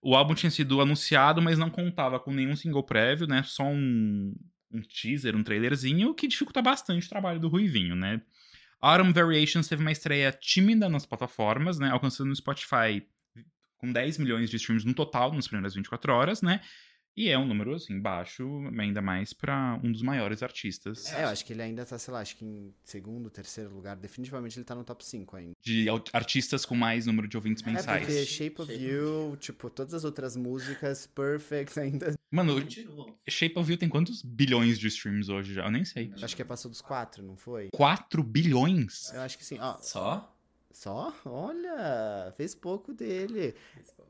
O 0.01 0.15
álbum 0.15 0.34
tinha 0.34 0.49
sido 0.49 0.79
anunciado, 0.79 1.41
mas 1.41 1.59
não 1.59 1.69
contava 1.69 2.17
com 2.17 2.31
nenhum 2.31 2.55
single 2.55 2.84
prévio, 2.84 3.27
né? 3.27 3.43
Só 3.43 3.63
um, 3.65 4.34
um 4.72 4.82
teaser, 4.82 5.36
um 5.36 5.43
trailerzinho, 5.43 6.13
que 6.13 6.28
dificulta 6.28 6.61
bastante 6.61 7.05
o 7.05 7.09
trabalho 7.09 7.39
do 7.39 7.47
Ruivinho, 7.47 7.95
né? 7.95 8.22
Autumn 8.82 9.11
Variations 9.11 9.67
teve 9.67 9.82
uma 9.82 9.91
estreia 9.91 10.32
tímida 10.32 10.88
nas 10.88 11.05
plataformas, 11.05 11.80
né? 11.80 11.89
Alcançando 11.89 12.30
no 12.30 12.36
Spotify 12.36 13.05
com 13.78 13.91
10 13.91 14.17
milhões 14.17 14.49
de 14.49 14.57
streams 14.57 14.86
no 14.86 14.93
total 14.93 15.34
nas 15.34 15.47
primeiras 15.47 15.74
24 15.74 16.13
horas, 16.13 16.41
né? 16.41 16.61
E 17.18 17.28
é 17.30 17.38
um 17.38 17.45
número, 17.45 17.76
assim, 17.76 17.99
baixo, 17.99 18.47
ainda 18.80 19.01
mais 19.01 19.34
pra 19.34 19.80
um 19.84 19.91
dos 19.91 20.01
maiores 20.01 20.41
artistas 20.41 21.12
É, 21.12 21.24
eu 21.24 21.28
acho 21.28 21.43
que 21.45 21.51
ele 21.51 21.62
ainda 21.62 21.86
tá, 21.86 21.97
sei 21.97 22.14
lá, 22.14 22.22
acho 22.22 22.36
que 22.38 22.45
em 22.45 22.74
segundo, 22.84 23.30
terceiro 23.30 23.70
lugar. 23.74 23.95
Definitivamente 23.97 24.57
ele 24.57 24.64
tá 24.64 24.74
no 24.74 24.84
top 24.84 25.03
5 25.05 25.36
ainda. 25.36 25.53
de 25.62 25.88
artistas 26.14 26.66
com 26.66 26.76
mais 26.76 27.05
número 27.05 27.28
de 27.28 27.36
ouvintes 27.36 27.62
É 27.64 27.72
mensais. 27.72 28.05
porque 28.05 28.26
Shape 28.26 28.62
of 28.62 28.74
You, 28.74 29.38
tipo, 29.38 29.70
todas 29.70 29.93
as 29.93 30.03
outras 30.05 30.36
músicas, 30.36 31.07
Perfect 31.07 31.80
ainda. 31.80 32.14
Mano, 32.32 32.62
Continuam. 32.62 33.14
Shape 33.28 33.57
of 33.60 33.70
You 33.72 33.78
tem 33.78 33.89
quantos 33.89 34.22
bilhões 34.22 34.80
de 34.80 34.88
streams 34.88 35.30
hoje 35.30 35.53
já? 35.53 35.66
Eu 35.66 35.72
nem 35.72 35.84
sei. 35.84 36.14
Acho 36.22 36.36
que 36.36 36.43
passou 36.45 36.70
dos 36.72 36.82
quatro, 36.82 37.22
não 37.24 37.36
foi? 37.36 37.70
4 37.74 38.24
bilhões? 38.24 39.12
Eu 39.14 39.22
acho 39.22 39.38
que 39.38 39.43
sim. 39.45 39.57
Ó, 39.60 39.78
Só? 39.80 40.36
Só? 40.72 41.13
Olha, 41.26 42.34
fez 42.38 42.53
pouco 42.55 42.93
dele. 42.93 43.55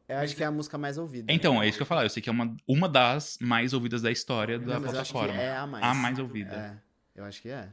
Eu 0.07 0.17
acho 0.17 0.35
que 0.35 0.43
é 0.43 0.45
a 0.45 0.51
música 0.51 0.77
mais 0.77 0.97
ouvida. 0.97 1.31
Então, 1.31 1.61
é 1.61 1.67
isso 1.67 1.77
que 1.77 1.81
eu 1.81 1.85
ia 1.85 1.89
falar. 1.89 2.03
Eu 2.03 2.09
sei 2.09 2.21
que 2.21 2.29
é 2.29 2.31
uma, 2.31 2.55
uma 2.67 2.89
das 2.89 3.37
mais 3.41 3.73
ouvidas 3.73 4.01
da 4.01 4.11
história 4.11 4.57
da 4.59 4.75
Não, 4.75 4.81
mas 4.81 4.93
eu 4.93 5.01
acho 5.01 5.11
que 5.11 5.17
plataforma. 5.19 5.41
é 5.41 5.57
a 5.57 5.67
mais. 5.67 5.83
A 5.83 5.93
mais 5.93 6.19
ouvida. 6.19 6.81
É, 7.15 7.19
eu 7.21 7.25
acho 7.25 7.41
que 7.41 7.49
é. 7.49 7.69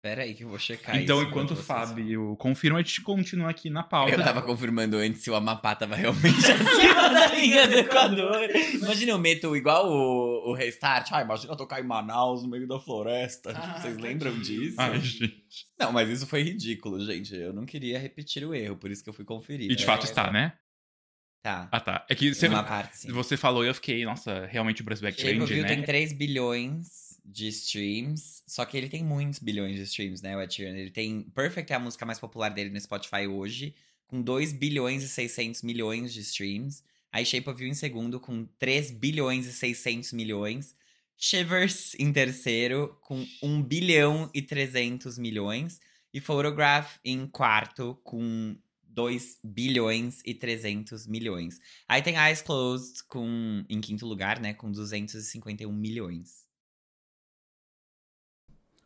Pera 0.00 0.22
aí 0.22 0.32
que 0.32 0.44
eu 0.44 0.48
vou 0.48 0.60
checar 0.60 0.96
Então, 0.96 1.18
isso 1.20 1.28
enquanto 1.28 1.50
o. 1.50 1.56
Fábio 1.56 2.36
confirma, 2.38 2.78
a 2.78 2.82
gente 2.82 3.00
continua 3.02 3.50
aqui 3.50 3.68
na 3.68 3.82
pauta. 3.82 4.12
Eu 4.14 4.22
tava 4.22 4.40
confirmando 4.42 4.96
antes 4.96 5.22
se 5.22 5.30
o 5.30 5.34
Amapá 5.34 5.74
tava 5.74 5.96
realmente 5.96 6.38
acima 6.52 7.08
da 7.10 7.26
linha 7.34 7.66
do 7.66 7.74
Equador. 7.78 8.48
Imagina 8.74 9.10
eu 9.10 9.18
meto 9.18 9.56
igual 9.56 9.90
o, 9.90 10.27
o 10.50 10.54
Restart. 10.54 11.10
Ah, 11.12 11.22
imagina 11.22 11.52
eu 11.52 11.56
tocar 11.56 11.80
em 11.80 11.86
Manaus, 11.86 12.42
no 12.42 12.48
meio 12.48 12.66
da 12.66 12.78
floresta. 12.78 13.52
Ah, 13.54 13.80
vocês 13.80 13.96
lembram 13.98 14.38
disso? 14.40 14.76
Ai, 14.78 15.00
gente. 15.00 15.44
Não, 15.78 15.92
mas 15.92 16.08
isso 16.08 16.26
foi 16.26 16.42
ridículo, 16.42 17.04
gente. 17.04 17.34
Eu 17.34 17.52
não 17.52 17.66
queria 17.66 17.98
repetir 17.98 18.44
o 18.44 18.54
erro, 18.54 18.76
por 18.76 18.90
isso 18.90 19.02
que 19.02 19.10
eu 19.10 19.14
fui 19.14 19.24
conferir. 19.24 19.70
E 19.70 19.76
de 19.76 19.84
fato 19.84 20.04
está, 20.04 20.30
né? 20.30 20.54
Tá. 21.42 21.68
Ah, 21.70 21.80
tá. 21.80 22.06
É 22.08 22.14
que 22.14 22.34
você, 22.34 22.48
Uma 22.48 22.64
parte, 22.64 22.98
sim. 22.98 23.12
você 23.12 23.36
falou 23.36 23.64
e 23.64 23.68
eu 23.68 23.74
fiquei, 23.74 24.04
nossa, 24.04 24.46
realmente 24.46 24.82
o 24.82 24.84
Brasil 24.84 25.06
é 25.06 25.12
grande, 25.12 25.54
You 25.54 25.62
né? 25.62 25.68
tem 25.68 25.82
3 25.82 26.12
bilhões 26.12 27.20
de 27.24 27.46
streams, 27.48 28.42
só 28.46 28.64
que 28.64 28.76
ele 28.76 28.88
tem 28.88 29.04
muitos 29.04 29.38
bilhões 29.38 29.76
de 29.76 29.82
streams, 29.82 30.22
né, 30.22 30.36
o 30.36 30.42
Ed 30.42 30.52
Sheeran. 30.52 30.76
Ele 30.76 30.90
tem... 30.90 31.22
Perfect 31.30 31.72
é 31.72 31.76
a 31.76 31.78
música 31.78 32.04
mais 32.04 32.18
popular 32.18 32.48
dele 32.48 32.70
no 32.70 32.80
Spotify 32.80 33.26
hoje, 33.26 33.74
com 34.06 34.20
2 34.20 34.52
bilhões 34.54 35.02
e 35.02 35.08
600 35.08 35.62
milhões 35.62 36.12
de 36.12 36.20
streams. 36.20 36.82
Aí 37.12 37.24
Shape 37.24 37.48
of 37.48 37.62
You 37.62 37.70
em 37.70 37.74
segundo, 37.74 38.20
com 38.20 38.46
3 38.58 38.90
bilhões 38.90 39.46
e 39.46 39.52
600 39.52 40.12
milhões. 40.12 40.76
Shivers 41.16 41.94
em 41.98 42.12
terceiro, 42.12 42.96
com 43.02 43.26
1 43.42 43.62
bilhão 43.62 44.30
e 44.34 44.42
300 44.42 45.18
milhões. 45.18 45.80
E 46.12 46.20
Photograph 46.20 46.98
em 47.04 47.26
quarto, 47.26 47.98
com 48.02 48.56
2 48.82 49.38
bilhões 49.44 50.22
e 50.24 50.34
300 50.34 51.06
milhões. 51.06 51.60
Aí 51.86 52.02
tem 52.02 52.16
Eyes 52.16 52.42
Closed 52.42 53.04
com, 53.06 53.64
em 53.68 53.80
quinto 53.80 54.06
lugar, 54.06 54.40
né? 54.40 54.54
Com 54.54 54.72
251 54.72 55.70
milhões. 55.72 56.48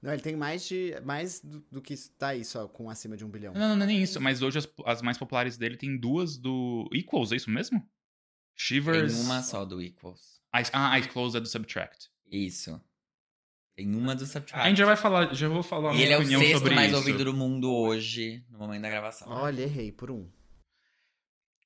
Não, 0.02 0.12
ele 0.12 0.20
tem 0.20 0.34
mais 0.34 0.66
de. 0.66 1.00
Mais 1.04 1.40
do, 1.40 1.64
do 1.70 1.80
que 1.80 1.96
tá 2.18 2.28
aí, 2.28 2.44
só 2.44 2.66
com 2.66 2.90
acima 2.90 3.16
de 3.16 3.24
um 3.24 3.28
bilhão. 3.28 3.54
Não, 3.54 3.68
não, 3.68 3.76
não 3.76 3.84
é 3.84 3.86
nem 3.86 4.02
isso. 4.02 4.20
Mas 4.20 4.42
hoje 4.42 4.58
as, 4.58 4.68
as 4.84 5.00
mais 5.00 5.16
populares 5.16 5.56
dele 5.56 5.76
tem 5.76 5.96
duas 5.96 6.36
do 6.36 6.90
Equals, 6.92 7.30
é 7.30 7.36
isso 7.36 7.48
mesmo? 7.48 7.88
Shivers. 8.62 9.14
Tem 9.14 9.24
uma 9.24 9.42
só 9.42 9.64
do 9.64 9.82
Equals. 9.82 10.40
Eyes, 10.54 10.70
ah, 10.72 10.96
Eyes 10.96 11.06
Closed 11.08 11.36
é 11.36 11.40
do 11.40 11.48
Subtract. 11.48 12.10
Isso. 12.30 12.80
Tem 13.74 13.92
uma 13.94 14.14
do 14.14 14.24
Subtract. 14.24 14.64
A 14.64 14.68
gente 14.68 14.78
já 14.78 14.86
vai 14.86 14.96
falar, 14.96 15.34
já 15.34 15.48
vou 15.48 15.62
falar 15.62 15.90
uma 15.90 16.00
ele 16.00 16.12
é 16.12 16.16
o 16.16 16.20
opinião 16.20 16.40
sexto 16.40 16.58
sobre 16.58 16.74
mais 16.74 16.88
isso. 16.88 16.96
ouvido 16.96 17.24
do 17.24 17.34
mundo 17.34 17.72
hoje, 17.74 18.44
no 18.50 18.58
momento 18.58 18.82
da 18.82 18.90
gravação. 18.90 19.28
Olha, 19.28 19.62
errei 19.62 19.90
por 19.90 20.10
um. 20.10 20.28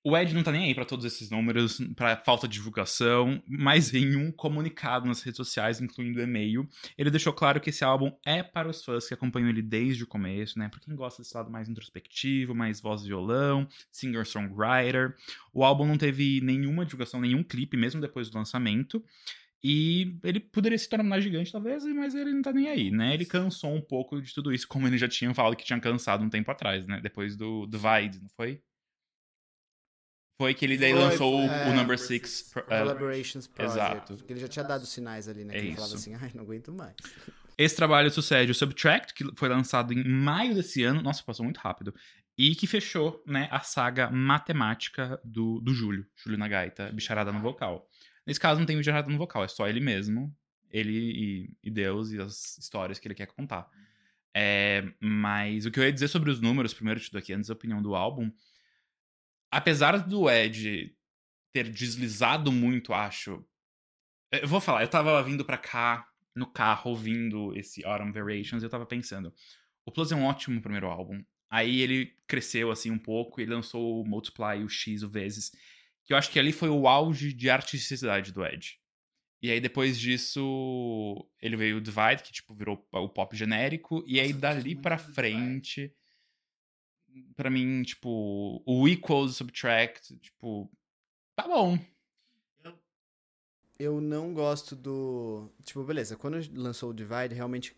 O 0.09 0.17
Ed 0.17 0.33
não 0.33 0.45
tá 0.45 0.53
nem 0.53 0.67
aí 0.67 0.73
pra 0.73 0.85
todos 0.85 1.05
esses 1.05 1.31
números, 1.31 1.81
pra 1.97 2.17
falta 2.17 2.47
de 2.47 2.55
divulgação, 2.55 3.43
mas 3.45 3.93
em 3.93 4.15
um 4.15 4.31
comunicado 4.31 5.05
nas 5.05 5.21
redes 5.21 5.37
sociais, 5.37 5.81
incluindo 5.81 6.23
e-mail, 6.23 6.69
ele 6.97 7.11
deixou 7.11 7.33
claro 7.33 7.61
que 7.61 7.71
esse 7.71 7.83
álbum 7.83 8.17
é 8.25 8.41
para 8.41 8.69
os 8.69 8.85
fãs 8.85 9.09
que 9.09 9.15
acompanham 9.15 9.49
ele 9.49 9.61
desde 9.61 10.05
o 10.05 10.07
começo, 10.07 10.61
né? 10.61 10.69
Pra 10.69 10.79
quem 10.79 10.95
gosta 10.95 11.21
desse 11.21 11.37
lado 11.37 11.51
mais 11.51 11.69
introspectivo, 11.69 12.55
mais 12.55 12.81
voz 12.81 13.03
e 13.03 13.09
violão, 13.09 13.67
singer-songwriter. 13.91 15.13
O 15.53 15.65
álbum 15.65 15.85
não 15.85 15.99
teve 15.99 16.41
nenhuma 16.41 16.85
divulgação, 16.85 17.21
nenhum 17.21 17.43
clipe, 17.43 17.77
mesmo 17.77 18.01
depois 18.01 18.31
do 18.31 18.39
lançamento. 18.39 19.05
E 19.61 20.17
ele 20.23 20.39
poderia 20.39 20.79
se 20.79 20.89
tornar 20.89 21.19
gigante, 21.19 21.51
talvez, 21.51 21.83
mas 21.85 22.15
ele 22.15 22.33
não 22.33 22.43
tá 22.43 22.53
nem 22.53 22.69
aí, 22.69 22.93
né? 22.93 23.13
Ele 23.13 23.25
cansou 23.25 23.75
um 23.75 23.83
pouco 23.83 24.23
de 24.23 24.33
tudo 24.33 24.53
isso, 24.53 24.69
como 24.69 24.87
ele 24.87 24.99
já 24.99 25.09
tinha 25.09 25.35
falado 25.35 25.57
que 25.57 25.65
tinha 25.65 25.81
cansado 25.81 26.23
um 26.23 26.31
tempo 26.31 26.49
atrás, 26.49 26.87
né? 26.87 27.01
Depois 27.03 27.37
do 27.37 27.67
Divide, 27.67 28.21
não 28.23 28.29
foi? 28.37 28.63
Foi 30.39 30.53
que 30.55 30.65
ele 30.65 30.77
daí 30.77 30.93
Foi, 30.93 31.01
lançou 31.01 31.41
o- 31.41 31.51
é, 31.51 31.71
o 31.71 31.75
Number 31.75 31.99
Six. 31.99 32.51
pro- 32.53 32.63
é, 32.69 32.79
Collaborations 32.81 33.47
Project. 33.47 33.79
exato. 33.79 34.17
Porque 34.17 34.33
ele 34.35 34.41
já 34.41 34.49
tinha 34.49 34.65
dado 34.65 34.85
sinais 34.85 35.29
ali, 35.29 35.45
né? 35.45 35.57
É 35.57 35.61
que 35.61 35.67
ele 35.69 35.75
falava 35.75 35.95
isso. 35.95 36.11
assim, 36.11 36.15
ai, 36.15 36.31
não 36.35 36.43
aguento 36.45 36.73
mais. 36.73 36.95
Esse 37.57 37.75
trabalho 37.75 38.11
sucede 38.11 38.51
o 38.51 38.55
Subtract, 38.55 39.15
que 39.15 39.25
foi 39.35 39.49
lançado 39.49 39.95
em 39.95 40.05
maio 40.07 40.55
desse 40.55 40.83
ano. 40.85 41.01
Nossa, 41.01 41.23
passou 41.25 41.43
muito 41.43 41.57
rápido. 41.57 41.95
E 42.37 42.55
que 42.55 42.67
fechou, 42.67 43.23
né, 43.27 43.49
a 43.51 43.61
saga 43.61 44.11
matemática 44.11 45.19
do, 45.25 45.59
do 45.61 45.73
Júlio. 45.73 46.07
Júlio 46.23 46.39
na 46.39 46.47
gaita, 46.49 46.93
bicharada 46.93 47.33
no 47.33 47.41
vocal. 47.41 47.89
Nesse 48.27 48.39
caso 48.39 48.59
não 48.61 48.67
tem 48.67 48.77
bicharada 48.77 49.09
no 49.11 49.17
vocal, 49.17 49.43
é 49.43 49.49
só 49.49 49.67
ele 49.67 49.81
mesmo. 49.81 50.31
Ele 50.71 50.93
e, 50.93 51.57
e 51.65 51.71
Deus 51.71 52.11
e 52.13 52.21
as 52.21 52.59
histórias 52.59 52.99
que 52.99 53.09
ele 53.09 53.15
quer 53.15 53.27
contar. 53.29 53.67
É, 54.35 54.85
mas 55.01 55.65
o 55.65 55.71
que 55.71 55.81
eu 55.81 55.85
ia 55.85 55.93
dizer 55.93 56.09
sobre 56.09 56.31
os 56.31 56.43
números, 56.43 56.75
primeiro 56.75 57.01
de 57.01 57.07
tudo 57.07 57.17
aqui, 57.19 57.33
antes 57.33 57.49
da 57.49 57.55
opinião 57.55 57.81
do 57.81 57.95
álbum. 57.95 58.31
Apesar 59.57 60.07
do 60.07 60.29
Ed 60.29 60.95
ter 61.51 61.71
deslizado 61.71 62.53
muito, 62.53 62.93
acho. 62.93 63.43
Eu 64.31 64.47
vou 64.47 64.61
falar, 64.61 64.83
eu 64.83 64.89
tava 64.89 65.23
vindo 65.23 65.47
pra 65.47 65.57
cá 65.57 66.07
no 66.35 66.47
carro 66.47 66.91
ouvindo 66.91 67.57
esse 67.57 67.83
Autumn 67.83 68.13
Variations, 68.13 68.63
eu 68.63 68.69
tava 68.69 68.85
pensando, 68.85 69.33
o 69.87 69.91
Plus 69.91 70.13
é 70.13 70.15
um 70.15 70.27
ótimo 70.27 70.61
primeiro 70.61 70.89
álbum. 70.89 71.25
Aí 71.49 71.81
ele 71.81 72.15
cresceu 72.27 72.71
assim 72.71 72.91
um 72.91 72.99
pouco 72.99 73.41
e 73.41 73.47
lançou 73.47 74.03
o 74.03 74.07
Multiply, 74.07 74.63
o 74.63 74.69
X, 74.69 75.03
o 75.03 75.09
Vezes, 75.09 75.51
que 76.05 76.13
eu 76.13 76.19
acho 76.19 76.31
que 76.31 76.39
ali 76.39 76.53
foi 76.53 76.69
o 76.69 76.87
auge 76.87 77.33
de 77.33 77.49
artisticidade 77.49 78.33
do 78.35 78.45
Ed. 78.45 78.79
E 79.41 79.51
aí 79.51 79.59
depois 79.59 79.99
disso 79.99 81.27
ele 81.41 81.57
veio 81.57 81.79
o 81.79 81.81
Divide, 81.81 82.23
que 82.23 82.33
tipo 82.33 82.55
virou 82.55 82.87
o 82.93 83.09
pop 83.09 83.35
genérico, 83.35 84.05
e 84.07 84.21
aí 84.21 84.35
Nossa, 84.35 84.41
dali 84.41 84.77
pra 84.77 84.97
do 84.97 85.15
Divide. 85.15 85.95
Pra 87.37 87.51
mim, 87.51 87.83
tipo, 87.83 88.63
o 88.65 88.89
Equals, 88.89 89.37
Subtract, 89.37 90.17
tipo, 90.19 90.71
tá 91.35 91.47
bom. 91.47 91.79
Eu 93.79 94.01
não 94.01 94.33
gosto 94.33 94.75
do. 94.75 95.51
Tipo, 95.63 95.85
beleza, 95.85 96.17
quando 96.17 96.39
lançou 96.55 96.91
o 96.91 96.95
Divide, 96.95 97.35
realmente 97.35 97.77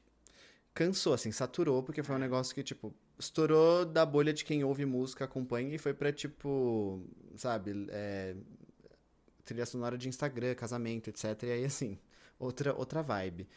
cansou, 0.73 1.13
assim, 1.13 1.33
saturou, 1.33 1.83
porque 1.83 2.05
foi 2.05 2.15
um 2.15 2.21
negócio 2.21 2.55
que, 2.55 2.63
tipo, 2.63 2.95
estourou 3.19 3.85
da 3.85 4.07
bolha 4.07 4.33
de 4.33 4.45
quem 4.45 4.63
ouve 4.63 4.85
música, 4.85 5.25
acompanha 5.25 5.75
e 5.75 5.79
foi 5.79 5.93
pra, 5.93 6.13
tipo, 6.13 7.03
sabe, 7.37 7.87
é, 7.91 8.37
trilha 9.45 9.67
sonora 9.67 9.99
de 9.99 10.09
Instagram, 10.09 10.55
casamento, 10.55 11.11
etc. 11.11 11.43
E 11.43 11.51
aí, 11.51 11.65
assim, 11.65 11.99
outra, 12.39 12.73
outra 12.75 13.03
vibe. 13.03 13.49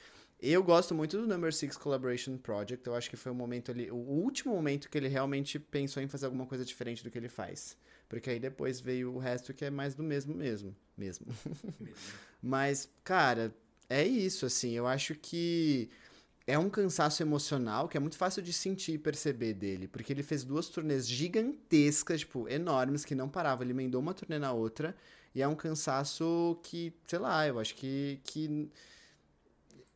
Eu 0.41 0.63
gosto 0.63 0.95
muito 0.95 1.19
do 1.19 1.27
Number 1.27 1.53
Six 1.53 1.77
Collaboration 1.77 2.35
Project. 2.35 2.87
Eu 2.87 2.95
acho 2.95 3.07
que 3.07 3.15
foi 3.15 3.31
o 3.31 3.35
momento 3.35 3.69
ali, 3.69 3.91
o 3.91 3.95
último 3.95 4.55
momento 4.55 4.89
que 4.89 4.97
ele 4.97 5.07
realmente 5.07 5.59
pensou 5.59 6.01
em 6.01 6.07
fazer 6.07 6.25
alguma 6.25 6.47
coisa 6.47 6.65
diferente 6.65 7.03
do 7.03 7.11
que 7.11 7.17
ele 7.17 7.29
faz. 7.29 7.77
Porque 8.09 8.31
aí 8.31 8.39
depois 8.39 8.81
veio 8.81 9.13
o 9.13 9.19
resto 9.19 9.53
que 9.53 9.63
é 9.63 9.69
mais 9.69 9.93
do 9.93 10.01
mesmo 10.01 10.33
mesmo. 10.33 10.75
Mesmo. 10.97 11.27
Mas, 12.41 12.89
cara, 13.03 13.53
é 13.87 14.03
isso, 14.03 14.47
assim. 14.47 14.71
Eu 14.71 14.87
acho 14.87 15.13
que 15.13 15.91
é 16.47 16.57
um 16.57 16.71
cansaço 16.71 17.21
emocional 17.21 17.87
que 17.87 17.95
é 17.95 17.99
muito 17.99 18.17
fácil 18.17 18.41
de 18.41 18.51
sentir 18.51 18.93
e 18.93 18.97
perceber 18.97 19.53
dele. 19.53 19.87
Porque 19.87 20.11
ele 20.11 20.23
fez 20.23 20.43
duas 20.43 20.69
turnês 20.69 21.07
gigantescas, 21.07 22.21
tipo, 22.21 22.49
enormes, 22.49 23.05
que 23.05 23.13
não 23.13 23.29
paravam. 23.29 23.63
Ele 23.63 23.73
emendou 23.73 24.01
uma 24.01 24.15
turnê 24.15 24.39
na 24.39 24.51
outra. 24.51 24.95
E 25.35 25.41
é 25.41 25.47
um 25.47 25.55
cansaço 25.55 26.59
que, 26.63 26.91
sei 27.07 27.19
lá, 27.19 27.47
eu 27.47 27.59
acho 27.59 27.75
que, 27.75 28.19
que 28.23 28.71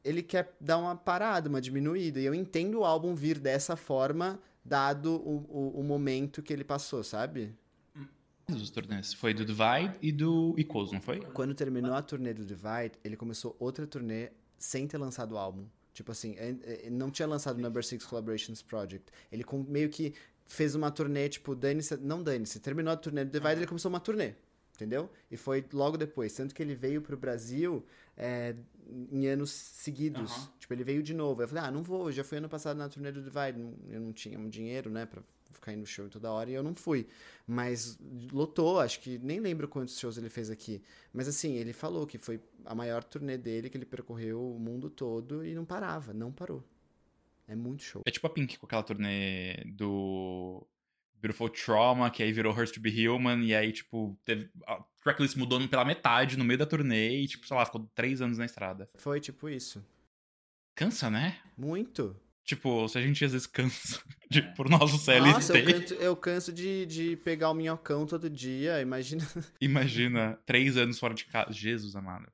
ele 0.06 0.22
quer 0.24 0.56
dar 0.62 0.78
uma 0.78 0.95
parada, 0.95 1.49
uma 1.49 1.60
diminuída. 1.60 2.20
E 2.20 2.26
eu 2.26 2.34
entendo 2.34 2.80
o 2.80 2.86
álbum 2.86 3.16
vir 3.16 3.39
dessa 3.39 3.76
forma, 3.76 4.39
dado 4.64 5.16
o, 5.16 5.38
o, 5.49 5.80
o 5.80 5.84
momento 5.84 6.41
que 6.43 6.53
ele 6.53 6.64
passou, 6.64 7.03
sabe? 7.03 7.53
Os 8.47 8.70
turnês. 8.70 9.12
Foi 9.14 9.34
do 9.34 9.43
Divide 9.43 9.97
e 10.03 10.12
do 10.12 10.53
Equals, 10.58 10.91
não 10.91 11.01
foi? 11.01 11.20
Quando 11.20 11.56
terminou 11.56 11.93
a 11.95 12.01
turnê 12.01 12.32
do 12.34 12.45
Divide, 12.45 12.91
ele 13.03 13.18
começou 13.18 13.56
outra 13.60 13.88
turnê 13.88 14.30
sem 14.58 14.88
ter 14.88 14.99
lançado 14.99 15.32
o 15.34 15.38
álbum. 15.38 15.66
Tipo 15.93 16.12
assim, 16.12 16.36
é- 16.38 16.56
é- 16.86 16.89
não 16.91 17.10
tinha 17.10 17.28
lançado 17.28 17.58
o 17.58 17.62
Number 17.62 17.84
Six 17.84 18.06
Collaborations 18.06 18.62
Project. 18.62 19.12
Ele 19.32 19.43
com- 19.43 19.64
meio 19.68 19.89
que 19.89 20.14
fez 20.45 20.76
uma 20.76 20.91
turnê, 20.91 21.28
tipo, 21.28 21.56
dane-se. 21.56 21.97
Não 21.97 22.22
dane-se. 22.22 22.60
Terminou 22.60 22.93
a 22.93 22.97
turnê 22.97 23.26
do 23.26 23.32
Divide, 23.32 23.56
ele 23.62 23.68
começou 23.68 23.89
uma 23.89 23.99
turnê. 23.99 24.36
Entendeu? 24.76 25.10
E 25.32 25.38
foi 25.38 25.66
logo 25.74 25.97
depois. 25.97 26.34
Tanto 26.34 26.53
que 26.53 26.62
ele 26.62 26.76
veio 26.76 27.01
pro 27.01 27.16
Brasil 27.18 27.84
é, 28.18 28.53
em 29.12 29.28
anos 29.28 29.52
seguidos. 29.52 30.32
Aham. 30.32 30.50
Tipo, 30.60 30.74
ele 30.74 30.84
veio 30.84 31.02
de 31.04 31.14
novo. 31.14 31.42
Eu 31.42 31.48
falei, 31.48 31.64
ah, 31.64 31.72
não 31.72 31.84
vou, 31.84 32.08
eu 32.08 32.12
já 32.12 32.24
fui 32.24 32.38
ano 32.38 32.50
passado 32.50 32.78
na 32.78 32.88
turnê 32.90 33.12
do 33.12 33.22
Divide. 33.22 33.58
não- 33.60 33.74
Eu 33.90 34.00
não 34.00 34.14
tinha 34.14 34.38
dinheiro, 34.50 34.90
né, 34.90 35.06
pra 35.06 35.22
ficar 35.52 35.72
indo 35.74 35.80
no 35.82 35.86
show 35.86 36.08
toda 36.10 36.32
hora 36.32 36.50
e 36.50 36.54
eu 36.54 36.62
não 36.64 36.76
fui. 36.76 37.08
Mas 37.48 37.98
lotou, 38.32 38.80
acho 38.80 39.00
que 39.00 39.18
nem 39.20 39.40
lembro 39.40 39.68
quantos 39.68 39.98
shows 39.98 40.18
ele 40.18 40.30
fez 40.30 40.50
aqui. 40.50 40.82
Mas 41.14 41.28
assim, 41.28 41.54
ele 41.56 41.74
falou 41.74 42.06
que 42.06 42.18
foi 42.18 42.40
a 42.66 42.76
maior 42.76 43.04
turnê 43.04 43.38
dele, 43.38 43.70
que 43.70 43.78
ele 43.78 43.86
percorreu 43.86 44.52
o 44.56 44.60
mundo 44.60 44.90
todo 44.90 45.46
e 45.46 45.54
não 45.56 45.64
parava, 45.66 46.14
não 46.14 46.32
parou. 46.32 46.64
É 47.48 47.56
muito 47.56 47.84
show. 47.84 48.02
É 48.06 48.12
tipo 48.12 48.26
a 48.26 48.30
Pink 48.30 48.58
com 48.58 48.66
aquela 48.66 48.82
turnê 48.84 49.64
do 49.66 50.66
Beautiful 51.22 51.49
Trauma, 51.49 52.09
que 52.09 52.22
aí 52.22 52.32
virou 52.32 52.53
Hurts 52.53 52.72
to 52.72 52.80
Be 52.80 53.07
Human, 53.07 53.43
e 53.43 53.55
aí, 53.55 53.72
tipo, 53.72 54.18
teve, 54.24 54.49
a 54.68 54.84
tracklist 55.03 55.36
mudou 55.36 55.66
pela 55.68 55.86
metade 55.86 56.38
no 56.38 56.43
meio 56.43 56.57
da 56.59 56.66
turnê 56.66 57.22
e, 57.22 57.28
tipo, 57.28 57.47
sei 57.47 57.55
lá, 57.55 57.66
ficou 57.66 57.89
três 57.95 58.22
anos 58.22 58.38
na 58.38 58.45
estrada. 58.45 58.88
Foi 58.97 59.20
tipo 59.20 59.49
isso. 59.49 59.86
Cansa, 60.76 61.09
né? 61.09 61.38
Muito. 61.57 62.16
Tipo, 62.43 62.88
se 62.88 62.97
a 62.99 63.01
gente 63.01 63.26
às 63.26 63.32
vezes 63.32 63.47
cansa 63.47 63.99
de, 64.30 64.41
por 64.53 64.70
nosso 64.70 64.99
CLT, 64.99 65.32
Nossa, 65.32 65.57
eu, 65.57 65.66
canto- 65.66 65.93
eu 65.95 66.16
canso 66.16 66.53
de, 66.53 66.86
de 66.86 67.16
pegar 67.18 67.49
o 67.49 67.55
minhocão 67.55 68.05
todo 68.05 68.30
dia, 68.30 68.80
imagina. 68.82 69.26
imagina 69.59 70.39
três 70.45 70.78
anos 70.78 70.99
fora 70.99 71.13
de 71.16 71.26
casa. 71.26 71.51
Jesus 71.51 71.95
amado. 71.95 72.32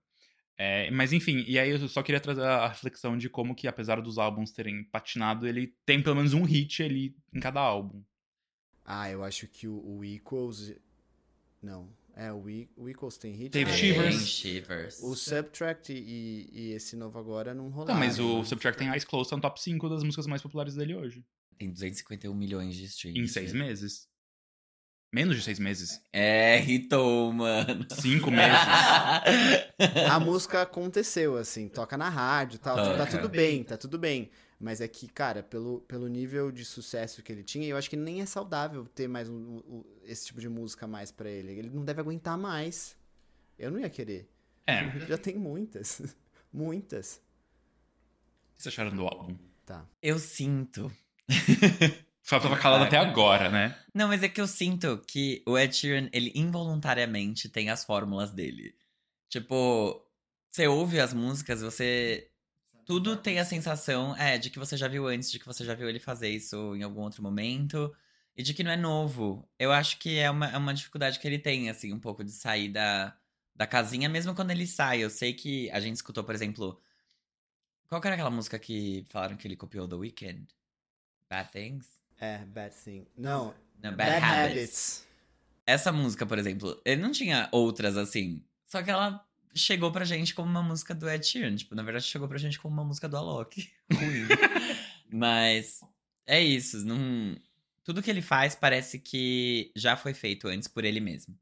É, 0.57 0.91
mas 0.91 1.11
enfim, 1.13 1.43
e 1.47 1.57
aí 1.57 1.71
eu 1.71 1.87
só 1.87 2.03
queria 2.03 2.19
trazer 2.19 2.43
a 2.43 2.67
reflexão 2.67 3.17
de 3.17 3.29
como 3.29 3.55
que, 3.55 3.67
apesar 3.67 3.99
dos 4.01 4.17
álbuns 4.19 4.51
terem 4.51 4.83
patinado, 4.83 5.47
ele 5.47 5.73
tem 5.85 6.03
pelo 6.03 6.17
menos 6.17 6.33
um 6.33 6.43
hit 6.43 6.83
ali 6.83 7.15
em 7.33 7.39
cada 7.39 7.59
álbum. 7.59 8.03
Ah, 8.93 9.09
eu 9.09 9.23
acho 9.23 9.47
que 9.47 9.67
o, 9.67 9.97
o 9.97 10.03
Equals. 10.03 10.73
Não. 11.61 11.87
É, 12.13 12.31
o, 12.31 12.49
E- 12.49 12.69
o 12.75 12.89
Equals 12.89 13.17
tem 13.17 13.31
hit. 13.33 13.51
Teve 13.51 13.71
né? 13.71 13.77
Shivers. 13.77 14.15
Tem 14.17 14.25
Shivers. 14.25 14.99
O 15.01 15.15
Subtract 15.15 15.93
e, 15.93 16.49
e 16.51 16.71
esse 16.73 16.95
novo 16.97 17.17
agora 17.17 17.53
não 17.53 17.69
rolaram. 17.69 17.93
Não, 17.93 17.99
mas 18.05 18.19
o 18.19 18.39
né? 18.39 18.43
Subtract 18.45 18.77
tem 18.79 18.89
Eyes 18.89 19.05
Closed, 19.05 19.29
tá 19.29 19.35
no 19.37 19.41
top 19.41 19.61
5 19.61 19.87
das 19.89 20.03
músicas 20.03 20.27
mais 20.27 20.41
populares 20.41 20.75
dele 20.75 20.93
hoje. 20.93 21.23
Tem 21.57 21.71
251 21.71 22.33
milhões 22.35 22.75
de 22.75 22.83
streams. 22.85 23.19
Em 23.19 23.27
seis 23.27 23.53
meses. 23.53 24.09
Menos 25.13 25.37
de 25.37 25.43
seis 25.43 25.59
meses. 25.59 26.01
É, 26.11 26.61
hitou, 26.63 27.31
mano. 27.33 27.85
Cinco 27.91 28.29
meses. 28.31 28.57
A 30.09 30.19
música 30.19 30.61
aconteceu, 30.61 31.37
assim, 31.37 31.67
toca 31.67 31.97
na 31.97 32.09
rádio 32.09 32.55
e 32.55 32.59
tal. 32.59 32.75
Tá 32.77 32.97
Toca. 33.05 33.17
tudo 33.17 33.29
bem, 33.29 33.63
tá 33.63 33.77
tudo 33.77 33.97
bem. 33.99 34.29
Mas 34.61 34.79
é 34.79 34.87
que, 34.87 35.07
cara, 35.07 35.41
pelo, 35.41 35.81
pelo 35.81 36.07
nível 36.07 36.51
de 36.51 36.63
sucesso 36.63 37.23
que 37.23 37.31
ele 37.31 37.43
tinha, 37.43 37.67
eu 37.67 37.75
acho 37.75 37.89
que 37.89 37.97
nem 37.97 38.21
é 38.21 38.25
saudável 38.27 38.85
ter 38.85 39.07
mais 39.07 39.27
um- 39.27 39.57
um- 39.67 39.83
esse 40.03 40.27
tipo 40.27 40.39
de 40.39 40.47
música 40.47 40.85
mais 40.87 41.11
pra 41.11 41.29
ele. 41.29 41.51
Ele 41.53 41.69
não 41.69 41.83
deve 41.83 41.99
aguentar 41.99 42.37
mais. 42.37 42.95
Eu 43.57 43.71
não 43.71 43.79
ia 43.79 43.89
querer. 43.89 44.29
É. 44.67 44.81
Já 45.09 45.17
tem 45.17 45.35
muitas. 45.37 46.01
Muitas. 46.53 47.15
O 47.15 48.57
que 48.57 48.63
vocês 48.63 48.73
acharam 48.73 48.93
do 48.95 49.03
álbum? 49.07 49.37
Tá. 49.65 49.87
Eu 50.01 50.19
sinto. 50.19 50.91
Só 52.21 52.39
tava 52.39 52.57
calado 52.57 52.83
até 52.83 52.97
agora, 52.97 53.49
né? 53.49 53.77
Não, 53.93 54.07
mas 54.09 54.21
é 54.21 54.29
que 54.29 54.39
eu 54.39 54.47
sinto 54.47 54.97
que 55.07 55.41
o 55.45 55.57
Ed 55.57 55.73
Sheeran, 55.75 56.09
ele 56.13 56.31
involuntariamente 56.35 57.49
tem 57.49 57.69
as 57.69 57.83
fórmulas 57.83 58.31
dele. 58.31 58.75
Tipo, 59.29 60.05
você 60.51 60.67
ouve 60.67 60.99
as 60.99 61.13
músicas, 61.13 61.61
você. 61.61 62.29
Tudo 62.85 63.15
tem 63.15 63.39
a 63.39 63.45
sensação, 63.45 64.15
é, 64.17 64.37
de 64.37 64.49
que 64.49 64.59
você 64.59 64.75
já 64.75 64.87
viu 64.87 65.07
antes, 65.07 65.31
de 65.31 65.39
que 65.39 65.45
você 65.45 65.63
já 65.63 65.73
viu 65.73 65.87
ele 65.89 65.99
fazer 65.99 66.29
isso 66.29 66.75
em 66.75 66.83
algum 66.83 67.01
outro 67.01 67.21
momento. 67.23 67.93
E 68.35 68.43
de 68.43 68.53
que 68.53 68.63
não 68.63 68.71
é 68.71 68.77
novo. 68.77 69.47
Eu 69.59 69.71
acho 69.71 69.97
que 69.99 70.17
é 70.17 70.29
uma, 70.29 70.47
é 70.47 70.57
uma 70.57 70.73
dificuldade 70.73 71.19
que 71.19 71.27
ele 71.27 71.37
tem, 71.37 71.69
assim, 71.69 71.93
um 71.93 71.99
pouco 71.99 72.23
de 72.23 72.31
sair 72.31 72.69
da, 72.69 73.15
da 73.55 73.67
casinha, 73.67 74.07
mesmo 74.09 74.33
quando 74.33 74.51
ele 74.51 74.65
sai. 74.65 75.03
Eu 75.03 75.09
sei 75.09 75.33
que 75.33 75.69
a 75.71 75.79
gente 75.79 75.97
escutou, 75.97 76.23
por 76.23 76.33
exemplo. 76.33 76.81
Qual 77.87 77.99
que 77.99 78.07
era 78.07 78.15
aquela 78.15 78.31
música 78.31 78.57
que 78.57 79.05
falaram 79.09 79.35
que 79.35 79.47
ele 79.47 79.57
copiou 79.57 79.87
The 79.87 79.95
Weeknd? 79.95 80.47
Bad 81.29 81.51
Things? 81.51 81.87
É, 82.19 82.37
Bad 82.45 82.73
Thing. 82.73 83.05
Não, 83.17 83.53
Não, 83.81 83.95
Bad, 83.95 84.23
Habits. 84.23 85.05
Essa 85.65 85.91
música, 85.91 86.25
por 86.25 86.37
exemplo, 86.37 86.81
ele 86.85 87.01
não 87.01 87.11
tinha 87.11 87.49
outras 87.51 87.97
assim. 87.97 88.43
Só 88.65 88.81
que 88.81 88.89
ela 88.89 89.25
chegou 89.53 89.91
pra 89.91 90.05
gente 90.05 90.33
como 90.33 90.49
uma 90.49 90.63
música 90.63 90.93
do 90.93 91.09
Ed 91.09 91.25
Sheeran. 91.25 91.55
Tipo, 91.55 91.75
na 91.75 91.83
verdade, 91.83 92.05
chegou 92.05 92.27
pra 92.27 92.37
gente 92.37 92.59
como 92.59 92.73
uma 92.73 92.83
música 92.83 93.07
do 93.07 93.17
Alok. 93.17 93.69
Ruim. 93.93 94.27
Mas 95.11 95.81
é 96.25 96.41
isso. 96.41 96.85
Não... 96.85 97.35
Tudo 97.83 98.01
que 98.01 98.09
ele 98.09 98.21
faz 98.21 98.55
parece 98.55 98.99
que 98.99 99.71
já 99.75 99.97
foi 99.97 100.13
feito 100.13 100.47
antes 100.47 100.67
por 100.67 100.85
ele 100.85 100.99
mesmo. 100.99 101.37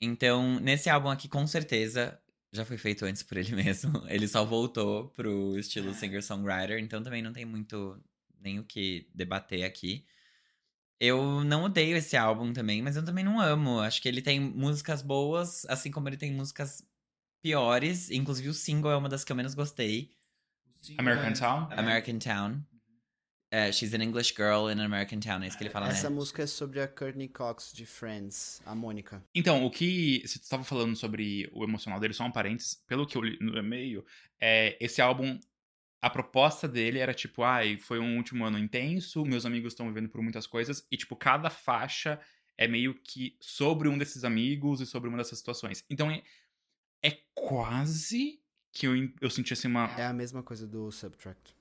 Então, 0.00 0.58
nesse 0.60 0.88
álbum 0.90 1.08
aqui, 1.08 1.28
com 1.28 1.46
certeza, 1.46 2.18
já 2.52 2.64
foi 2.64 2.78
feito 2.78 3.04
antes 3.04 3.22
por 3.22 3.36
ele 3.36 3.54
mesmo. 3.56 4.04
Ele 4.08 4.26
só 4.26 4.44
voltou 4.44 5.08
pro 5.10 5.58
estilo 5.58 5.94
singer-songwriter, 5.94 6.78
então 6.78 7.02
também 7.02 7.22
não 7.22 7.32
tem 7.32 7.44
muito 7.44 8.00
nem 8.40 8.58
o 8.58 8.64
que 8.64 9.08
debater 9.14 9.64
aqui. 9.64 10.04
Eu 10.98 11.44
não 11.44 11.64
odeio 11.64 11.96
esse 11.96 12.16
álbum 12.16 12.52
também, 12.52 12.80
mas 12.80 12.96
eu 12.96 13.04
também 13.04 13.24
não 13.24 13.38
amo. 13.38 13.80
Acho 13.80 14.00
que 14.00 14.08
ele 14.08 14.22
tem 14.22 14.40
músicas 14.40 15.02
boas, 15.02 15.66
assim 15.66 15.90
como 15.90 16.08
ele 16.08 16.16
tem 16.16 16.32
músicas 16.32 16.82
piores. 17.46 18.10
Inclusive, 18.10 18.48
o 18.48 18.54
single 18.54 18.90
é 18.90 18.96
uma 18.96 19.08
das 19.08 19.22
que 19.24 19.30
eu 19.30 19.36
menos 19.36 19.54
gostei. 19.54 20.10
American 20.98 21.32
Town? 21.32 21.68
American 21.70 22.18
Town. 22.18 22.62
É, 23.48 23.70
she's 23.70 23.94
an 23.94 24.02
English 24.02 24.34
girl 24.36 24.68
in 24.68 24.80
American 24.80 25.20
Town, 25.20 25.40
é 25.40 25.46
isso 25.46 25.56
que 25.56 25.62
ele 25.62 25.70
fala, 25.70 25.88
Essa 25.88 26.10
né? 26.10 26.16
música 26.16 26.42
é 26.42 26.46
sobre 26.48 26.80
a 26.80 26.88
Courtney 26.88 27.28
Cox 27.28 27.72
de 27.72 27.86
Friends, 27.86 28.60
a 28.66 28.74
Mônica. 28.74 29.24
Então, 29.32 29.64
o 29.64 29.70
que 29.70 30.20
você 30.26 30.38
estava 30.38 30.64
falando 30.64 30.96
sobre 30.96 31.48
o 31.54 31.62
emocional 31.62 32.00
dele, 32.00 32.12
só 32.12 32.24
um 32.24 32.32
parênteses, 32.32 32.74
pelo 32.88 33.06
que 33.06 33.16
eu 33.16 33.22
li 33.22 33.38
no 33.40 33.56
e-mail, 33.56 34.04
é, 34.40 34.76
esse 34.80 35.00
álbum, 35.00 35.38
a 36.02 36.10
proposta 36.10 36.66
dele 36.66 36.98
era 36.98 37.14
tipo, 37.14 37.44
ai, 37.44 37.78
foi 37.78 38.00
um 38.00 38.16
último 38.16 38.44
ano 38.44 38.58
intenso, 38.58 39.24
meus 39.24 39.46
amigos 39.46 39.74
estão 39.74 39.86
vivendo 39.86 40.08
por 40.08 40.20
muitas 40.20 40.46
coisas, 40.46 40.84
e 40.90 40.96
tipo, 40.96 41.14
cada 41.14 41.48
faixa 41.48 42.20
é 42.58 42.66
meio 42.66 42.94
que 42.94 43.36
sobre 43.40 43.88
um 43.88 43.96
desses 43.96 44.24
amigos 44.24 44.80
e 44.80 44.86
sobre 44.86 45.08
uma 45.08 45.18
dessas 45.18 45.38
situações. 45.38 45.84
Então, 45.88 46.10
é, 47.06 47.08
é 47.08 47.18
quase 47.34 48.40
que 48.72 48.86
eu, 48.86 49.10
eu 49.20 49.30
senti 49.30 49.52
assim 49.52 49.68
uma... 49.68 49.86
É 49.98 50.04
a 50.06 50.12
mesma 50.12 50.42
coisa 50.42 50.66
do 50.66 50.90
Subtract. 50.90 51.54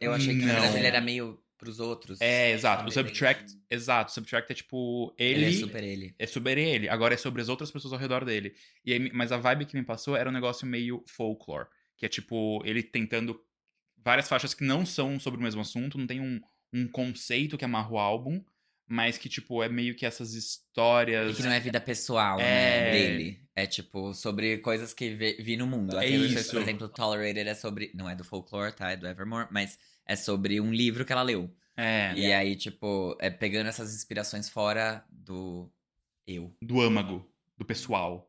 Eu 0.00 0.12
achei 0.12 0.38
que 0.38 0.44
Não. 0.44 0.76
ele 0.76 0.86
era 0.86 1.00
meio 1.00 1.38
pros 1.58 1.80
outros. 1.80 2.20
É, 2.20 2.52
exato, 2.52 2.86
o 2.88 2.90
Sabe? 2.90 3.08
Subtract, 3.08 3.58
exato, 3.68 4.10
o 4.10 4.14
Subtract 4.14 4.52
é 4.52 4.54
tipo, 4.54 5.14
Ele, 5.18 5.44
ele... 5.44 5.56
é 5.56 5.60
super 5.60 5.84
ele. 5.84 6.14
é 6.18 6.26
sobre 6.26 6.62
ele, 6.68 6.88
agora 6.88 7.14
é 7.14 7.16
sobre 7.16 7.42
as 7.42 7.48
outras 7.48 7.70
pessoas 7.70 7.92
ao 7.92 7.98
redor 7.98 8.24
dele. 8.24 8.54
E 8.84 8.92
aí, 8.92 9.10
mas 9.12 9.32
a 9.32 9.36
vibe 9.36 9.66
que 9.66 9.76
me 9.76 9.84
passou 9.84 10.16
era 10.16 10.30
um 10.30 10.32
negócio 10.32 10.66
meio 10.66 11.02
folklore, 11.06 11.68
que 11.96 12.06
é 12.06 12.08
tipo 12.08 12.62
ele 12.64 12.82
tentando 12.82 13.40
várias 13.96 14.28
faixas 14.28 14.54
que 14.54 14.64
não 14.64 14.86
são 14.86 15.18
sobre 15.18 15.40
o 15.40 15.42
mesmo 15.42 15.60
assunto, 15.60 15.98
não 15.98 16.06
tem 16.06 16.20
um, 16.20 16.40
um 16.72 16.86
conceito 16.86 17.58
que 17.58 17.64
amarra 17.64 17.90
o 17.90 17.98
álbum, 17.98 18.42
mas 18.88 19.18
que 19.18 19.28
tipo 19.28 19.62
é 19.62 19.68
meio 19.68 19.94
que 19.94 20.06
essas 20.06 20.34
histórias. 20.34 21.32
E 21.32 21.34
que 21.36 21.42
não 21.42 21.52
é 21.52 21.60
vida 21.60 21.80
pessoal, 21.80 22.40
É. 22.40 22.42
né, 22.42 22.90
dele. 22.90 23.40
É 23.54 23.66
tipo, 23.66 24.14
sobre 24.14 24.58
coisas 24.58 24.94
que 24.94 25.10
vê- 25.14 25.36
vi 25.40 25.56
no 25.56 25.66
mundo. 25.66 25.96
A 25.98 26.04
É 26.04 26.08
Taylor 26.08 26.26
Swift, 26.26 26.40
isso. 26.42 26.52
por 26.52 26.62
exemplo, 26.62 26.88
Tolerated 26.88 27.48
é 27.48 27.54
sobre. 27.54 27.90
Não 27.94 28.08
é 28.08 28.14
do 28.14 28.24
folklore, 28.24 28.72
tá? 28.72 28.90
É 28.92 28.96
do 28.96 29.06
Evermore, 29.06 29.48
mas 29.50 29.78
é 30.06 30.14
sobre 30.16 30.60
um 30.60 30.72
livro 30.72 31.04
que 31.04 31.12
ela 31.12 31.22
leu. 31.22 31.52
É, 31.76 32.12
E 32.16 32.32
aí, 32.32 32.56
tipo, 32.56 33.16
é 33.20 33.30
pegando 33.30 33.68
essas 33.68 33.94
inspirações 33.94 34.48
fora 34.48 35.04
do 35.10 35.70
eu. 36.26 36.52
do 36.62 36.80
âmago, 36.80 37.24
do 37.56 37.64
pessoal. 37.64 38.27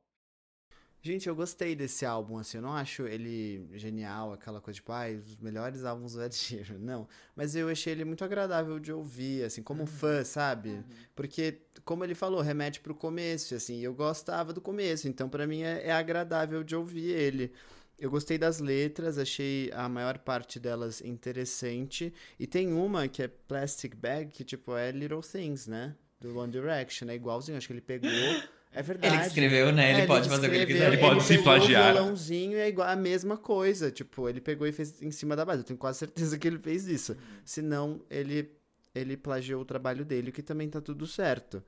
Gente, 1.02 1.30
eu 1.30 1.36
gostei 1.36 1.78
desse 1.78 2.06
álbum, 2.06 2.38
assim, 2.38 2.58
eu 2.58 2.62
não 2.62 2.74
acho 2.74 3.08
ele 3.08 3.66
genial, 3.74 4.34
aquela 4.34 4.60
coisa 4.60 4.76
tipo, 4.76 4.92
ai, 4.92 5.16
os 5.16 5.38
melhores 5.38 5.86
álbuns 5.86 6.14
do 6.14 6.22
Ed 6.22 6.36
Sheeran, 6.36 6.76
não. 6.80 7.08
Mas 7.34 7.56
eu 7.56 7.70
achei 7.70 7.94
ele 7.94 8.04
muito 8.04 8.24
agradável 8.26 8.78
de 8.80 8.92
ouvir, 8.92 9.46
assim, 9.46 9.64
como 9.64 9.86
fã, 9.86 10.26
sabe? 10.26 10.84
Porque, 11.16 11.62
como 11.86 12.04
ele 12.04 12.14
falou, 12.14 12.42
remete 12.42 12.82
pro 12.82 12.94
começo, 12.94 13.56
assim, 13.56 13.80
eu 13.80 13.94
gostava 13.94 14.52
do 14.52 14.60
começo, 14.60 15.08
então 15.08 15.30
pra 15.30 15.48
mim 15.48 15.62
é, 15.62 15.88
é 15.88 15.92
agradável 15.92 16.66
de 16.66 16.76
ouvir 16.76 17.12
ele. 17.12 17.54
Eu 17.98 18.12
gostei 18.12 18.38
das 18.38 18.60
letras, 18.60 19.18
achei 19.18 19.72
a 19.74 19.88
maior 19.88 20.18
parte 20.18 20.60
delas 20.60 21.00
interessante, 21.00 22.14
e 22.38 22.46
tem 22.46 22.74
uma 22.74 23.08
que 23.08 23.24
é 23.24 23.30
Plastic 23.30 23.96
Bag, 23.96 24.32
que, 24.32 24.44
tipo, 24.44 24.76
é 24.76 24.92
Little 24.92 25.22
Things, 25.22 25.66
né? 25.66 25.96
Do 26.20 26.38
One 26.38 26.52
Direction, 26.52 27.08
é 27.08 27.16
igualzinho, 27.16 27.58
acho 27.58 27.68
que 27.68 27.74
ele 27.74 27.82
pegou... 27.82 28.10
É 28.72 28.84
verdade. 28.84 29.14
Ele 29.14 29.22
que 29.22 29.28
escreveu, 29.28 29.72
né? 29.72 29.92
Ele 29.92 30.02
É, 30.02 30.06
pode 30.06 30.30
fazer 30.30 30.48
o 30.48 30.50
que 30.50 30.56
ele 30.56 30.66
quiser. 30.68 30.94
Ele 30.94 31.02
pode 31.02 31.24
se 31.24 31.30
pegou 31.30 31.44
plagiar. 31.44 31.92
O 31.92 31.94
violãozinho 31.96 32.58
é 32.58 32.68
igual 32.68 32.88
a 32.88 32.96
mesma 32.96 33.36
coisa. 33.38 33.90
Tipo, 33.92 34.30
ele 34.30 34.40
pegou 34.40 34.68
e 34.68 34.72
fez 34.72 35.02
em 35.02 35.12
cima 35.12 35.36
da 35.36 35.44
base. 35.44 35.62
Eu 35.62 35.66
tenho 35.66 35.80
quase 35.80 36.00
certeza 36.00 36.38
que 36.38 36.48
ele 36.48 36.60
fez 36.60 36.88
isso. 36.88 37.18
Senão, 37.44 38.02
ele, 38.10 38.52
ele 38.94 39.18
plagiou 39.18 39.62
o 39.62 39.66
trabalho 39.66 40.06
dele, 40.06 40.32
que 40.32 40.44
também 40.44 40.70
tá 40.70 40.80
tudo 40.80 41.08
certo. 41.08 41.64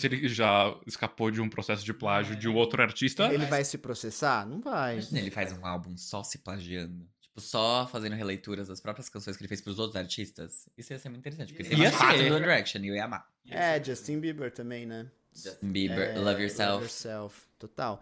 Se 0.00 0.06
ele 0.06 0.26
já 0.28 0.74
escapou 0.86 1.30
de 1.30 1.40
um 1.40 1.48
processo 1.48 1.84
de 1.84 1.92
plágio 1.94 2.34
de 2.34 2.48
um 2.48 2.56
outro 2.56 2.82
artista, 2.82 3.32
Ele 3.32 3.46
vai 3.46 3.62
se 3.62 3.78
processar? 3.78 4.44
Não 4.46 4.60
vai. 4.60 4.94
Imagina 4.94 5.18
ele 5.20 5.30
faz 5.30 5.52
um 5.52 5.64
álbum 5.64 5.96
só 5.96 6.24
se 6.24 6.38
plagiando. 6.38 7.06
Tipo, 7.20 7.40
só 7.40 7.86
fazendo 7.86 8.16
releituras 8.16 8.66
das 8.66 8.80
próprias 8.80 9.08
canções 9.08 9.36
que 9.36 9.42
ele 9.42 9.48
fez 9.48 9.60
pros 9.60 9.78
outros 9.78 9.94
artistas. 9.94 10.68
Isso 10.76 10.92
ia 10.92 10.98
ser 10.98 11.08
muito 11.10 11.20
interessante, 11.20 11.52
porque 11.52 11.72
ele 11.72 11.82
Ia 11.82 11.92
ser. 11.92 12.30
do 12.30 12.40
Direction 12.40 12.80
e 12.82 12.88
eu 12.88 12.94
ia 12.96 13.04
amar. 13.04 13.28
É, 13.48 13.80
Justin 13.84 14.18
Bieber 14.18 14.50
também, 14.50 14.86
né? 14.86 15.06
Justin 15.34 15.68
Bieber, 15.72 16.10
É, 16.10 16.18
Love 16.18 16.42
Yourself. 16.42 16.72
Love 16.72 16.84
Yourself, 16.84 17.46
total. 17.58 18.00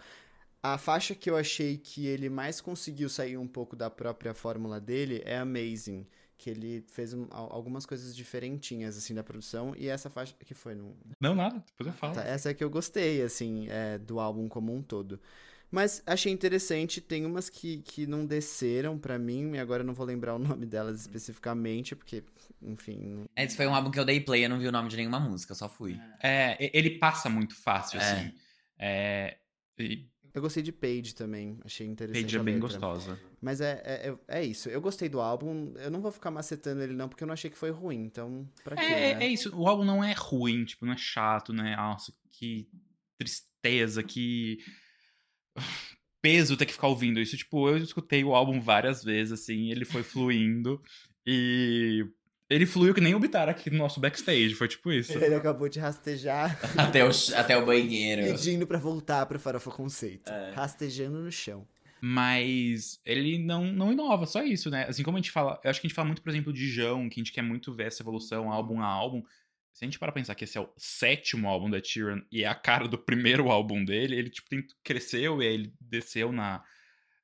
A 0.62 0.76
faixa 0.76 1.14
que 1.14 1.30
eu 1.30 1.36
achei 1.36 1.76
que 1.78 2.06
ele 2.06 2.28
mais 2.28 2.60
conseguiu 2.60 3.08
sair 3.08 3.36
um 3.36 3.46
pouco 3.46 3.76
da 3.76 3.88
própria 3.88 4.34
fórmula 4.34 4.80
dele 4.80 5.22
é 5.24 5.38
Amazing. 5.38 6.06
Que 6.36 6.50
ele 6.50 6.84
fez 6.88 7.12
um- 7.14 7.26
al- 7.30 7.52
algumas 7.52 7.84
coisas 7.84 8.14
diferentinhas, 8.14 8.96
assim, 8.96 9.12
da 9.14 9.24
produção. 9.24 9.74
E 9.76 9.88
essa 9.88 10.08
faixa. 10.08 10.34
que 10.44 10.54
foi? 10.54 10.74
Não, 10.74 10.94
Não, 11.20 11.34
nada, 11.34 11.62
depois 11.66 11.88
eu 11.88 11.92
falo. 11.92 12.14
Tá, 12.14 12.22
essa 12.22 12.50
é 12.50 12.54
que 12.54 12.62
eu 12.62 12.70
gostei, 12.70 13.22
assim, 13.22 13.66
é, 13.68 13.98
do 13.98 14.20
álbum 14.20 14.48
como 14.48 14.72
um 14.74 14.80
todo. 14.82 15.20
Mas 15.70 16.02
achei 16.06 16.32
interessante, 16.32 17.00
tem 17.00 17.26
umas 17.26 17.48
que, 17.50 17.78
que 17.82 18.06
não 18.06 18.24
desceram 18.24 18.98
pra 18.98 19.18
mim, 19.18 19.52
e 19.54 19.58
agora 19.58 19.82
eu 19.82 19.86
não 19.86 19.94
vou 19.94 20.06
lembrar 20.06 20.34
o 20.34 20.38
nome 20.58 20.64
delas 20.66 21.00
especificamente, 21.00 21.94
porque, 21.94 22.22
enfim. 22.62 22.98
não- 22.98 23.26
Esse 23.36 23.56
foi 23.56 23.66
um 23.66 23.74
álbum 23.74 23.90
que 23.90 24.00
eu 24.00 24.04
dei 24.04 24.20
play, 24.20 24.44
eu 24.44 24.48
não 24.48 24.58
vi 24.58 24.66
o 24.66 24.72
nome 24.72 24.88
de 24.88 24.96
nenhuma 24.96 25.20
música, 25.20 25.52
eu 25.52 25.56
só 25.56 25.68
fui. 25.68 26.00
É, 26.22 26.56
ele 26.76 26.98
passa 26.98 27.28
muito 27.28 27.54
fácil, 27.54 27.98
É. 27.98 28.02
assim. 28.02 28.34
É, 28.78 29.38
e 29.78 30.08
Eu 30.34 30.42
gostei 30.42 30.62
de 30.62 30.70
Page 30.72 31.14
também, 31.14 31.58
achei 31.64 31.86
interessante. 31.86 32.22
Paige 32.22 32.36
é 32.38 32.42
bem 32.42 32.58
gostosa. 32.60 33.18
Mas 33.40 33.60
é, 33.60 33.82
é, 33.84 34.08
é- 34.10 34.40
é 34.40 34.44
isso, 34.44 34.68
eu 34.68 34.80
gostei 34.80 35.08
do 35.08 35.20
álbum, 35.20 35.72
eu 35.76 35.90
não 35.90 36.00
vou 36.00 36.10
ficar 36.12 36.30
macetando 36.30 36.82
ele 36.82 36.92
não, 36.94 37.08
porque 37.08 37.22
eu 37.24 37.26
não 37.26 37.32
achei 37.34 37.50
que 37.50 37.56
foi 37.58 37.70
ruim, 37.70 38.04
então, 38.04 38.48
pra 38.64 38.76
quê, 38.76 38.82
É, 38.82 39.14
né? 39.14 39.24
é 39.24 39.28
isso, 39.28 39.54
o 39.56 39.66
álbum 39.68 39.84
não 39.84 40.02
é 40.02 40.12
ruim, 40.12 40.64
tipo, 40.64 40.86
não 40.86 40.92
é 40.92 40.96
chato, 40.96 41.52
não 41.52 41.64
é, 41.64 41.76
nossa, 41.76 42.12
que 42.30 42.68
tristeza, 43.18 44.02
que 44.02 44.58
peso 46.20 46.56
ter 46.56 46.66
que 46.66 46.72
ficar 46.72 46.88
ouvindo 46.88 47.20
isso. 47.20 47.36
Tipo, 47.36 47.68
eu 47.68 47.78
escutei 47.78 48.24
o 48.24 48.34
álbum 48.34 48.60
várias 48.60 49.02
vezes, 49.04 49.32
assim, 49.32 49.70
ele 49.70 49.84
foi 49.84 50.02
fluindo 50.02 50.80
e 51.26 52.04
ele 52.50 52.64
fluiu 52.66 52.94
que 52.94 53.00
nem 53.00 53.14
o 53.14 53.20
Bitar 53.20 53.48
aqui 53.48 53.70
no 53.70 53.76
nosso 53.78 54.00
backstage, 54.00 54.54
foi 54.54 54.68
tipo 54.68 54.90
isso. 54.90 55.12
Ele 55.12 55.34
acabou 55.34 55.68
de 55.68 55.78
rastejar, 55.78 56.58
Até 56.78 57.04
o, 57.04 57.10
até 57.36 57.56
o 57.56 57.66
banheiro. 57.66 58.22
pedindo 58.22 58.66
pra 58.66 58.78
voltar 58.78 59.26
pro 59.26 59.38
Farofa 59.38 59.70
Conceito. 59.70 60.30
É. 60.30 60.52
Rastejando 60.52 61.18
no 61.20 61.30
chão. 61.30 61.66
Mas 62.00 63.00
ele 63.04 63.38
não, 63.38 63.64
não 63.72 63.92
inova, 63.92 64.24
só 64.24 64.42
isso, 64.42 64.70
né? 64.70 64.86
Assim 64.88 65.02
como 65.02 65.16
a 65.16 65.20
gente 65.20 65.32
fala, 65.32 65.60
eu 65.64 65.70
acho 65.70 65.80
que 65.80 65.86
a 65.86 65.88
gente 65.88 65.96
fala 65.96 66.06
muito, 66.06 66.22
por 66.22 66.30
exemplo, 66.30 66.52
de 66.52 66.70
Jão, 66.70 67.08
que 67.08 67.20
a 67.20 67.22
gente 67.22 67.32
quer 67.32 67.42
muito 67.42 67.74
ver 67.74 67.88
essa 67.88 68.02
evolução 68.02 68.52
álbum 68.52 68.80
a 68.80 68.86
álbum. 68.86 69.22
Se 69.72 69.84
a 69.84 69.86
gente 69.86 69.98
parar 69.98 70.10
pra 70.12 70.20
pensar 70.20 70.34
que 70.34 70.44
esse 70.44 70.58
é 70.58 70.60
o 70.60 70.72
sétimo 70.76 71.48
álbum 71.48 71.70
da 71.70 71.80
Tyrion 71.80 72.20
e 72.32 72.42
é 72.42 72.48
a 72.48 72.54
cara 72.54 72.88
do 72.88 72.98
primeiro 72.98 73.48
álbum 73.50 73.84
dele, 73.84 74.16
ele 74.16 74.30
tipo 74.30 74.48
tem- 74.48 74.66
cresceu 74.82 75.40
e 75.42 75.46
aí 75.46 75.54
ele 75.54 75.72
desceu 75.80 76.32
na, 76.32 76.64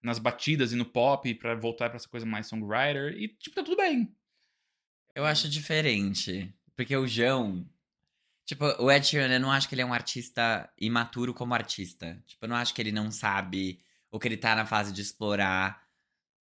nas 0.03 0.19
batidas 0.21 0.73
e 0.73 0.77
no 0.77 0.85
pop 0.85 1.35
pra 1.35 1.55
voltar 1.57 1.89
pra 1.89 1.97
essa 1.97 2.09
coisa 2.09 2.25
mais 2.25 2.47
songwriter 2.47 3.13
e 3.17 3.29
tipo 3.29 3.57
tá 3.57 3.63
tudo 3.65 3.77
bem. 3.77 4.15
Eu 5.15 5.25
acho 5.25 5.49
diferente. 5.49 6.53
Porque 6.77 6.97
o 6.97 7.07
João. 7.07 7.69
Tipo, 8.47 8.67
o 8.83 8.91
Ed 8.91 9.07
Sheeran, 9.07 9.33
eu 9.33 9.41
não 9.41 9.51
acho 9.51 9.69
que 9.69 9.75
ele 9.75 9.83
é 9.83 9.87
um 9.87 9.95
artista 9.95 10.69
imaturo 10.79 11.33
como 11.33 11.55
artista. 11.55 12.23
Tipo, 12.27 12.45
eu 12.45 12.49
não 12.49 12.57
acho 12.57 12.75
que 12.75 12.83
ele 12.83 12.93
não 12.93 13.11
sabe 13.11 13.81
ou 14.11 14.21
que 14.21 14.29
ele 14.29 14.37
tá 14.37 14.55
na 14.55 14.67
fase 14.67 14.93
de 14.93 15.01
explorar. 15.01 15.83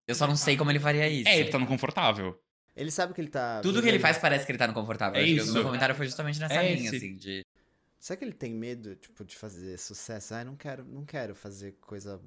Eu 0.08 0.16
só 0.16 0.26
não 0.26 0.36
sei 0.36 0.58
como 0.58 0.72
ele 0.72 0.80
faria 0.80 1.08
isso. 1.08 1.30
É, 1.30 1.38
ele 1.40 1.50
tá 1.50 1.60
no 1.60 1.68
confortável. 1.68 2.42
Ele 2.76 2.90
sabe 2.92 3.14
que 3.14 3.22
ele 3.22 3.30
tá. 3.30 3.60
Tudo 3.62 3.82
que 3.82 3.88
ele 3.88 4.00
faz 4.00 4.18
parece 4.18 4.46
que 4.46 4.52
ele 4.52 4.58
tá 4.60 4.68
no 4.68 4.74
confortável. 4.74 5.20
É 5.20 5.24
isso. 5.24 5.52
O 5.52 5.54
meu 5.54 5.64
comentário 5.64 5.94
foi 5.96 6.06
justamente 6.06 6.40
nessa 6.40 6.56
É 6.56 6.74
linha, 6.76 6.88
esse. 6.88 6.98
assim, 6.98 7.16
de. 7.16 7.46
Será 8.00 8.18
que 8.18 8.24
ele 8.26 8.34
tem 8.34 8.54
medo, 8.54 8.96
tipo, 8.96 9.24
de 9.24 9.36
fazer 9.36 9.78
sucesso? 9.78 10.34
Ah, 10.34 10.44
não 10.44 10.56
quero, 10.56 10.84
não 10.84 11.06
quero 11.06 11.36
fazer 11.36 11.74
coisa 11.82 12.20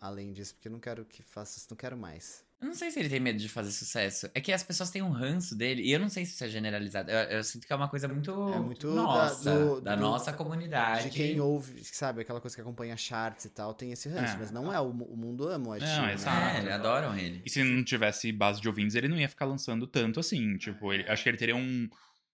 além 0.00 0.32
disso, 0.32 0.54
porque 0.54 0.66
eu 0.66 0.72
não 0.72 0.80
quero 0.80 1.04
que 1.04 1.22
faça 1.22 1.56
isso, 1.58 1.68
não 1.70 1.76
quero 1.76 1.96
mais. 1.96 2.44
Eu 2.60 2.66
não 2.66 2.74
sei 2.74 2.90
se 2.90 3.00
ele 3.00 3.08
tem 3.08 3.18
medo 3.20 3.38
de 3.38 3.48
fazer 3.48 3.72
sucesso. 3.72 4.30
É 4.34 4.40
que 4.40 4.52
as 4.52 4.62
pessoas 4.62 4.90
têm 4.90 5.00
um 5.00 5.10
ranço 5.10 5.56
dele, 5.56 5.82
e 5.82 5.92
eu 5.92 5.98
não 5.98 6.10
sei 6.10 6.26
se 6.26 6.34
isso 6.34 6.44
é 6.44 6.48
generalizado. 6.48 7.10
Eu, 7.10 7.18
eu 7.38 7.42
sinto 7.42 7.66
que 7.66 7.72
é 7.72 7.76
uma 7.76 7.88
coisa 7.88 8.06
muito. 8.06 8.30
É 8.52 8.58
muito 8.60 8.86
da- 8.88 8.94
nossa, 9.02 9.58
do- 9.58 9.80
da 9.80 9.94
do- 9.96 10.00
nossa 10.02 10.30
comunidade. 10.32 11.08
De 11.08 11.16
quem 11.16 11.40
ouve, 11.40 11.82
sabe, 11.84 12.20
aquela 12.20 12.38
coisa 12.38 12.54
que 12.54 12.60
acompanha 12.60 12.94
charts 12.98 13.46
e 13.46 13.48
tal, 13.48 13.72
tem 13.72 13.92
esse 13.92 14.10
ranço, 14.10 14.34
É. 14.34 14.36
mas 14.36 14.50
não 14.50 14.70
é 14.70 14.78
o, 14.78 14.90
o 14.90 15.16
mundo 15.16 15.48
ama 15.48 15.70
o 15.70 15.74
Ed 15.76 15.86
Não, 15.86 16.02
né? 16.02 16.12
exato. 16.12 16.56
É, 16.56 16.58
eles 16.60 16.72
adoram 16.72 17.16
ele. 17.16 17.40
E 17.46 17.48
se 17.48 17.64
não 17.64 17.82
tivesse 17.82 18.30
base 18.30 18.60
de 18.60 18.68
ouvintes, 18.68 18.94
ele 18.94 19.08
não 19.08 19.18
ia 19.18 19.28
ficar 19.28 19.46
lançando 19.46 19.86
tanto 19.86 20.20
assim. 20.20 20.58
Tipo, 20.58 20.92
ele- 20.92 21.08
acho 21.08 21.22
que 21.22 21.28
ele 21.30 21.38
teria 21.38 21.56
um. 21.56 21.88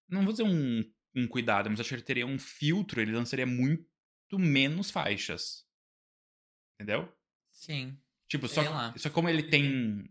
Não 0.09 0.24
vou 0.24 0.33
dizer 0.33 0.43
um, 0.43 0.83
um 1.14 1.29
cuidado, 1.29 1.70
mas 1.70 1.79
acho 1.79 1.89
que 1.91 1.95
ele 1.95 2.03
teria 2.03 2.27
um 2.27 2.37
filtro, 2.39 3.01
ele 3.01 3.12
lançaria 3.12 3.47
muito 3.47 3.87
menos 4.33 4.91
faixas. 4.91 5.64
Entendeu? 6.74 7.09
Sim. 7.53 7.97
Tipo, 8.29 8.49
só, 8.49 8.62
só 8.97 9.09
como 9.09 9.29
ele 9.29 9.45
tem 9.45 10.05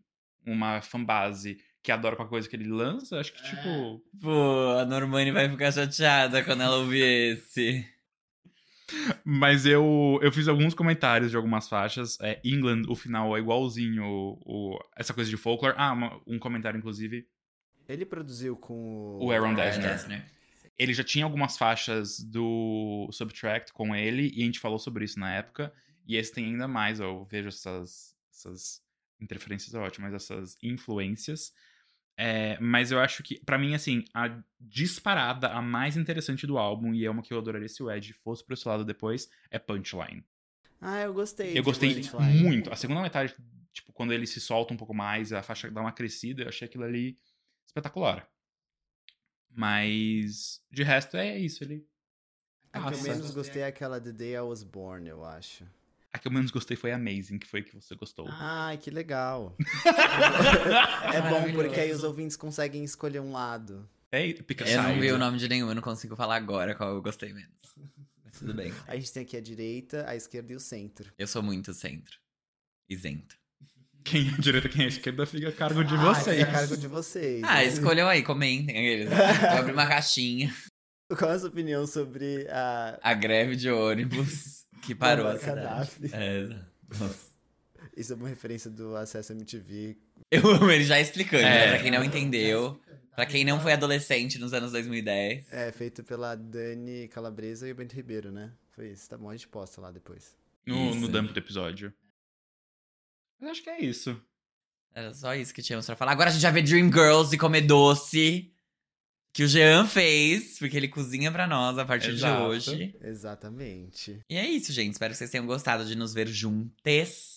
uma 0.46 0.82
fanbase 0.82 1.58
que 1.82 1.92
adora 1.92 2.16
qualquer 2.16 2.30
coisa 2.32 2.50
que 2.50 2.56
ele 2.56 2.68
lança, 2.70 3.20
acho 3.20 3.32
que, 3.34 3.44
tipo. 3.44 4.02
Pô, 4.20 4.78
a 4.80 4.86
Normani 4.86 5.32
vai 5.32 5.50
ficar 5.50 5.72
chateada 5.72 6.44
quando 6.44 6.62
ela 6.64 6.78
ouvir 6.78 7.04
esse. 7.04 7.86
Mas 9.24 9.66
eu, 9.66 10.20
eu 10.22 10.32
fiz 10.32 10.48
alguns 10.48 10.74
comentários 10.76 11.32
de 11.32 11.38
algumas 11.38 11.68
faixas. 11.68 12.20
É, 12.22 12.40
England, 12.44 12.84
o 12.88 12.96
final 12.96 13.36
é 13.36 13.40
igualzinho 13.40 14.04
o, 14.04 14.40
o- 14.76 14.80
essa 14.96 15.14
coisa 15.14 15.30
de 15.30 15.38
folklore. 15.38 15.76
Ah, 15.78 15.92
uma- 15.94 16.22
um 16.28 16.38
comentário, 16.38 16.78
inclusive. 16.78 17.28
Ele 17.88 18.06
produziu 18.06 18.56
com 18.56 18.74
o. 19.20 19.26
O 19.26 19.32
Aaron 19.32 19.54
É, 19.54 19.56
Dessner. 19.56 19.90
Dessner. 19.92 20.26
Ele 20.78 20.94
já 20.94 21.04
tinha 21.04 21.24
algumas 21.26 21.58
faixas 21.58 22.20
do 22.20 23.08
Subtract 23.12 23.72
com 23.74 23.96
ele, 23.96 24.32
e 24.36 24.42
a 24.42 24.46
gente 24.46 24.60
falou 24.60 24.78
sobre 24.78 25.06
isso 25.06 25.20
na 25.20 25.34
época. 25.34 25.74
E 26.08 26.18
esse 26.18 26.32
tem 26.34 26.46
ainda 26.46 26.68
mais, 26.68 27.00
eu 27.00 27.26
vejo 27.26 27.48
essas, 27.48 28.16
essas 28.32 28.82
interferências 29.26 29.74
é 29.74 29.80
ótimo, 29.80 30.06
mas 30.06 30.14
essas 30.14 30.58
influências. 30.64 31.54
É, 32.18 32.58
mas 32.62 32.92
eu 32.92 33.00
acho 33.00 33.22
que, 33.24 33.44
pra 33.44 33.58
mim, 33.58 33.76
assim, 33.76 34.06
a 34.14 34.42
disparada, 34.60 35.50
a 35.50 35.62
mais 35.62 35.98
interessante 35.98 36.48
do 36.48 36.58
álbum, 36.58 36.94
e 36.94 37.06
é 37.06 37.12
uma 37.12 37.22
que 37.22 37.34
eu 37.34 37.38
adoraria 37.38 37.68
se 37.68 37.84
o 37.84 37.92
Ed 37.92 38.14
fosse 38.14 38.46
pro 38.46 38.54
esse 38.54 38.68
lado 38.68 38.86
depois, 38.86 39.30
é 39.52 39.60
Punchline. 39.60 40.26
Ah, 40.80 41.02
eu 41.02 41.14
gostei. 41.14 41.58
Eu 41.58 41.64
gostei 41.64 41.94
Punchline. 41.94 42.42
muito. 42.42 42.72
A 42.72 42.76
segunda 42.76 43.02
metade, 43.02 43.36
tipo, 43.74 43.92
quando 43.92 44.14
ele 44.14 44.26
se 44.26 44.40
solta 44.40 44.74
um 44.74 44.78
pouco 44.78 44.94
mais, 44.94 45.34
a 45.34 45.44
faixa 45.44 45.70
dá 45.70 45.82
uma 45.82 45.92
crescida, 45.92 46.44
eu 46.44 46.48
achei 46.48 46.68
aquilo 46.68 46.86
ali 46.86 47.20
espetacular. 47.66 48.30
Mas, 49.50 50.62
de 50.72 50.84
resto, 50.84 51.18
é 51.18 51.38
isso. 51.38 51.64
Ele 51.64 51.86
A 52.72 52.92
que 52.92 52.94
eu 52.94 53.02
menos 53.04 53.32
gostei 53.32 53.62
é 53.62 53.68
aquela 53.68 54.00
The 54.00 54.12
Day 54.12 54.36
I 54.36 54.40
Was 54.40 54.64
Born, 54.64 55.08
eu 55.10 55.26
acho. 55.26 55.66
A 56.16 56.18
que 56.18 56.30
eu 56.30 56.32
menos 56.32 56.50
gostei 56.50 56.78
foi 56.78 56.94
Amazing, 56.94 57.38
que 57.38 57.46
foi 57.46 57.60
a 57.60 57.64
que 57.64 57.76
você 57.76 57.94
gostou. 57.94 58.26
Ai, 58.30 58.78
que 58.78 58.90
legal. 58.90 59.54
é 61.14 61.22
bom 61.30 61.52
porque 61.54 61.78
aí 61.78 61.92
os 61.92 62.06
ouvintes 62.06 62.38
conseguem 62.38 62.86
escolher 62.86 63.20
um 63.20 63.34
lado. 63.34 63.86
É, 64.10 64.32
pica 64.32 64.66
Eu 64.66 64.82
não 64.82 64.98
vi 64.98 65.12
o 65.12 65.18
nome 65.18 65.38
de 65.38 65.50
nenhum, 65.50 65.68
eu 65.68 65.76
não 65.76 65.82
consigo 65.82 66.16
falar 66.16 66.38
agora 66.38 66.74
qual 66.74 66.96
eu 66.96 67.02
gostei 67.02 67.34
menos. 67.34 67.76
Mas 68.24 68.40
tudo 68.40 68.54
bem. 68.54 68.74
A 68.88 68.96
gente 68.96 69.12
tem 69.12 69.24
aqui 69.24 69.36
a 69.36 69.42
direita, 69.42 70.06
a 70.08 70.16
esquerda 70.16 70.54
e 70.54 70.56
o 70.56 70.60
centro. 70.62 71.12
Eu 71.18 71.28
sou 71.28 71.44
muito 71.44 71.74
centro. 71.74 72.18
Isento. 72.90 73.36
Quem 74.06 74.30
é 74.30 74.34
a 74.36 74.38
direita, 74.38 74.70
quem 74.70 74.84
é 74.84 74.86
a 74.86 74.88
esquerda, 74.88 75.26
fica 75.26 75.50
a 75.50 75.52
cargo 75.52 75.84
de 75.84 75.96
Ah, 75.96 76.14
vocês. 76.14 76.38
fica 76.38 76.50
a 76.50 76.54
cargo 76.54 76.78
de 76.78 76.88
vocês. 76.88 77.44
Ah, 77.44 77.62
escolham 77.66 78.08
aí, 78.08 78.24
comentem. 78.24 78.70
Aqueles. 78.70 79.10
Vou 79.10 79.60
abrir 79.60 79.74
uma 79.74 79.86
caixinha. 79.86 80.56
Qual 81.20 81.30
a 81.30 81.38
sua 81.38 81.50
opinião 81.50 81.86
sobre 81.86 82.48
a. 82.50 82.98
A 83.04 83.14
greve 83.14 83.58
de 83.58 83.70
ônibus 83.70 84.65
que 84.82 84.94
parou 84.96 85.28
a 85.28 85.38
cidade. 85.38 85.62
Gaddafi? 85.62 86.10
É, 86.14 86.38
exato. 86.40 86.66
Nossa. 87.00 87.36
Isso 87.96 88.14
é 88.14 88.16
uma 88.16 88.28
referência 88.30 88.70
do 88.70 88.96
Acesso 88.96 89.32
MTV. 89.34 89.98
Eu 90.32 90.50
amo 90.50 90.70
ele 90.72 90.84
já 90.84 91.00
explicando, 91.00 91.44
É. 91.44 91.50
né? 91.68 91.70
Pra 91.74 91.82
quem 91.82 91.92
não 91.92 92.04
entendeu. 92.04 92.80
Pra 93.16 93.26
quem 93.26 93.46
não 93.46 93.60
foi 93.62 93.72
adolescente 93.72 94.38
nos 94.38 94.54
anos 94.54 94.72
2010. 94.74 95.52
É, 95.54 95.72
feito 95.72 96.04
pela 96.04 96.36
Dani 96.36 97.08
Calabresa 97.08 97.68
e 97.68 97.72
o 97.72 97.76
Bento 97.76 97.96
Ribeiro, 97.96 98.32
né? 98.32 98.52
Foi 98.72 98.90
isso, 98.90 99.10
tá 99.10 99.18
bom, 99.18 99.30
a 99.30 99.34
gente 99.34 99.48
posta 99.48 99.80
lá 99.80 99.90
depois. 99.92 100.36
No, 100.66 100.94
no 100.96 101.08
dump 101.08 101.32
do 101.32 101.40
episódio. 101.40 101.94
Mas 103.40 103.52
acho 103.52 103.64
que 103.64 103.70
é 103.70 103.80
isso. 103.82 104.20
Era 104.94 105.14
só 105.14 105.34
isso 105.36 105.54
que 105.54 105.62
tínhamos 105.62 105.86
pra 105.86 105.96
falar. 105.96 106.12
Agora 106.12 106.30
a 106.30 106.34
gente 106.34 106.42
vai 106.42 106.52
ver 106.52 106.64
Dream 106.64 106.92
Girls 106.92 107.34
e 107.34 107.38
comer 107.38 107.62
doce. 107.62 108.52
Que 109.36 109.44
o 109.44 109.48
Jean 109.50 109.86
fez, 109.86 110.58
porque 110.58 110.78
ele 110.78 110.88
cozinha 110.88 111.30
pra 111.30 111.46
nós 111.46 111.78
a 111.78 111.84
partir 111.84 112.12
Exato. 112.12 112.38
de 112.42 112.48
hoje. 112.48 112.96
Exatamente. 113.04 114.22
E 114.30 114.38
é 114.38 114.48
isso, 114.50 114.72
gente. 114.72 114.94
Espero 114.94 115.12
que 115.12 115.18
vocês 115.18 115.30
tenham 115.30 115.46
gostado 115.46 115.84
de 115.84 115.94
nos 115.94 116.14
ver 116.14 116.26
juntes 116.26 117.36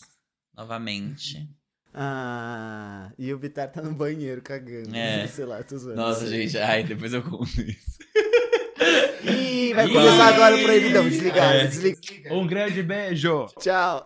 novamente. 0.57 1.51
Ah, 1.93 3.11
e 3.19 3.33
o 3.35 3.39
Bitar 3.39 3.73
tá 3.73 3.83
no 3.83 3.93
banheiro 3.93 4.41
cagando. 4.41 4.95
É. 4.95 5.27
Sei 5.27 5.45
lá, 5.45 5.61
tô 5.65 5.77
zoando. 5.77 5.97
Nossa, 5.97 6.25
gente. 6.29 6.57
Ai, 6.57 6.85
depois 6.85 7.13
eu 7.13 7.21
conto 7.21 7.61
isso. 7.63 7.99
Ih, 9.25 9.75
vai 9.75 9.87
Ih. 9.89 9.93
começar 9.93 10.29
agora 10.35 10.55
o 10.57 10.63
proibidão. 10.63 11.09
Desligar, 11.09 11.53
É. 11.57 11.67
desliga. 11.67 12.33
Um 12.33 12.47
grande 12.47 12.81
beijo! 12.81 13.47
Tchau. 13.59 14.05